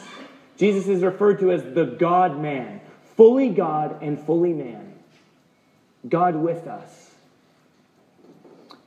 Jesus 0.57 0.89
is 0.89 1.03
referred 1.03 1.39
to 1.41 1.53
as 1.53 1.63
the 1.63 1.85
God 1.85 2.41
man, 2.41 2.81
fully 3.17 3.51
God 3.51 4.03
and 4.03 4.19
fully 4.19 4.53
man. 4.53 4.95
God 6.09 6.37
with 6.37 6.67
us. 6.67 7.15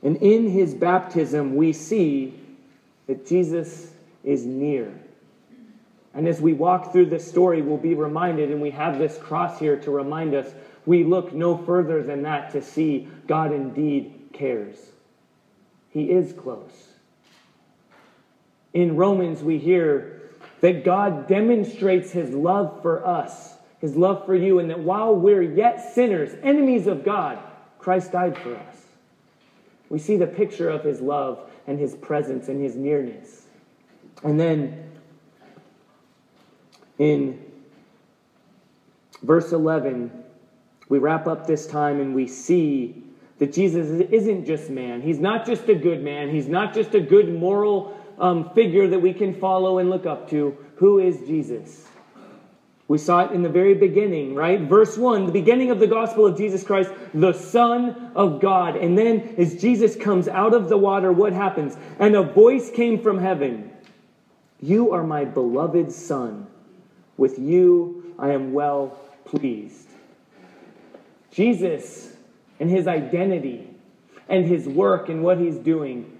And 0.02 0.16
in 0.16 0.48
his 0.48 0.74
baptism, 0.74 1.54
we 1.54 1.72
see 1.72 2.34
that 3.06 3.26
Jesus 3.26 3.92
is 4.24 4.46
near. 4.46 4.92
And 6.14 6.26
as 6.26 6.40
we 6.40 6.54
walk 6.54 6.92
through 6.92 7.06
this 7.06 7.28
story, 7.28 7.62
we'll 7.62 7.76
be 7.76 7.94
reminded, 7.94 8.50
and 8.50 8.60
we 8.60 8.70
have 8.70 8.98
this 8.98 9.18
cross 9.18 9.58
here 9.58 9.76
to 9.80 9.90
remind 9.90 10.34
us 10.34 10.52
we 10.86 11.04
look 11.04 11.32
no 11.32 11.56
further 11.56 12.02
than 12.02 12.22
that 12.22 12.50
to 12.52 12.62
see 12.62 13.06
God 13.26 13.52
indeed 13.52 14.30
cares. 14.32 14.90
He 15.90 16.10
is 16.10 16.32
close. 16.32 16.89
In 18.72 18.96
Romans, 18.96 19.42
we 19.42 19.58
hear 19.58 20.20
that 20.60 20.84
God 20.84 21.26
demonstrates 21.26 22.12
his 22.12 22.30
love 22.30 22.82
for 22.82 23.04
us, 23.06 23.54
his 23.80 23.96
love 23.96 24.26
for 24.26 24.34
you, 24.34 24.58
and 24.58 24.70
that 24.70 24.80
while 24.80 25.14
we're 25.14 25.42
yet 25.42 25.94
sinners, 25.94 26.36
enemies 26.42 26.86
of 26.86 27.04
God, 27.04 27.38
Christ 27.78 28.12
died 28.12 28.36
for 28.38 28.54
us. 28.54 28.76
We 29.88 29.98
see 29.98 30.16
the 30.16 30.26
picture 30.26 30.68
of 30.68 30.84
his 30.84 31.00
love 31.00 31.50
and 31.66 31.78
his 31.78 31.94
presence 31.94 32.48
and 32.48 32.62
his 32.62 32.76
nearness. 32.76 33.46
And 34.22 34.38
then 34.38 34.90
in 36.98 37.42
verse 39.22 39.52
11, 39.52 40.12
we 40.88 40.98
wrap 40.98 41.26
up 41.26 41.46
this 41.46 41.66
time 41.66 42.00
and 42.00 42.14
we 42.14 42.26
see 42.26 43.02
that 43.38 43.52
Jesus 43.52 44.06
isn't 44.10 44.44
just 44.44 44.68
man. 44.68 45.00
He's 45.00 45.18
not 45.18 45.46
just 45.46 45.68
a 45.68 45.74
good 45.74 46.02
man. 46.02 46.28
He's 46.28 46.46
not 46.46 46.74
just 46.74 46.94
a 46.94 47.00
good 47.00 47.32
moral 47.32 47.96
um, 48.20 48.50
figure 48.50 48.86
that 48.86 49.00
we 49.00 49.12
can 49.12 49.34
follow 49.34 49.78
and 49.78 49.90
look 49.90 50.06
up 50.06 50.30
to. 50.30 50.56
Who 50.76 51.00
is 51.00 51.18
Jesus? 51.26 51.88
We 52.86 52.98
saw 52.98 53.20
it 53.20 53.30
in 53.30 53.42
the 53.42 53.48
very 53.48 53.74
beginning, 53.74 54.34
right? 54.34 54.60
Verse 54.60 54.98
1, 54.98 55.26
the 55.26 55.32
beginning 55.32 55.70
of 55.70 55.78
the 55.78 55.86
gospel 55.86 56.26
of 56.26 56.36
Jesus 56.36 56.64
Christ, 56.64 56.90
the 57.14 57.32
Son 57.32 58.10
of 58.16 58.40
God. 58.40 58.76
And 58.76 58.98
then 58.98 59.36
as 59.38 59.60
Jesus 59.60 59.94
comes 59.94 60.26
out 60.26 60.54
of 60.54 60.68
the 60.68 60.76
water, 60.76 61.12
what 61.12 61.32
happens? 61.32 61.76
And 62.00 62.16
a 62.16 62.22
voice 62.22 62.68
came 62.70 63.00
from 63.00 63.18
heaven 63.18 63.70
You 64.60 64.92
are 64.92 65.04
my 65.04 65.24
beloved 65.24 65.92
Son. 65.92 66.48
With 67.16 67.38
you 67.38 68.14
I 68.18 68.32
am 68.32 68.52
well 68.52 68.98
pleased. 69.24 69.88
Jesus 71.30 72.12
and 72.58 72.68
his 72.68 72.88
identity 72.88 73.68
and 74.28 74.44
his 74.44 74.66
work 74.68 75.08
and 75.08 75.22
what 75.22 75.38
he's 75.38 75.58
doing 75.58 76.18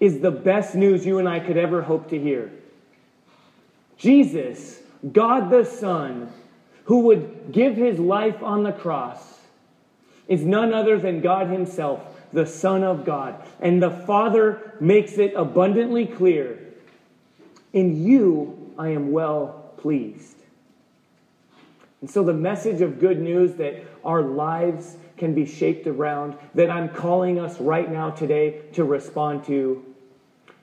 is 0.00 0.20
the 0.20 0.30
best 0.30 0.74
news 0.74 1.04
you 1.04 1.18
and 1.18 1.28
I 1.28 1.40
could 1.40 1.56
ever 1.56 1.82
hope 1.82 2.10
to 2.10 2.18
hear. 2.18 2.50
Jesus, 3.96 4.80
God 5.12 5.50
the 5.50 5.64
Son, 5.64 6.32
who 6.84 7.00
would 7.00 7.52
give 7.52 7.76
his 7.76 7.98
life 7.98 8.42
on 8.42 8.62
the 8.62 8.72
cross, 8.72 9.38
is 10.28 10.44
none 10.44 10.72
other 10.72 10.98
than 10.98 11.20
God 11.20 11.48
himself, 11.48 12.00
the 12.32 12.46
Son 12.46 12.84
of 12.84 13.04
God. 13.04 13.42
And 13.60 13.82
the 13.82 13.90
Father 13.90 14.74
makes 14.80 15.18
it 15.18 15.34
abundantly 15.34 16.06
clear 16.06 16.58
in 17.72 18.04
you 18.04 18.72
I 18.78 18.90
am 18.90 19.10
well 19.10 19.72
pleased. 19.78 20.36
And 22.00 22.08
so, 22.08 22.22
the 22.22 22.32
message 22.32 22.80
of 22.80 23.00
good 23.00 23.20
news 23.20 23.54
that 23.54 23.82
our 24.04 24.22
lives 24.22 24.96
can 25.16 25.34
be 25.34 25.44
shaped 25.44 25.86
around, 25.86 26.36
that 26.54 26.70
I'm 26.70 26.88
calling 26.88 27.40
us 27.40 27.60
right 27.60 27.90
now 27.90 28.10
today 28.10 28.60
to 28.74 28.84
respond 28.84 29.44
to, 29.46 29.84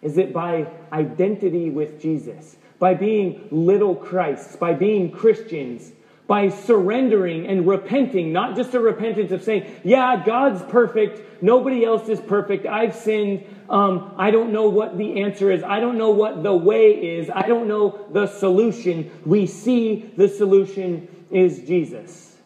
is 0.05 0.15
that 0.15 0.31
by 0.31 0.67
identity 0.93 1.71
with 1.71 1.99
Jesus, 1.99 2.55
by 2.77 2.93
being 2.93 3.47
little 3.49 3.95
Christs, 3.95 4.55
by 4.55 4.73
being 4.73 5.11
Christians, 5.11 5.91
by 6.27 6.49
surrendering 6.49 7.47
and 7.47 7.67
repenting, 7.67 8.31
not 8.31 8.55
just 8.55 8.75
a 8.75 8.79
repentance 8.79 9.31
of 9.31 9.43
saying, 9.43 9.65
Yeah, 9.83 10.23
God's 10.23 10.61
perfect, 10.71 11.41
nobody 11.41 11.83
else 11.83 12.07
is 12.07 12.19
perfect, 12.21 12.67
I've 12.67 12.95
sinned, 12.95 13.45
um, 13.67 14.13
I 14.17 14.29
don't 14.29 14.53
know 14.53 14.69
what 14.69 14.95
the 14.95 15.23
answer 15.23 15.51
is, 15.51 15.63
I 15.63 15.79
don't 15.79 15.97
know 15.97 16.11
what 16.11 16.43
the 16.43 16.55
way 16.55 16.91
is, 16.91 17.31
I 17.33 17.47
don't 17.47 17.67
know 17.67 18.07
the 18.11 18.27
solution. 18.27 19.11
We 19.25 19.47
see 19.47 20.11
the 20.15 20.29
solution 20.29 21.07
is 21.31 21.63
Jesus, 21.63 22.37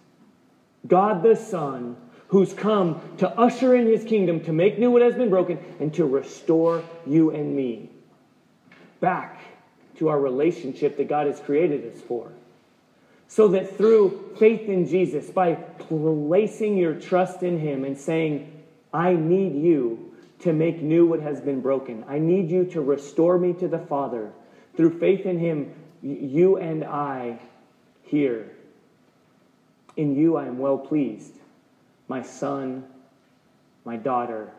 God 0.87 1.23
the 1.23 1.35
Son, 1.35 1.97
who's 2.29 2.53
come 2.53 3.01
to 3.17 3.29
usher 3.29 3.75
in 3.75 3.87
his 3.87 4.03
kingdom, 4.03 4.39
to 4.41 4.53
make 4.53 4.79
new 4.79 4.89
what 4.89 5.01
has 5.01 5.15
been 5.15 5.29
broken, 5.29 5.59
and 5.79 5.93
to 5.93 6.05
restore 6.05 6.83
you 7.05 7.31
and 7.31 7.55
me 7.55 7.89
back 8.99 9.39
to 9.97 10.09
our 10.09 10.19
relationship 10.19 10.97
that 10.97 11.07
God 11.07 11.27
has 11.27 11.39
created 11.39 11.93
us 11.93 12.01
for. 12.01 12.31
So 13.27 13.49
that 13.49 13.77
through 13.77 14.35
faith 14.37 14.67
in 14.69 14.87
Jesus, 14.87 15.29
by 15.29 15.53
placing 15.53 16.77
your 16.77 16.95
trust 16.95 17.43
in 17.43 17.59
him 17.59 17.83
and 17.83 17.97
saying, 17.97 18.51
I 18.93 19.13
need 19.13 19.55
you 19.55 20.13
to 20.39 20.53
make 20.53 20.81
new 20.81 21.05
what 21.05 21.19
has 21.19 21.41
been 21.41 21.61
broken, 21.61 22.05
I 22.07 22.17
need 22.17 22.49
you 22.49 22.65
to 22.65 22.81
restore 22.81 23.37
me 23.37 23.53
to 23.53 23.67
the 23.67 23.79
Father. 23.79 24.31
Through 24.75 24.99
faith 24.99 25.25
in 25.25 25.37
him, 25.37 25.73
you 26.01 26.57
and 26.57 26.83
I 26.83 27.39
here 28.03 28.49
in 29.97 30.15
you 30.15 30.37
I 30.37 30.45
am 30.45 30.59
well 30.59 30.77
pleased, 30.77 31.33
my 32.09 32.21
son, 32.21 32.83
my 33.85 33.95
daughter. 33.95 34.51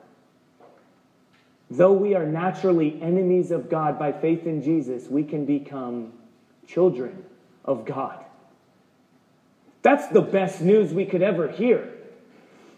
Though 1.71 1.93
we 1.93 2.15
are 2.15 2.25
naturally 2.25 3.01
enemies 3.03 3.51
of 3.51 3.69
God 3.69 3.99
by 3.99 4.13
faith 4.13 4.47
in 4.47 4.63
Jesus, 4.63 5.09
we 5.09 5.23
can 5.25 5.45
become 5.45 6.13
children 6.67 7.25
of 7.65 7.85
God. 7.85 8.25
That's 9.83 10.09
the 10.09 10.21
best 10.21 10.61
news 10.61 10.93
we 10.93 11.05
could 11.05 11.23
ever 11.23 11.49
hear. 11.49 11.93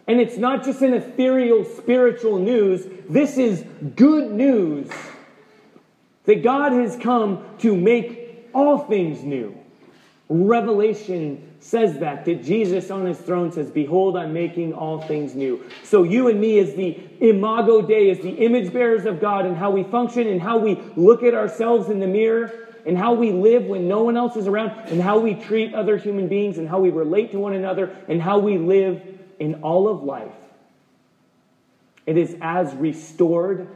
And 0.06 0.20
it's 0.20 0.36
not 0.36 0.64
just 0.64 0.82
an 0.82 0.94
ethereal 0.94 1.64
spiritual 1.64 2.38
news, 2.38 2.86
this 3.08 3.38
is 3.38 3.64
good 3.94 4.32
news 4.32 4.90
that 6.24 6.42
God 6.42 6.72
has 6.72 6.96
come 6.96 7.44
to 7.58 7.76
make 7.76 8.48
all 8.54 8.78
things 8.78 9.22
new. 9.22 9.56
Revelation 10.28 11.51
says 11.62 12.00
that, 12.00 12.24
that 12.24 12.42
Jesus 12.42 12.90
on 12.90 13.06
his 13.06 13.18
throne 13.18 13.52
says, 13.52 13.70
Behold, 13.70 14.16
I'm 14.16 14.32
making 14.32 14.74
all 14.74 15.00
things 15.00 15.36
new. 15.36 15.64
So 15.84 16.02
you 16.02 16.26
and 16.26 16.40
me, 16.40 16.58
as 16.58 16.74
the 16.74 16.98
imago 17.20 17.80
Dei, 17.80 18.10
as 18.10 18.18
the 18.18 18.30
image 18.30 18.72
bearers 18.72 19.06
of 19.06 19.20
God, 19.20 19.46
and 19.46 19.56
how 19.56 19.70
we 19.70 19.84
function, 19.84 20.26
and 20.26 20.42
how 20.42 20.58
we 20.58 20.74
look 20.96 21.22
at 21.22 21.34
ourselves 21.34 21.88
in 21.88 22.00
the 22.00 22.06
mirror, 22.08 22.52
and 22.84 22.98
how 22.98 23.14
we 23.14 23.30
live 23.30 23.66
when 23.66 23.86
no 23.86 24.02
one 24.02 24.16
else 24.16 24.34
is 24.34 24.48
around, 24.48 24.70
and 24.88 25.00
how 25.00 25.20
we 25.20 25.34
treat 25.34 25.72
other 25.72 25.96
human 25.96 26.26
beings, 26.26 26.58
and 26.58 26.68
how 26.68 26.80
we 26.80 26.90
relate 26.90 27.30
to 27.30 27.38
one 27.38 27.54
another, 27.54 27.96
and 28.08 28.20
how 28.20 28.40
we 28.40 28.58
live 28.58 29.00
in 29.38 29.62
all 29.62 29.86
of 29.86 30.02
life. 30.02 30.34
It 32.06 32.16
is 32.16 32.36
as 32.40 32.74
restored 32.74 33.68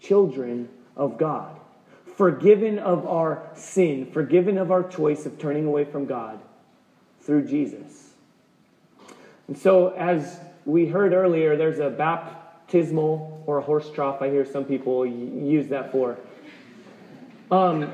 children 0.00 0.68
of 0.94 1.16
God, 1.16 1.56
forgiven 2.16 2.78
of 2.78 3.06
our 3.06 3.48
sin, 3.54 4.10
forgiven 4.12 4.58
of 4.58 4.70
our 4.70 4.86
choice 4.86 5.24
of 5.24 5.38
turning 5.38 5.64
away 5.64 5.86
from 5.86 6.04
God 6.04 6.40
through 7.26 7.46
Jesus. 7.46 8.10
And 9.48 9.58
so, 9.58 9.88
as 9.88 10.40
we 10.64 10.86
heard 10.86 11.12
earlier, 11.12 11.56
there's 11.56 11.78
a 11.78 11.90
baptismal 11.90 13.44
or 13.46 13.58
a 13.58 13.62
horse 13.62 13.90
trough, 13.90 14.22
I 14.22 14.30
hear 14.30 14.44
some 14.44 14.64
people 14.64 15.06
use 15.06 15.68
that 15.68 15.92
for. 15.92 16.16
Um, 17.50 17.90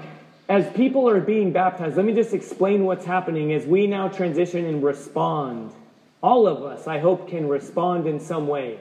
as 0.48 0.70
people 0.72 1.08
are 1.08 1.20
being 1.20 1.52
baptized, 1.52 1.96
let 1.96 2.06
me 2.06 2.14
just 2.14 2.32
explain 2.32 2.84
what's 2.84 3.04
happening 3.04 3.52
as 3.52 3.66
we 3.66 3.86
now 3.86 4.08
transition 4.08 4.64
and 4.64 4.82
respond. 4.82 5.72
All 6.22 6.46
of 6.46 6.62
us, 6.62 6.86
I 6.86 6.98
hope, 6.98 7.28
can 7.28 7.48
respond 7.48 8.06
in 8.06 8.18
some 8.20 8.46
way. 8.46 8.78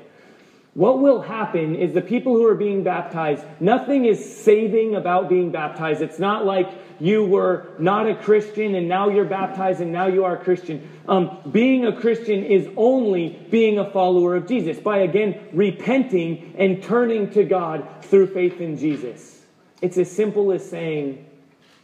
What 0.73 0.99
will 0.99 1.21
happen 1.21 1.75
is 1.75 1.93
the 1.93 2.01
people 2.01 2.33
who 2.33 2.45
are 2.47 2.55
being 2.55 2.83
baptized, 2.83 3.43
nothing 3.59 4.05
is 4.05 4.37
saving 4.37 4.95
about 4.95 5.27
being 5.27 5.51
baptized. 5.51 6.01
It's 6.01 6.19
not 6.19 6.45
like 6.45 6.69
you 7.01 7.25
were 7.25 7.67
not 7.77 8.07
a 8.07 8.15
Christian 8.15 8.75
and 8.75 8.87
now 8.87 9.09
you're 9.09 9.25
baptized 9.25 9.81
and 9.81 9.91
now 9.91 10.07
you 10.07 10.23
are 10.23 10.37
a 10.37 10.43
Christian. 10.43 10.87
Um, 11.09 11.39
being 11.51 11.85
a 11.85 11.99
Christian 11.99 12.45
is 12.45 12.69
only 12.77 13.45
being 13.49 13.79
a 13.79 13.91
follower 13.91 14.35
of 14.35 14.47
Jesus 14.47 14.79
by 14.79 14.99
again 14.99 15.49
repenting 15.51 16.55
and 16.57 16.81
turning 16.81 17.31
to 17.31 17.43
God 17.43 17.85
through 18.03 18.27
faith 18.27 18.61
in 18.61 18.77
Jesus. 18.77 19.41
It's 19.81 19.97
as 19.97 20.09
simple 20.09 20.53
as 20.53 20.69
saying, 20.69 21.25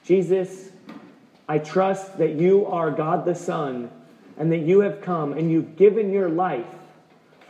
Jesus, 0.05 0.69
I 1.49 1.57
trust 1.57 2.19
that 2.19 2.35
you 2.35 2.67
are 2.67 2.91
God 2.91 3.25
the 3.25 3.35
Son 3.35 3.89
and 4.37 4.51
that 4.53 4.59
you 4.59 4.81
have 4.81 5.01
come 5.01 5.33
and 5.33 5.51
you've 5.51 5.75
given 5.75 6.13
your 6.13 6.29
life 6.29 6.67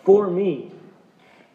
for 0.03 0.27
me, 0.29 0.71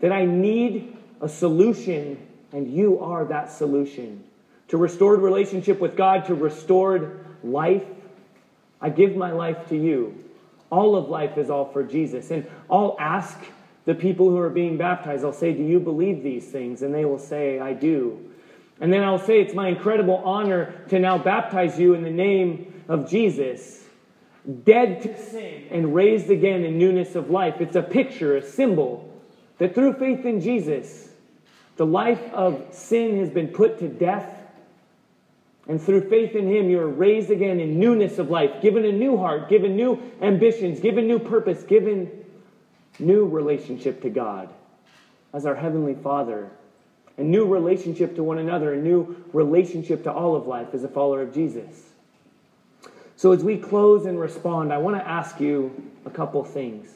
that 0.02 0.12
I 0.12 0.26
need 0.26 0.94
a 1.22 1.28
solution 1.28 2.18
and 2.52 2.70
you 2.70 3.00
are 3.00 3.24
that 3.26 3.50
solution 3.50 4.22
to 4.68 4.76
restored 4.76 5.20
relationship 5.20 5.80
with 5.80 5.96
God, 5.96 6.26
to 6.26 6.34
restored 6.34 7.24
life. 7.42 7.84
I 8.80 8.90
give 8.90 9.16
my 9.16 9.30
life 9.30 9.68
to 9.68 9.76
you. 9.76 10.22
All 10.70 10.96
of 10.96 11.08
life 11.08 11.38
is 11.38 11.50
all 11.50 11.70
for 11.72 11.82
Jesus. 11.82 12.30
And 12.30 12.46
I'll 12.70 12.96
ask 12.98 13.38
the 13.84 13.94
people 13.94 14.28
who 14.28 14.38
are 14.38 14.50
being 14.50 14.76
baptized, 14.76 15.24
I'll 15.24 15.32
say, 15.32 15.52
Do 15.52 15.62
you 15.62 15.78
believe 15.78 16.22
these 16.22 16.50
things? 16.50 16.82
And 16.82 16.94
they 16.94 17.04
will 17.04 17.18
say, 17.18 17.60
I 17.60 17.72
do. 17.72 18.30
And 18.80 18.92
then 18.92 19.04
I'll 19.04 19.18
say, 19.18 19.40
It's 19.40 19.54
my 19.54 19.68
incredible 19.68 20.16
honor 20.24 20.74
to 20.88 20.98
now 20.98 21.18
baptize 21.18 21.78
you 21.78 21.94
in 21.94 22.02
the 22.02 22.10
name 22.10 22.82
of 22.88 23.08
Jesus, 23.08 23.84
dead 24.64 25.02
to 25.02 25.22
sin 25.22 25.68
and 25.70 25.94
raised 25.94 26.30
again 26.30 26.64
in 26.64 26.78
newness 26.78 27.14
of 27.14 27.30
life. 27.30 27.60
It's 27.60 27.76
a 27.76 27.82
picture, 27.82 28.36
a 28.36 28.42
symbol 28.42 29.11
that 29.62 29.76
through 29.76 29.92
faith 29.92 30.24
in 30.24 30.40
Jesus, 30.40 31.08
the 31.76 31.86
life 31.86 32.20
of 32.32 32.66
sin 32.72 33.18
has 33.18 33.30
been 33.30 33.46
put 33.46 33.78
to 33.78 33.86
death 33.86 34.28
and 35.68 35.80
through 35.80 36.08
faith 36.08 36.34
in 36.34 36.48
Him, 36.48 36.68
you 36.68 36.80
are 36.80 36.88
raised 36.88 37.30
again 37.30 37.60
in 37.60 37.78
newness 37.78 38.18
of 38.18 38.28
life, 38.28 38.60
given 38.60 38.84
a 38.84 38.90
new 38.90 39.16
heart, 39.16 39.48
given 39.48 39.76
new 39.76 40.02
ambitions, 40.20 40.80
given 40.80 41.06
new 41.06 41.20
purpose, 41.20 41.62
given 41.62 42.10
new 42.98 43.24
relationship 43.28 44.02
to 44.02 44.10
God 44.10 44.48
as 45.32 45.46
our 45.46 45.54
Heavenly 45.54 45.94
Father, 45.94 46.50
a 47.16 47.22
new 47.22 47.46
relationship 47.46 48.16
to 48.16 48.24
one 48.24 48.38
another, 48.38 48.74
a 48.74 48.82
new 48.82 49.24
relationship 49.32 50.02
to 50.02 50.12
all 50.12 50.34
of 50.34 50.48
life 50.48 50.74
as 50.74 50.82
a 50.82 50.88
follower 50.88 51.22
of 51.22 51.32
Jesus. 51.32 51.90
So, 53.14 53.30
as 53.30 53.44
we 53.44 53.58
close 53.58 54.06
and 54.06 54.18
respond, 54.18 54.72
I 54.72 54.78
want 54.78 54.96
to 54.96 55.08
ask 55.08 55.38
you 55.38 55.92
a 56.04 56.10
couple 56.10 56.42
things. 56.42 56.88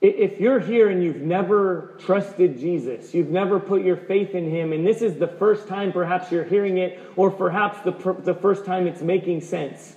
If 0.00 0.38
you're 0.38 0.60
here 0.60 0.88
and 0.88 1.02
you've 1.02 1.22
never 1.22 1.96
trusted 1.98 2.58
Jesus, 2.58 3.14
you've 3.14 3.30
never 3.30 3.58
put 3.58 3.82
your 3.82 3.96
faith 3.96 4.34
in 4.34 4.48
him, 4.48 4.72
and 4.72 4.86
this 4.86 5.02
is 5.02 5.18
the 5.18 5.26
first 5.26 5.66
time 5.66 5.90
perhaps 5.90 6.30
you're 6.30 6.44
hearing 6.44 6.78
it, 6.78 7.00
or 7.16 7.32
perhaps 7.32 7.80
the, 7.80 7.90
the 8.20 8.34
first 8.34 8.64
time 8.64 8.86
it's 8.86 9.02
making 9.02 9.40
sense, 9.40 9.96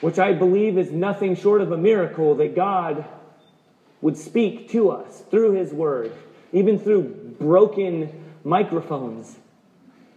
which 0.00 0.18
I 0.18 0.32
believe 0.32 0.76
is 0.76 0.90
nothing 0.90 1.36
short 1.36 1.60
of 1.60 1.70
a 1.70 1.76
miracle 1.76 2.34
that 2.36 2.56
God 2.56 3.04
would 4.00 4.16
speak 4.16 4.70
to 4.70 4.90
us 4.90 5.22
through 5.30 5.52
his 5.52 5.72
word, 5.72 6.12
even 6.52 6.80
through 6.80 7.36
broken 7.38 8.32
microphones, 8.42 9.36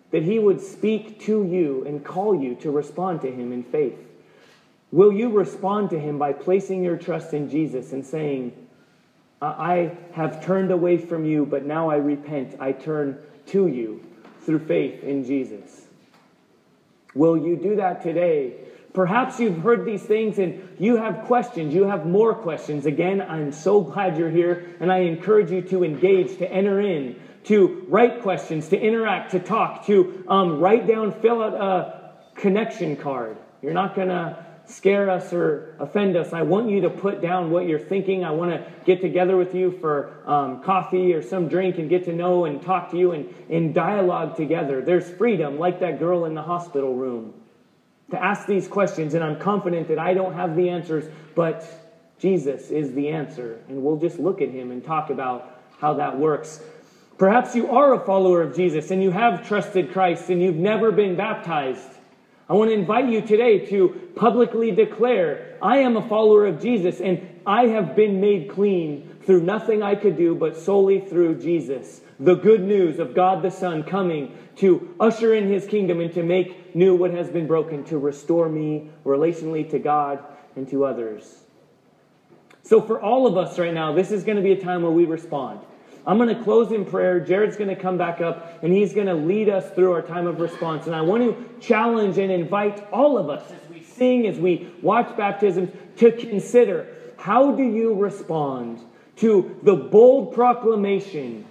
that 0.10 0.24
he 0.24 0.40
would 0.40 0.62
speak 0.62 1.20
to 1.22 1.46
you 1.46 1.86
and 1.86 2.04
call 2.04 2.34
you 2.34 2.56
to 2.56 2.72
respond 2.72 3.22
to 3.22 3.32
him 3.32 3.54
in 3.54 3.64
faith. 3.64 4.00
Will 4.92 5.12
you 5.12 5.30
respond 5.30 5.90
to 5.92 6.00
him 6.00 6.18
by 6.18 6.34
placing 6.34 6.84
your 6.84 6.98
trust 6.98 7.34
in 7.34 7.50
Jesus 7.50 7.94
and 7.94 8.06
saying, 8.06 8.54
I 9.42 9.98
have 10.14 10.46
turned 10.46 10.72
away 10.72 10.98
from 10.98 11.26
you, 11.26 11.46
but 11.46 11.66
now 11.66 11.90
I 11.90 11.96
repent. 11.96 12.58
I 12.60 12.74
turn 12.74 13.18
to 13.48 13.68
you 13.68 14.04
through 14.42 14.60
faith 14.60 15.04
in 15.04 15.24
Jesus. 15.26 15.86
Will 17.16 17.38
you 17.38 17.56
do 17.56 17.78
that 17.78 18.04
today? 18.04 18.54
Perhaps 18.94 19.40
you've 19.40 19.60
heard 19.60 19.86
these 19.86 20.04
things 20.04 20.38
and 20.38 20.76
you 20.78 20.98
have 20.98 21.24
questions. 21.26 21.74
You 21.74 21.86
have 21.86 22.06
more 22.06 22.36
questions. 22.36 22.86
Again, 22.86 23.22
I'm 23.22 23.52
so 23.52 23.82
glad 23.82 24.18
you're 24.18 24.30
here, 24.30 24.76
and 24.80 24.92
I 24.92 25.00
encourage 25.00 25.50
you 25.50 25.62
to 25.64 25.84
engage, 25.84 26.38
to 26.38 26.52
enter 26.52 26.82
in, 26.82 27.20
to 27.46 27.86
write 27.88 28.22
questions, 28.22 28.68
to 28.70 28.80
interact, 28.80 29.32
to 29.32 29.40
talk, 29.40 29.86
to 29.88 30.24
um, 30.28 30.60
write 30.60 30.86
down, 30.86 31.14
fill 31.22 31.42
out 31.42 31.54
a 31.54 32.12
connection 32.36 32.98
card. 32.98 33.38
You're 33.62 33.74
not 33.74 33.96
going 33.96 34.10
to 34.10 34.46
scare 34.72 35.10
us 35.10 35.34
or 35.34 35.76
offend 35.80 36.16
us. 36.16 36.34
I 36.34 36.42
want 36.44 36.70
you 36.70 36.82
to 36.82 36.90
put 36.90 37.22
down 37.22 37.52
what 37.52 37.68
you're 37.68 37.80
thinking. 37.80 38.24
I 38.24 38.32
want 38.32 38.52
to 38.52 38.66
get 38.86 39.02
together 39.02 39.36
with 39.38 39.54
you 39.54 39.72
for 39.80 40.14
um, 40.26 40.64
coffee 40.64 41.14
or 41.14 41.22
some 41.22 41.48
drink 41.48 41.78
and 41.78 41.90
get 41.90 42.06
to 42.06 42.14
know 42.14 42.46
and 42.46 42.62
talk 42.62 42.92
to 42.92 42.98
you 42.98 43.12
and, 43.12 43.34
and 43.50 43.74
dialogue 43.74 44.38
together. 44.38 44.82
There's 44.82 45.10
freedom, 45.10 45.60
like 45.60 45.80
that 45.82 46.00
girl 46.00 46.26
in 46.26 46.34
the 46.34 46.42
hospital 46.42 46.96
room, 46.96 47.34
to 48.12 48.24
ask 48.24 48.48
these 48.48 48.68
questions. 48.68 49.14
And 49.14 49.24
I'm 49.24 49.40
confident 49.40 49.90
that 49.90 50.00
I 50.00 50.14
don't 50.14 50.34
have 50.34 50.56
the 50.56 50.70
answers, 50.70 51.06
but 51.36 51.66
Jesus 52.18 52.70
is 52.70 52.94
the 52.94 53.10
answer. 53.10 53.60
And 53.68 53.84
we'll 53.84 53.98
just 53.98 54.20
look 54.20 54.42
at 54.42 54.50
him 54.50 54.72
and 54.72 54.84
talk 54.84 55.10
about 55.10 55.60
how 55.80 55.96
that 55.96 56.18
works. 56.18 56.62
Perhaps 57.18 57.56
you 57.56 57.70
are 57.72 57.94
a 57.94 58.00
follower 58.00 58.42
of 58.42 58.56
Jesus 58.56 58.90
and 58.90 59.04
you 59.04 59.12
have 59.12 59.48
trusted 59.48 59.92
Christ 59.92 60.30
and 60.30 60.42
you've 60.42 60.56
never 60.56 60.92
been 60.92 61.16
baptized. 61.16 61.88
I 62.52 62.54
want 62.56 62.70
to 62.70 62.74
invite 62.74 63.08
you 63.08 63.22
today 63.22 63.66
to 63.68 64.12
publicly 64.14 64.72
declare, 64.72 65.58
I 65.62 65.78
am 65.78 65.96
a 65.96 66.06
follower 66.06 66.46
of 66.46 66.62
Jesus 66.62 67.00
and 67.00 67.26
I 67.48 67.68
have 67.68 67.96
been 67.96 68.20
made 68.20 68.50
clean 68.50 69.08
through 69.22 69.44
nothing 69.44 69.82
I 69.82 69.96
could 69.96 70.18
do 70.18 70.36
but 70.36 70.58
solely 70.58 71.00
through 71.00 71.40
Jesus. 71.40 72.02
The 72.20 72.36
good 72.36 72.62
news 72.62 73.00
of 73.00 73.16
God 73.16 73.42
the 73.42 73.52
Son 73.52 73.84
coming 73.84 74.38
to 74.58 74.94
usher 75.00 75.34
in 75.34 75.48
his 75.48 75.66
kingdom 75.66 76.02
and 76.02 76.14
to 76.14 76.24
make 76.24 76.76
new 76.76 76.94
what 76.94 77.12
has 77.12 77.30
been 77.30 77.48
broken, 77.48 77.86
to 77.86 77.98
restore 77.98 78.50
me 78.50 78.90
relationally 79.06 79.70
to 79.70 79.80
God 79.80 80.20
and 80.58 80.68
to 80.72 80.84
others. 80.84 81.44
So, 82.64 82.82
for 82.82 83.00
all 83.00 83.28
of 83.28 83.38
us 83.38 83.58
right 83.60 83.74
now, 83.74 83.94
this 83.94 84.12
is 84.12 84.26
going 84.26 84.36
to 84.36 84.44
be 84.44 84.52
a 84.52 84.62
time 84.62 84.82
where 84.82 84.92
we 84.92 85.06
respond. 85.06 85.62
I'm 86.06 86.18
going 86.18 86.36
to 86.36 86.44
close 86.44 86.72
in 86.72 86.86
prayer. 86.86 87.20
Jared's 87.20 87.58
going 87.58 87.70
to 87.70 87.76
come 87.76 87.98
back 87.98 88.22
up 88.22 88.64
and 88.64 88.74
he's 88.74 88.94
going 88.94 89.08
to 89.08 89.14
lead 89.14 89.50
us 89.50 89.70
through 89.72 89.92
our 89.92 90.02
time 90.02 90.28
of 90.28 90.40
response. 90.40 90.88
And 90.88 90.96
I 90.96 91.02
want 91.02 91.24
to 91.24 91.60
challenge 91.60 92.18
and 92.18 92.32
invite 92.32 92.84
all 92.92 93.18
of 93.18 93.30
us 93.30 93.52
as 93.52 93.70
we 93.70 93.84
sing, 93.84 94.26
as 94.28 94.40
we 94.40 94.74
watch 94.82 95.16
baptisms, 95.16 95.70
to 95.98 96.12
consider 96.12 96.88
how 97.18 97.52
do 97.52 97.64
you 97.64 97.94
respond 97.94 98.82
to 99.18 99.60
the 99.62 99.76
bold 99.76 100.34
proclamation 100.34 101.46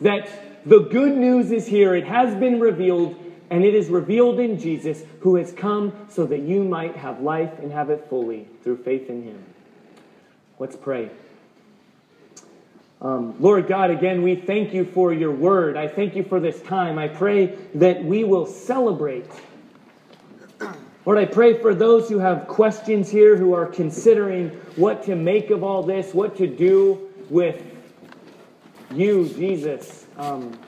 that 0.00 0.28
the 0.66 0.80
good 0.80 1.16
news 1.16 1.52
is 1.52 1.66
here, 1.66 1.94
it 1.94 2.04
has 2.04 2.34
been 2.34 2.58
revealed, 2.58 3.14
and 3.50 3.64
it 3.64 3.74
is 3.74 3.88
revealed 3.88 4.40
in 4.40 4.58
Jesus, 4.58 5.04
who 5.20 5.36
has 5.36 5.52
come 5.52 5.92
so 6.08 6.26
that 6.26 6.40
you 6.40 6.64
might 6.64 6.96
have 6.96 7.20
life 7.20 7.60
and 7.60 7.70
have 7.70 7.88
it 7.90 8.08
fully 8.10 8.48
through 8.64 8.78
faith 8.78 9.08
in 9.08 9.22
him. 9.22 9.44
Let's 10.58 10.74
pray. 10.74 11.10
Um, 13.06 13.36
Lord 13.38 13.68
God, 13.68 13.92
again, 13.92 14.22
we 14.22 14.34
thank 14.34 14.74
you 14.74 14.84
for 14.84 15.14
your 15.14 15.30
word. 15.30 15.76
I 15.76 15.86
thank 15.86 16.16
you 16.16 16.24
for 16.24 16.40
this 16.40 16.60
time. 16.62 16.98
I 16.98 17.06
pray 17.06 17.56
that 17.76 18.02
we 18.02 18.24
will 18.24 18.46
celebrate. 18.46 19.30
Lord, 21.06 21.16
I 21.16 21.24
pray 21.24 21.56
for 21.56 21.72
those 21.72 22.08
who 22.08 22.18
have 22.18 22.48
questions 22.48 23.08
here, 23.08 23.36
who 23.36 23.52
are 23.52 23.66
considering 23.66 24.48
what 24.74 25.04
to 25.04 25.14
make 25.14 25.50
of 25.50 25.62
all 25.62 25.84
this, 25.84 26.14
what 26.14 26.36
to 26.38 26.48
do 26.48 27.08
with 27.30 27.62
you, 28.92 29.28
Jesus. 29.28 30.08
Um, 30.16 30.58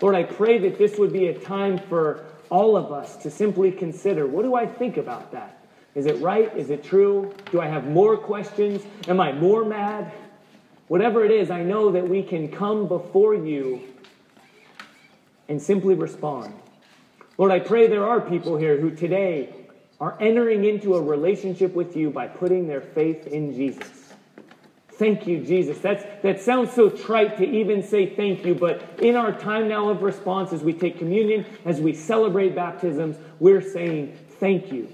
Lord, 0.00 0.14
I 0.14 0.22
pray 0.22 0.56
that 0.56 0.78
this 0.78 0.96
would 0.96 1.12
be 1.12 1.26
a 1.26 1.38
time 1.38 1.76
for 1.76 2.24
all 2.48 2.74
of 2.78 2.90
us 2.90 3.18
to 3.18 3.30
simply 3.30 3.70
consider 3.70 4.26
what 4.26 4.44
do 4.44 4.54
I 4.54 4.64
think 4.64 4.96
about 4.96 5.30
that? 5.32 5.58
Is 5.94 6.06
it 6.06 6.22
right? 6.22 6.50
Is 6.56 6.70
it 6.70 6.82
true? 6.82 7.34
Do 7.52 7.60
I 7.60 7.66
have 7.66 7.86
more 7.86 8.16
questions? 8.16 8.82
Am 9.08 9.20
I 9.20 9.32
more 9.32 9.62
mad? 9.66 10.10
Whatever 10.94 11.24
it 11.24 11.32
is, 11.32 11.50
I 11.50 11.64
know 11.64 11.90
that 11.90 12.08
we 12.08 12.22
can 12.22 12.46
come 12.46 12.86
before 12.86 13.34
you 13.34 13.82
and 15.48 15.60
simply 15.60 15.96
respond. 15.96 16.54
Lord, 17.36 17.50
I 17.50 17.58
pray 17.58 17.88
there 17.88 18.06
are 18.06 18.20
people 18.20 18.56
here 18.56 18.80
who 18.80 18.92
today 18.92 19.52
are 19.98 20.16
entering 20.20 20.64
into 20.64 20.94
a 20.94 21.02
relationship 21.02 21.74
with 21.74 21.96
you 21.96 22.10
by 22.10 22.28
putting 22.28 22.68
their 22.68 22.80
faith 22.80 23.26
in 23.26 23.52
Jesus. 23.52 24.14
Thank 24.90 25.26
you, 25.26 25.40
Jesus. 25.44 25.78
That's, 25.78 26.04
that 26.22 26.40
sounds 26.40 26.72
so 26.72 26.88
trite 26.88 27.38
to 27.38 27.44
even 27.44 27.82
say 27.82 28.14
thank 28.14 28.46
you, 28.46 28.54
but 28.54 28.80
in 29.00 29.16
our 29.16 29.32
time 29.32 29.66
now 29.66 29.88
of 29.88 30.02
response, 30.02 30.52
as 30.52 30.62
we 30.62 30.72
take 30.72 30.96
communion, 30.96 31.44
as 31.64 31.80
we 31.80 31.92
celebrate 31.92 32.54
baptisms, 32.54 33.16
we're 33.40 33.60
saying 33.60 34.16
thank 34.38 34.70
you. 34.70 34.88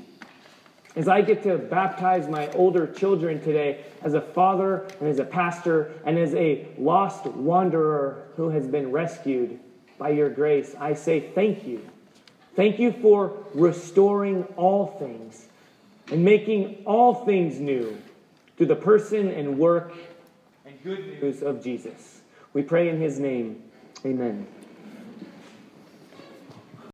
As 0.97 1.07
I 1.07 1.23
get 1.23 1.45
to 1.45 1.57
baptize 1.57 2.29
my 2.29 2.51
older 2.53 2.87
children 2.87 3.41
today, 3.41 3.85
as 4.03 4.15
a 4.15 4.21
father 4.21 4.89
and 4.99 5.09
as 5.09 5.21
a 5.21 5.25
pastor 5.25 5.93
and 6.05 6.19
as 6.19 6.35
a 6.35 6.67
lost 6.79 7.27
wanderer 7.27 8.27
who 8.37 8.49
has 8.51 8.67
been 8.67 8.91
rescued 8.91 9.61
by 9.99 10.11
your 10.11 10.31
grace, 10.31 10.75
I 10.81 10.95
say 10.95 11.21
thank 11.21 11.67
you. 11.67 11.87
Thank 12.57 12.81
you 12.81 12.91
for 12.91 13.45
restoring 13.55 14.43
all 14.57 14.87
things 14.99 15.47
and 16.11 16.25
making 16.25 16.83
all 16.85 17.25
things 17.25 17.61
new 17.61 17.97
through 18.57 18.67
the 18.67 18.77
person 18.77 19.29
and 19.29 19.59
work 19.59 19.93
and 20.67 20.83
good 20.83 21.23
news 21.23 21.43
of 21.43 21.63
Jesus. 21.63 22.21
We 22.53 22.63
pray 22.63 22.89
in 22.89 23.01
his 23.01 23.21
name. 23.21 23.63
Amen. 24.05 24.47